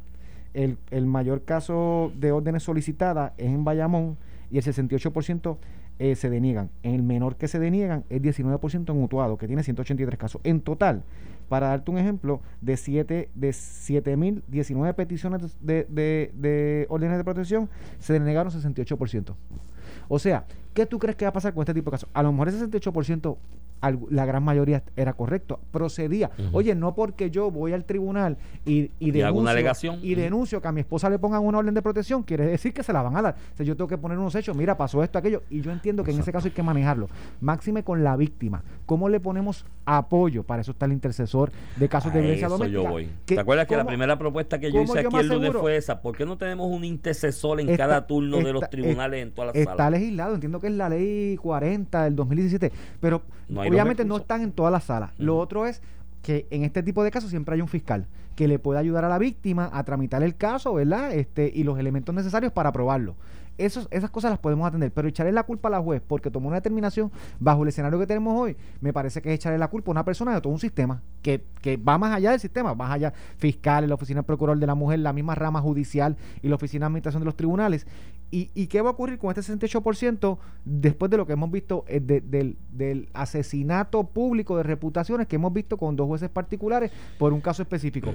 el, 0.53 0.77
el 0.91 1.05
mayor 1.05 1.43
caso 1.43 2.11
de 2.17 2.31
órdenes 2.31 2.63
solicitadas 2.63 3.33
es 3.37 3.47
en 3.47 3.65
Bayamón 3.65 4.15
y 4.49 4.57
el 4.59 4.63
68% 4.63 5.57
eh, 5.99 6.15
se 6.15 6.29
deniegan. 6.29 6.69
En 6.83 6.93
el 6.95 7.03
menor 7.03 7.35
que 7.35 7.47
se 7.47 7.59
deniegan 7.59 8.03
es 8.09 8.21
19% 8.21 8.91
en 8.91 9.03
Utuado, 9.03 9.37
que 9.37 9.47
tiene 9.47 9.63
183 9.63 10.17
casos. 10.19 10.41
En 10.43 10.61
total, 10.61 11.03
para 11.49 11.67
darte 11.69 11.91
un 11.91 11.97
ejemplo, 11.97 12.41
de 12.61 12.77
7 12.77 13.29
de 13.35 13.49
7.019 13.49 14.93
peticiones 14.95 15.57
de, 15.61 15.85
de, 15.89 16.31
de 16.35 16.85
órdenes 16.89 17.17
de 17.17 17.23
protección, 17.23 17.69
se 17.99 18.13
denegaron 18.13 18.51
68%. 18.51 19.33
O 20.07 20.19
sea, 20.19 20.45
¿qué 20.73 20.85
tú 20.85 20.99
crees 20.99 21.15
que 21.15 21.25
va 21.25 21.29
a 21.29 21.33
pasar 21.33 21.53
con 21.53 21.61
este 21.61 21.73
tipo 21.73 21.89
de 21.91 21.95
casos? 21.95 22.09
A 22.13 22.23
lo 22.23 22.31
mejor 22.31 22.49
ese 22.49 22.65
68%, 22.67 22.91
algu- 23.21 23.37
la 24.09 24.25
gran 24.25 24.43
mayoría 24.43 24.83
era 24.95 25.13
correcto, 25.13 25.59
procedía. 25.71 26.31
Oye, 26.51 26.75
no 26.75 26.93
porque 26.95 27.29
yo 27.31 27.51
voy 27.51 27.73
al 27.73 27.85
tribunal 27.85 28.37
y, 28.65 28.91
y 28.99 29.11
denuncio- 29.11 29.49
alegación. 29.49 29.99
y 30.01 30.15
denuncio 30.15 30.61
que 30.61 30.67
a 30.67 30.71
mi 30.71 30.81
esposa 30.81 31.09
le 31.09 31.19
pongan 31.19 31.43
una 31.43 31.57
orden 31.59 31.73
de 31.73 31.81
protección, 31.81 32.23
quiere 32.23 32.45
decir 32.45 32.73
que 32.73 32.83
se 32.83 32.93
la 32.93 33.01
van 33.01 33.15
a 33.17 33.21
dar. 33.21 33.35
O 33.53 33.57
sea, 33.57 33.65
yo 33.65 33.75
tengo 33.75 33.87
que 33.87 33.97
poner 33.97 34.17
unos 34.17 34.33
hechos, 34.35 34.55
mira, 34.55 34.77
pasó 34.77 35.03
esto, 35.03 35.17
aquello, 35.19 35.43
y 35.49 35.61
yo 35.61 35.71
entiendo 35.71 36.03
que 36.03 36.11
en 36.11 36.19
ese 36.19 36.31
caso 36.31 36.47
hay 36.47 36.53
que 36.53 36.63
manejarlo. 36.63 37.09
Máxime 37.41 37.83
con 37.83 38.03
la 38.03 38.15
víctima. 38.15 38.63
¿Cómo 38.85 39.09
le 39.09 39.19
ponemos 39.19 39.65
apoyo? 39.85 40.43
Para 40.43 40.61
eso 40.61 40.71
está 40.71 40.85
el 40.85 40.93
intercesor 40.93 41.51
de 41.75 41.89
casos 41.89 42.13
de 42.13 42.19
violencia 42.21 42.47
eso 42.47 42.57
doméstica. 42.57 42.83
yo 42.83 42.89
voy. 42.89 43.09
¿Qué- 43.25 43.35
¿Te 43.35 43.41
acuerdas 43.41 43.67
que 43.67 43.77
la 43.77 43.85
primera 43.85 44.17
propuesta 44.17 44.59
que 44.59 44.71
yo 44.71 44.81
hice 44.81 45.01
yo 45.03 45.09
aquí 45.09 45.17
el 45.17 45.27
lunes 45.27 45.51
fue 45.53 45.75
esa? 45.77 46.01
¿Por 46.01 46.15
qué 46.17 46.25
no 46.25 46.37
tenemos 46.37 46.71
un 46.71 46.83
intercesor 46.83 47.59
en 47.59 47.69
Está- 47.69 47.83
cada 47.85 48.07
turno 48.07 48.37
de 48.37 48.53
los 48.53 48.63
está- 48.63 48.69
tribunales 48.69 49.23
en 49.23 49.31
todas 49.31 49.47
las 49.47 49.55
Está 49.55 49.75
salas? 49.77 49.91
legislado, 49.99 50.35
entiendo 50.35 50.59
que 50.59 50.67
es 50.67 50.73
la 50.73 50.89
ley 50.89 51.37
40 51.37 52.03
del 52.05 52.15
2017, 52.15 52.71
pero 52.99 53.21
No 53.49 53.61
hay 53.61 53.69
obviamente 53.73 54.05
no 54.05 54.17
están 54.17 54.41
en 54.41 54.51
todas 54.51 54.71
las 54.71 54.85
salas. 54.85 55.11
Lo 55.17 55.37
otro 55.37 55.65
es 55.65 55.81
que 56.21 56.47
en 56.51 56.63
este 56.63 56.83
tipo 56.83 57.03
de 57.03 57.11
casos 57.11 57.29
siempre 57.29 57.55
hay 57.55 57.61
un 57.61 57.67
fiscal 57.67 58.07
que 58.35 58.47
le 58.47 58.59
puede 58.59 58.79
ayudar 58.79 59.05
a 59.05 59.09
la 59.09 59.19
víctima 59.19 59.69
a 59.71 59.83
tramitar 59.83 60.23
el 60.23 60.35
caso, 60.35 60.73
¿verdad? 60.73 61.13
Este, 61.13 61.51
y 61.53 61.63
los 61.63 61.77
elementos 61.77 62.15
necesarios 62.15 62.51
para 62.51 62.69
aprobarlo. 62.69 63.15
Esas 63.57 63.87
cosas 64.09 64.31
las 64.31 64.39
podemos 64.39 64.67
atender, 64.67 64.91
pero 64.91 65.07
echarle 65.07 65.31
la 65.31 65.43
culpa 65.43 65.67
a 65.67 65.71
la 65.71 65.79
juez 65.81 66.01
porque 66.05 66.31
tomó 66.31 66.47
una 66.47 66.57
determinación 66.57 67.11
bajo 67.39 67.61
el 67.63 67.69
escenario 67.69 67.99
que 67.99 68.07
tenemos 68.07 68.39
hoy, 68.39 68.57
me 68.81 68.91
parece 68.93 69.21
que 69.21 69.29
es 69.29 69.35
echarle 69.35 69.59
la 69.59 69.67
culpa 69.69 69.89
a 69.89 69.93
una 69.93 70.03
persona 70.05 70.33
de 70.33 70.41
todo 70.41 70.51
un 70.51 70.59
sistema 70.59 71.01
que, 71.21 71.43
que 71.61 71.77
va 71.77 71.97
más 71.99 72.15
allá 72.15 72.31
del 72.31 72.39
sistema, 72.39 72.73
más 72.73 72.91
allá 72.91 73.13
fiscal, 73.37 73.87
la 73.87 73.95
oficina 73.95 74.21
del 74.21 74.25
procurador 74.25 74.59
de 74.59 74.65
la 74.67 74.75
mujer, 74.75 74.99
la 74.99 75.13
misma 75.13 75.35
rama 75.35 75.61
judicial 75.61 76.17
y 76.41 76.47
la 76.47 76.55
oficina 76.55 76.85
de 76.85 76.87
administración 76.87 77.21
de 77.21 77.25
los 77.25 77.35
tribunales. 77.35 77.85
¿Y, 78.31 78.49
y 78.55 78.65
qué 78.65 78.81
va 78.81 78.89
a 78.89 78.93
ocurrir 78.93 79.19
con 79.19 79.29
este 79.29 79.41
68% 79.53 80.37
después 80.65 81.11
de 81.11 81.17
lo 81.17 81.27
que 81.27 81.33
hemos 81.33 81.51
visto 81.51 81.85
eh, 81.87 81.99
de- 81.99 82.21
del, 82.21 82.57
del 82.71 83.09
asesinato 83.13 84.03
público 84.05 84.57
de 84.57 84.63
reputaciones 84.63 85.27
que 85.27 85.35
hemos 85.35 85.53
visto 85.53 85.77
con 85.77 85.95
dos 85.95 86.07
jueces 86.07 86.29
particulares 86.29 86.91
por 87.19 87.31
un 87.33 87.41
caso 87.41 87.61
específico? 87.61 88.11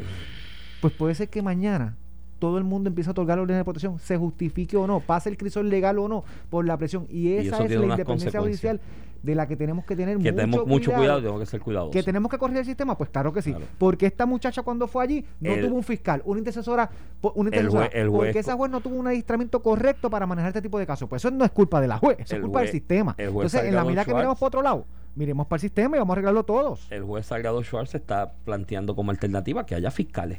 Pues 0.81 0.93
puede 0.95 1.15
ser 1.15 1.29
que 1.29 1.43
mañana 1.43 1.97
todo 2.39 2.59
el 2.59 2.65
mundo 2.65 2.89
empiece 2.89 3.11
a 3.11 3.13
otorgar 3.13 3.39
órdenes 3.39 3.61
de 3.61 3.65
protección, 3.65 3.99
se 3.99 4.17
justifique 4.17 4.77
o 4.77 4.87
no, 4.87 5.01
pase 5.01 5.29
el 5.29 5.37
crisol 5.37 5.69
legal 5.69 5.99
o 5.99 6.09
no, 6.09 6.25
por 6.51 6.65
la 6.67 6.77
presión. 6.77 7.07
Y 7.11 7.33
esa 7.33 7.65
es 7.65 7.71
la 7.71 7.87
independencia 7.87 8.41
judicial 8.41 8.81
de 9.23 9.35
la 9.35 9.49
que 9.49 9.57
tenemos 9.57 9.85
que 9.85 9.97
tener 9.97 10.17
que 10.19 10.31
mucho 10.31 10.35
tenemos 10.37 10.67
mucho 10.67 10.93
cuidado, 10.93 11.19
tenemos 11.19 11.41
que 11.41 11.47
ser 11.47 11.61
cuidadosos. 11.61 11.93
¿Que 11.93 12.05
tenemos 12.05 12.31
que 12.31 12.39
corregir 12.39 12.61
el 12.61 12.65
sistema? 12.67 12.97
Pues 12.97 13.11
claro 13.11 13.33
que 13.33 13.43
sí. 13.43 13.51
Claro. 13.51 13.67
Porque 13.77 14.07
esta 14.07 14.27
muchacha 14.27 14.63
cuando 14.63 14.87
fue 14.87 15.03
allí 15.03 15.25
no 15.41 15.51
El- 15.53 15.67
tuvo 15.67 15.75
un 15.77 15.83
fiscal, 15.83 16.23
una 16.25 16.39
intercesora, 16.39 16.89
una 17.23 17.33
El 17.49 17.55
intercesora 17.55 17.87
juez- 17.89 17.95
el 18.01 18.09
juez 18.11 18.19
porque 18.29 18.39
esa 18.39 18.55
juez 18.55 18.71
no 18.71 18.81
tuvo 18.81 18.95
un 18.97 19.09
adiestramiento 19.09 19.61
correcto 19.61 20.09
para 20.09 20.25
manejar 20.27 20.51
este 20.51 20.63
tipo 20.63 20.79
de 20.79 20.87
casos. 20.87 21.09
Pues 21.09 21.21
eso 21.25 21.33
no 21.35 21.45
es 21.45 21.51
culpa 21.51 21.81
de 21.81 21.89
la 21.89 21.99
juez, 21.99 22.19
eso 22.21 22.37
es 22.37 22.41
culpa 22.43 22.61
del 22.61 22.69
sistema. 22.69 23.17
Entonces, 23.19 23.65
en 23.65 23.75
la 23.75 23.85
medida 23.85 24.05
que 24.05 24.15
miremos 24.15 24.37
Schwartz- 24.37 24.39
para 24.41 24.47
otro 24.47 24.63
lado, 24.63 24.87
miremos 25.17 25.49
para 25.49 25.57
el 25.57 25.61
sistema 25.63 25.97
y 25.97 25.99
vamos 25.99 26.13
a 26.13 26.15
arreglarlo 26.15 26.45
todos. 26.45 26.87
el 26.93 27.03
juez 27.03 27.27
Salgado 27.27 27.61
Schwartz 27.65 27.97
está 27.97 28.31
planteando 28.45 28.95
como 28.95 29.11
alternativa 29.11 29.67
que 29.67 29.75
haya 29.75 29.91
fiscales 29.91 30.39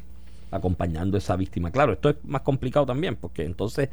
acompañando 0.50 1.16
a 1.16 1.18
esa 1.18 1.36
víctima. 1.36 1.70
Claro, 1.70 1.92
esto 1.92 2.10
es 2.10 2.16
más 2.24 2.42
complicado 2.42 2.86
también, 2.86 3.16
porque 3.16 3.44
entonces 3.44 3.88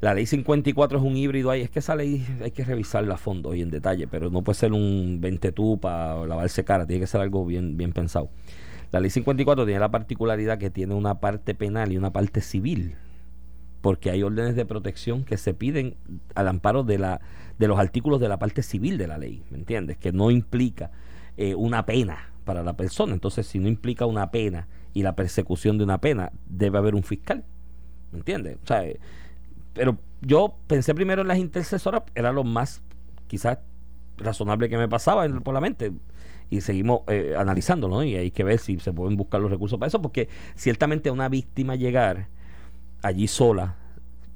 la 0.00 0.14
ley 0.14 0.24
54 0.26 0.98
es 0.98 1.04
un 1.04 1.16
híbrido 1.16 1.50
ahí. 1.50 1.62
Es 1.62 1.70
que 1.70 1.80
esa 1.80 1.94
ley 1.94 2.26
hay 2.42 2.50
que 2.52 2.64
revisarla 2.64 3.14
a 3.14 3.18
fondo 3.18 3.54
y 3.54 3.62
en 3.62 3.70
detalle, 3.70 4.06
pero 4.06 4.30
no 4.30 4.42
puede 4.42 4.58
ser 4.58 4.72
un 4.72 5.18
20 5.20 5.52
tú 5.52 5.78
para 5.78 6.26
lavarse 6.26 6.64
cara, 6.64 6.86
tiene 6.86 7.00
que 7.00 7.06
ser 7.06 7.20
algo 7.20 7.44
bien, 7.44 7.76
bien 7.76 7.92
pensado. 7.92 8.30
La 8.92 9.00
ley 9.00 9.10
54 9.10 9.66
tiene 9.66 9.78
la 9.78 9.90
particularidad 9.90 10.58
que 10.58 10.70
tiene 10.70 10.94
una 10.94 11.20
parte 11.20 11.54
penal 11.54 11.92
y 11.92 11.96
una 11.96 12.12
parte 12.12 12.40
civil, 12.40 12.96
porque 13.82 14.10
hay 14.10 14.22
órdenes 14.22 14.56
de 14.56 14.64
protección 14.64 15.24
que 15.24 15.36
se 15.36 15.54
piden 15.54 15.96
al 16.34 16.48
amparo 16.48 16.82
de, 16.82 16.98
la, 16.98 17.20
de 17.58 17.68
los 17.68 17.78
artículos 17.78 18.20
de 18.20 18.28
la 18.28 18.38
parte 18.38 18.62
civil 18.62 18.98
de 18.98 19.06
la 19.06 19.18
ley, 19.18 19.44
¿me 19.50 19.58
entiendes? 19.58 19.96
Que 19.96 20.12
no 20.12 20.30
implica 20.30 20.90
eh, 21.36 21.54
una 21.54 21.86
pena 21.86 22.30
para 22.44 22.64
la 22.64 22.76
persona. 22.76 23.12
Entonces, 23.12 23.46
si 23.46 23.58
no 23.60 23.68
implica 23.68 24.06
una 24.06 24.30
pena 24.30 24.66
y 24.94 25.02
la 25.02 25.14
persecución 25.16 25.78
de 25.78 25.84
una 25.84 25.98
pena, 26.00 26.32
debe 26.48 26.78
haber 26.78 26.94
un 26.94 27.02
fiscal, 27.02 27.44
¿me 28.12 28.18
entiendes? 28.18 28.58
O 28.62 28.66
sea, 28.66 28.84
eh, 28.84 28.98
pero 29.72 29.98
yo 30.20 30.56
pensé 30.66 30.94
primero 30.94 31.22
en 31.22 31.28
las 31.28 31.38
intercesoras, 31.38 32.02
era 32.14 32.32
lo 32.32 32.44
más 32.44 32.82
quizás 33.28 33.58
razonable 34.18 34.68
que 34.68 34.76
me 34.78 34.88
pasaba 34.88 35.24
en- 35.24 35.40
por 35.40 35.54
la 35.54 35.60
mente. 35.60 35.92
Y 36.50 36.60
seguimos 36.62 37.02
eh, 37.06 37.34
analizándolo, 37.38 37.96
¿no? 37.96 38.04
Y 38.04 38.16
hay 38.16 38.30
que 38.32 38.42
ver 38.44 38.58
si 38.58 38.78
se 38.80 38.92
pueden 38.92 39.16
buscar 39.16 39.40
los 39.40 39.50
recursos 39.50 39.78
para 39.78 39.86
eso, 39.88 40.02
porque 40.02 40.28
ciertamente 40.56 41.10
una 41.10 41.28
víctima 41.28 41.76
llegar 41.76 42.26
allí 43.02 43.28
sola, 43.28 43.76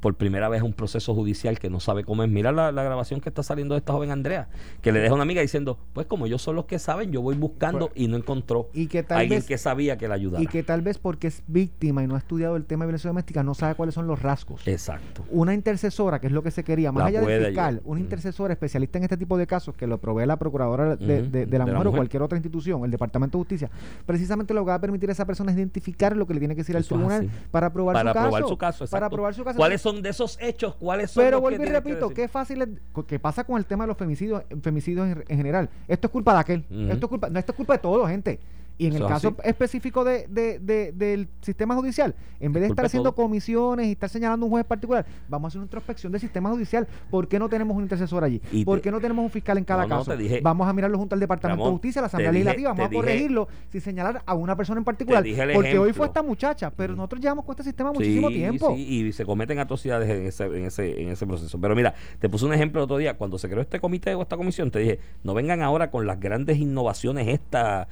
por 0.05 0.17
primera 0.17 0.51
vez 0.51 0.61
un 0.61 0.75
proceso 0.75 1.15
judicial 1.15 1.59
que 1.59 1.71
no 1.71 1.81
sabe 1.81 2.05
cómo 2.05 2.23
es. 2.25 2.29
Mira 2.29 2.53
la, 2.53 2.71
la 2.73 2.83
grabación 2.83 3.23
que 3.23 3.31
está 3.31 3.43
saliendo 3.43 3.75
de 3.75 3.79
esta 3.79 3.95
joven 3.95 4.11
Andrea, 4.11 4.49
que 4.83 4.93
le 4.93 4.99
deja 5.01 5.13
a 5.13 5.15
una 5.15 5.23
amiga 5.23 5.41
diciendo, 5.41 5.79
pues 5.95 6.07
como 6.07 6.27
ellos 6.27 6.43
son 6.43 6.57
los 6.57 6.67
que 6.67 6.79
saben, 6.79 7.11
yo 7.11 7.23
voy 7.23 7.37
buscando 7.37 7.91
y 7.95 8.07
no 8.07 8.19
encontró 8.19 8.69
Y 8.75 8.89
que 8.89 9.03
tal 9.03 9.21
alguien 9.21 9.39
vez 9.39 9.47
que 9.49 9.57
sabía 9.57 9.97
que 9.97 10.07
la 10.07 10.17
ayudara. 10.17 10.45
y 10.45 10.47
que 10.47 10.63
tal 10.63 10.83
vez 10.83 10.99
porque 10.99 11.29
es 11.29 11.43
víctima 11.47 12.03
y 12.03 12.07
no 12.07 12.17
ha 12.17 12.19
estudiado 12.19 12.57
el 12.57 12.67
tema 12.67 12.85
de 12.85 12.89
violencia 12.89 13.09
doméstica 13.09 13.43
no 13.43 13.55
sabe 13.55 13.77
cuáles 13.77 13.95
son 13.95 14.07
los 14.07 14.21
rasgos. 14.21 14.61
Exacto. 14.69 15.25
Una 15.31 15.55
intercesora, 15.55 16.21
que 16.21 16.27
es 16.27 16.35
lo 16.35 16.43
que 16.43 16.51
se 16.51 16.65
quería, 16.65 16.93
más 16.93 17.05
La 17.05 17.09
allá 17.09 17.21
del 17.23 17.47
fiscal, 17.47 17.67
ayudar. 17.77 17.83
una 17.87 18.01
Mm. 18.01 18.03
intercesora 18.03 18.53
especialista 18.53 18.99
en 18.99 19.05
este 19.05 19.17
tipo 19.17 19.39
de 19.39 19.47
casos 19.47 19.75
que 19.75 19.87
lo 19.87 19.97
provee 19.97 20.27
la 20.27 20.37
procuradora 20.37 20.97
de, 20.97 21.23
Ujú, 21.23 21.31
de- 21.31 21.47
de 21.47 21.47
la 21.47 21.47
de 21.47 21.59
la 21.61 21.65
mujer 21.79 21.87
o 21.87 21.93
cualquier 21.93 22.23
otra 22.23 22.37
institución, 22.37 22.85
el 22.85 22.91
Departamento 22.91 23.39
de 23.39 23.41
Justicia, 23.45 23.71
precisamente 24.05 24.53
lo 24.53 24.65
que 24.65 24.69
va 24.69 24.75
a 24.75 24.81
permitir 24.83 25.09
a 25.09 25.13
esa 25.13 25.25
persona 25.25 25.51
es 25.53 25.57
identificar 25.57 26.15
lo 26.15 26.27
que 26.27 26.35
le 26.35 26.41
tiene 26.41 26.55
que 26.55 26.61
decir 26.61 26.77
al 26.77 26.83
Eso 26.83 26.95
tribunal 26.95 27.31
para 27.51 27.73
probar 27.73 27.95
para 27.95 28.11
su 28.11 28.15
caso. 28.15 28.29
probar 28.29 28.49
su 28.49 28.59
caso. 28.59 28.87
Para 28.91 29.09
probar 29.09 29.35
su 29.35 29.45
caso. 29.45 29.57
¿Cuáles 29.57 29.81
son 29.81 29.94
de 30.03 30.11
esos 30.11 30.39
hechos? 30.41 30.75
¿Cuáles 30.77 31.11
son 31.11 31.23
Pero 31.25 31.39
los 31.39 31.41
que 31.41 31.57
vuelvo 31.57 31.65
y 31.65 31.67
que 31.67 31.73
repito, 31.73 32.09
decir? 32.09 32.15
qué 32.17 32.29
fácil 32.29 32.63
es, 32.63 32.69
qué 33.07 33.19
pasa 33.19 33.45
con 33.45 33.57
el 33.59 33.67
tema 33.67 33.85
de 33.85 33.89
los 33.89 33.97
femicidios, 33.97 34.43
femicidios 34.63 35.07
en, 35.09 35.25
en 35.29 35.37
general. 35.37 35.69
Esto 35.89 36.07
es 36.07 36.11
culpa 36.13 36.33
de 36.35 36.41
aquel. 36.41 36.65
Esto 36.91 37.07
es 37.07 37.11
culpa, 37.11 37.29
no, 37.31 37.39
esto 37.39 37.53
es 37.53 37.57
culpa 37.57 37.73
de 37.75 37.79
todo, 37.79 38.07
gente. 38.07 38.41
Y 38.77 38.87
en 38.87 38.93
el 38.95 38.99
Eso 38.99 39.09
caso 39.09 39.29
así. 39.39 39.49
específico 39.49 40.03
de, 40.05 40.27
de- 40.29 40.59
de- 40.59 40.91
del 40.93 41.29
sistema 41.43 41.77
judicial, 41.77 42.15
en 42.41 42.53
vez 42.53 42.63
de 42.63 42.69
estar 42.71 42.85
haciendo 42.87 43.13
todo. 43.13 43.25
comisiones 43.25 43.87
y 43.87 43.93
estar 43.93 44.09
señalando 44.09 44.47
un 44.47 44.51
juez 44.51 44.65
particular, 44.65 45.07
vamos 45.29 45.47
a 45.47 45.49
hacer 45.49 45.59
una 45.61 45.67
introspección 45.67 46.11
del 46.11 46.21
sistema 46.21 46.51
judicial. 46.51 46.87
¿Por 47.09 47.29
qué 47.29 47.39
no 47.39 47.49
tenemos 47.49 47.77
un 47.77 47.85
intercesor 47.85 48.25
allí? 48.25 48.43
Y 48.51 48.65
¿Por 48.65 48.79
te- 48.79 48.83
qué 48.83 48.91
no 48.91 49.01
tenemos 49.01 49.23
un 49.25 49.31
fiscal 49.31 49.59
en 49.59 49.65
cada 49.65 49.87
No, 49.87 49.99
caso? 49.99 50.17
dije- 50.17 50.41
vamos 50.43 50.67
a 50.67 50.73
mirarlo 50.73 50.99
junto 50.99 51.15
al 51.15 51.21
Departamento 51.21 51.63
Ramón, 51.63 51.75
de 51.75 51.77
Justicia, 51.77 52.01
a 52.01 52.03
la 52.03 52.07
Asamblea 52.09 52.31
dije- 52.33 52.45
Legislativa, 52.45 52.71
vamos 52.71 52.85
a 52.87 52.89
dije- 52.89 53.01
corregirlo 53.01 53.49
sin 53.71 53.81
señalar 53.81 54.23
a 54.27 54.35
una 54.35 54.57
persona 54.57 54.79
en 54.79 54.85
particular. 54.85 55.25
Porque 55.55 55.79
hoy 55.79 55.93
fue 55.93 56.07
esta 56.07 56.23
muchacha, 56.23 56.71
pero 56.71 56.95
Mm. 56.95 56.97
nosotros 56.97 57.21
llevamos 57.23 57.45
con 57.45 57.53
este 57.53 57.63
sistema 57.63 57.93
muchísimo 57.93 58.29
Sí, 58.29 58.35
tiempo. 58.35 58.75
sí, 58.75 58.83
y 59.07 59.13
se 59.13 59.25
cometen 59.25 59.61
atrocidades 59.61 60.11
en 60.11 60.27
ese, 60.27 60.45
en, 60.47 60.65
ese, 60.65 61.01
en 61.01 61.09
ese 61.11 61.27
proceso. 61.27 61.61
Pero 61.61 61.77
mira, 61.77 61.95
te 62.19 62.29
puse 62.29 62.45
un 62.45 62.53
ejemplo 62.53 62.81
el 62.81 62.85
otro 62.85 62.97
día. 62.99 63.17
Cuando 63.17 63.39
se 63.39 63.49
creó 63.49 63.61
este 63.61 63.79
comité 63.79 64.15
o 64.17 64.23
esta 64.23 64.37
comisión, 64.37 64.73
te 64.73 64.81
dije, 64.81 64.99
no 65.23 65.33
vengan 65.33 65.63
ahora 65.63 65.93
con 65.93 66.07
las 66.09 66.19
grandes 66.19 66.59
innovaciones 66.59 67.29
estas 67.29 67.87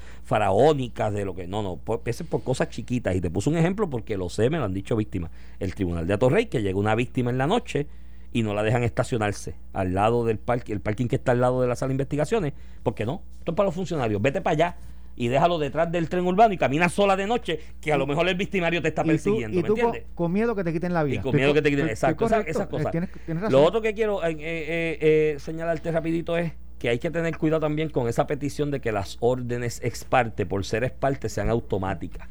de 0.75 1.25
lo 1.25 1.35
que... 1.35 1.47
No, 1.47 1.62
no, 1.62 1.77
por, 1.77 2.01
por 2.03 2.43
cosas 2.43 2.68
chiquitas. 2.70 3.14
Y 3.14 3.20
te 3.20 3.31
puse 3.31 3.51
un 3.51 3.57
ejemplo 3.57 3.89
porque 3.89 4.16
lo 4.16 4.29
sé, 4.29 4.51
me 4.51 4.59
lo 4.59 4.64
han 4.64 4.75
dicho 4.75 4.97
víctimas. 4.97 5.31
El 5.59 5.75
Tribunal 5.75 6.07
de 6.07 6.14
Atorrey, 6.14 6.47
que 6.47 6.62
llega 6.62 6.79
una 6.79 6.95
víctima 6.95 7.31
en 7.31 7.39
la 7.39 7.47
noche 7.47 7.87
y 8.33 8.43
no 8.43 8.55
la 8.55 8.62
dejan 8.62 8.83
estacionarse 8.83 9.55
al 9.73 9.93
lado 9.95 10.25
del 10.25 10.39
parque, 10.39 10.73
el 10.73 10.81
parking 10.81 11.07
que 11.07 11.16
está 11.16 11.33
al 11.33 11.41
lado 11.41 11.61
de 11.61 11.68
la 11.68 11.77
sala 11.77 11.89
de 11.89 11.95
investigaciones. 11.95 12.53
¿Por 12.83 12.95
qué 12.95 13.05
no? 13.05 13.23
Esto 13.39 13.53
es 13.53 13.57
para 13.57 13.66
los 13.66 13.75
funcionarios. 13.75 14.23
Vete 14.23 14.41
para 14.41 14.55
allá 14.55 14.77
y 15.14 15.29
déjalo 15.29 15.59
detrás 15.59 15.93
del 15.93 16.09
tren 16.09 16.27
urbano 16.27 16.55
y 16.55 16.57
camina 16.57 16.89
sola 16.89 17.16
de 17.16 17.27
noche, 17.27 17.61
que 17.83 17.93
a 17.93 17.99
lo 17.99 18.07
mejor 18.07 18.27
el 18.29 18.35
victimario 18.35 18.81
te 18.81 18.89
está 18.89 19.03
Y 19.03 19.05
tú, 19.05 19.09
persiguiendo. 19.11 19.59
y 19.59 19.62
¿Me 19.62 19.66
tú 19.66 19.75
entiendes? 19.75 20.05
con 20.14 20.33
miedo 20.33 20.55
que 20.55 20.64
te 20.64 20.73
quiten 20.73 20.95
la 20.95 21.03
vida. 21.05 21.16
Y 21.16 21.18
con 21.23 21.37
miedo 21.37 21.53
que 21.53 21.61
te 21.61 21.68
quiten. 21.68 21.89
Exacto, 21.89 22.25
esas, 22.25 22.66
cosas. 22.66 22.87
Eh, 22.87 22.91
Tienes, 22.91 23.11
tienes 23.27 23.43
razón. 23.43 23.53
Lo 23.61 23.62
otro 23.66 23.83
que 23.83 23.93
quiero 23.93 24.25
eh, 24.25 24.31
eh, 24.31 24.37
eh, 24.41 24.99
eh, 25.35 25.37
señalarte 25.39 25.93
rapidito 25.93 26.39
es 26.39 26.53
que 26.83 26.89
hay 26.89 26.99
que 26.99 27.12
tener 27.12 27.39
cuidado 27.39 27.61
también 27.61 27.91
con 27.91 28.09
esa 28.09 28.26
petición 28.26 28.72
de 28.72 28.80
que 28.80 28.91
las 28.91 29.16
órdenes 29.20 29.80
ex 29.85 30.03
parte, 30.03 30.47
por 30.47 30.64
ser 30.64 30.83
ex 30.83 30.93
parte, 30.93 31.28
sean 31.28 31.49
automáticas. 31.49 32.26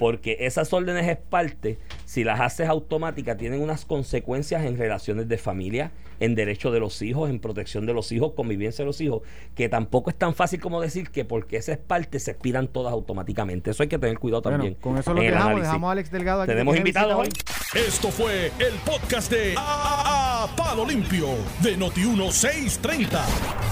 Porque 0.00 0.38
esas 0.40 0.72
órdenes 0.72 1.06
ex 1.06 1.20
parte, 1.20 1.78
si 2.04 2.24
las 2.24 2.40
haces 2.40 2.68
automáticas, 2.68 3.36
tienen 3.36 3.60
unas 3.60 3.84
consecuencias 3.84 4.64
en 4.64 4.78
relaciones 4.78 5.28
de 5.28 5.38
familia, 5.38 5.92
en 6.20 6.34
derecho 6.34 6.70
de 6.70 6.80
los 6.80 7.00
hijos, 7.02 7.30
en 7.30 7.38
protección 7.40 7.86
de 7.86 7.94
los 7.94 8.10
hijos, 8.12 8.32
convivencia 8.34 8.82
de 8.84 8.86
los 8.86 9.00
hijos, 9.00 9.22
que 9.54 9.68
tampoco 9.68 10.10
es 10.10 10.16
tan 10.16 10.34
fácil 10.34 10.60
como 10.60 10.80
decir 10.80 11.10
que 11.10 11.24
porque 11.24 11.56
esa 11.56 11.72
es 11.72 11.78
parte 11.78 12.18
se 12.20 12.32
expiran 12.32 12.68
todas 12.68 12.92
automáticamente. 12.92 13.70
Eso 13.70 13.82
hay 13.82 13.88
que 13.88 13.98
tener 13.98 14.18
cuidado 14.18 14.42
Bueno, 14.42 14.58
también. 14.58 14.74
con 14.80 14.98
eso 14.98 15.12
lo 15.14 15.20
dejamos. 15.20 15.42
análisis. 15.44 15.62
Dejamos 15.68 15.88
a 15.88 15.92
Alex 15.92 16.10
Delgado 16.10 16.42
aquí. 16.42 16.52
Tenemos 16.52 16.76
invitados 16.76 17.14
hoy. 17.16 17.28
Esto 17.74 18.10
fue 18.10 18.46
el 18.58 18.74
podcast 18.84 19.30
de 19.30 19.54
A, 19.56 20.48
Palo 20.56 20.86
Limpio 20.86 21.28
de 21.62 21.76
Noti1630. 21.78 23.20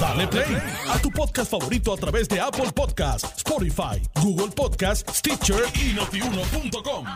Dale 0.00 0.26
play 0.28 0.56
a 0.90 0.98
tu 0.98 1.10
podcast 1.10 1.50
favorito 1.50 1.92
a 1.92 1.96
través 1.96 2.28
de 2.28 2.40
Apple 2.40 2.70
Podcasts, 2.74 3.32
Spotify, 3.38 4.00
Google 4.22 4.48
Podcasts, 4.54 5.18
Stitcher 5.18 5.62
y 5.74 5.94
notiuno.com. 5.94 7.06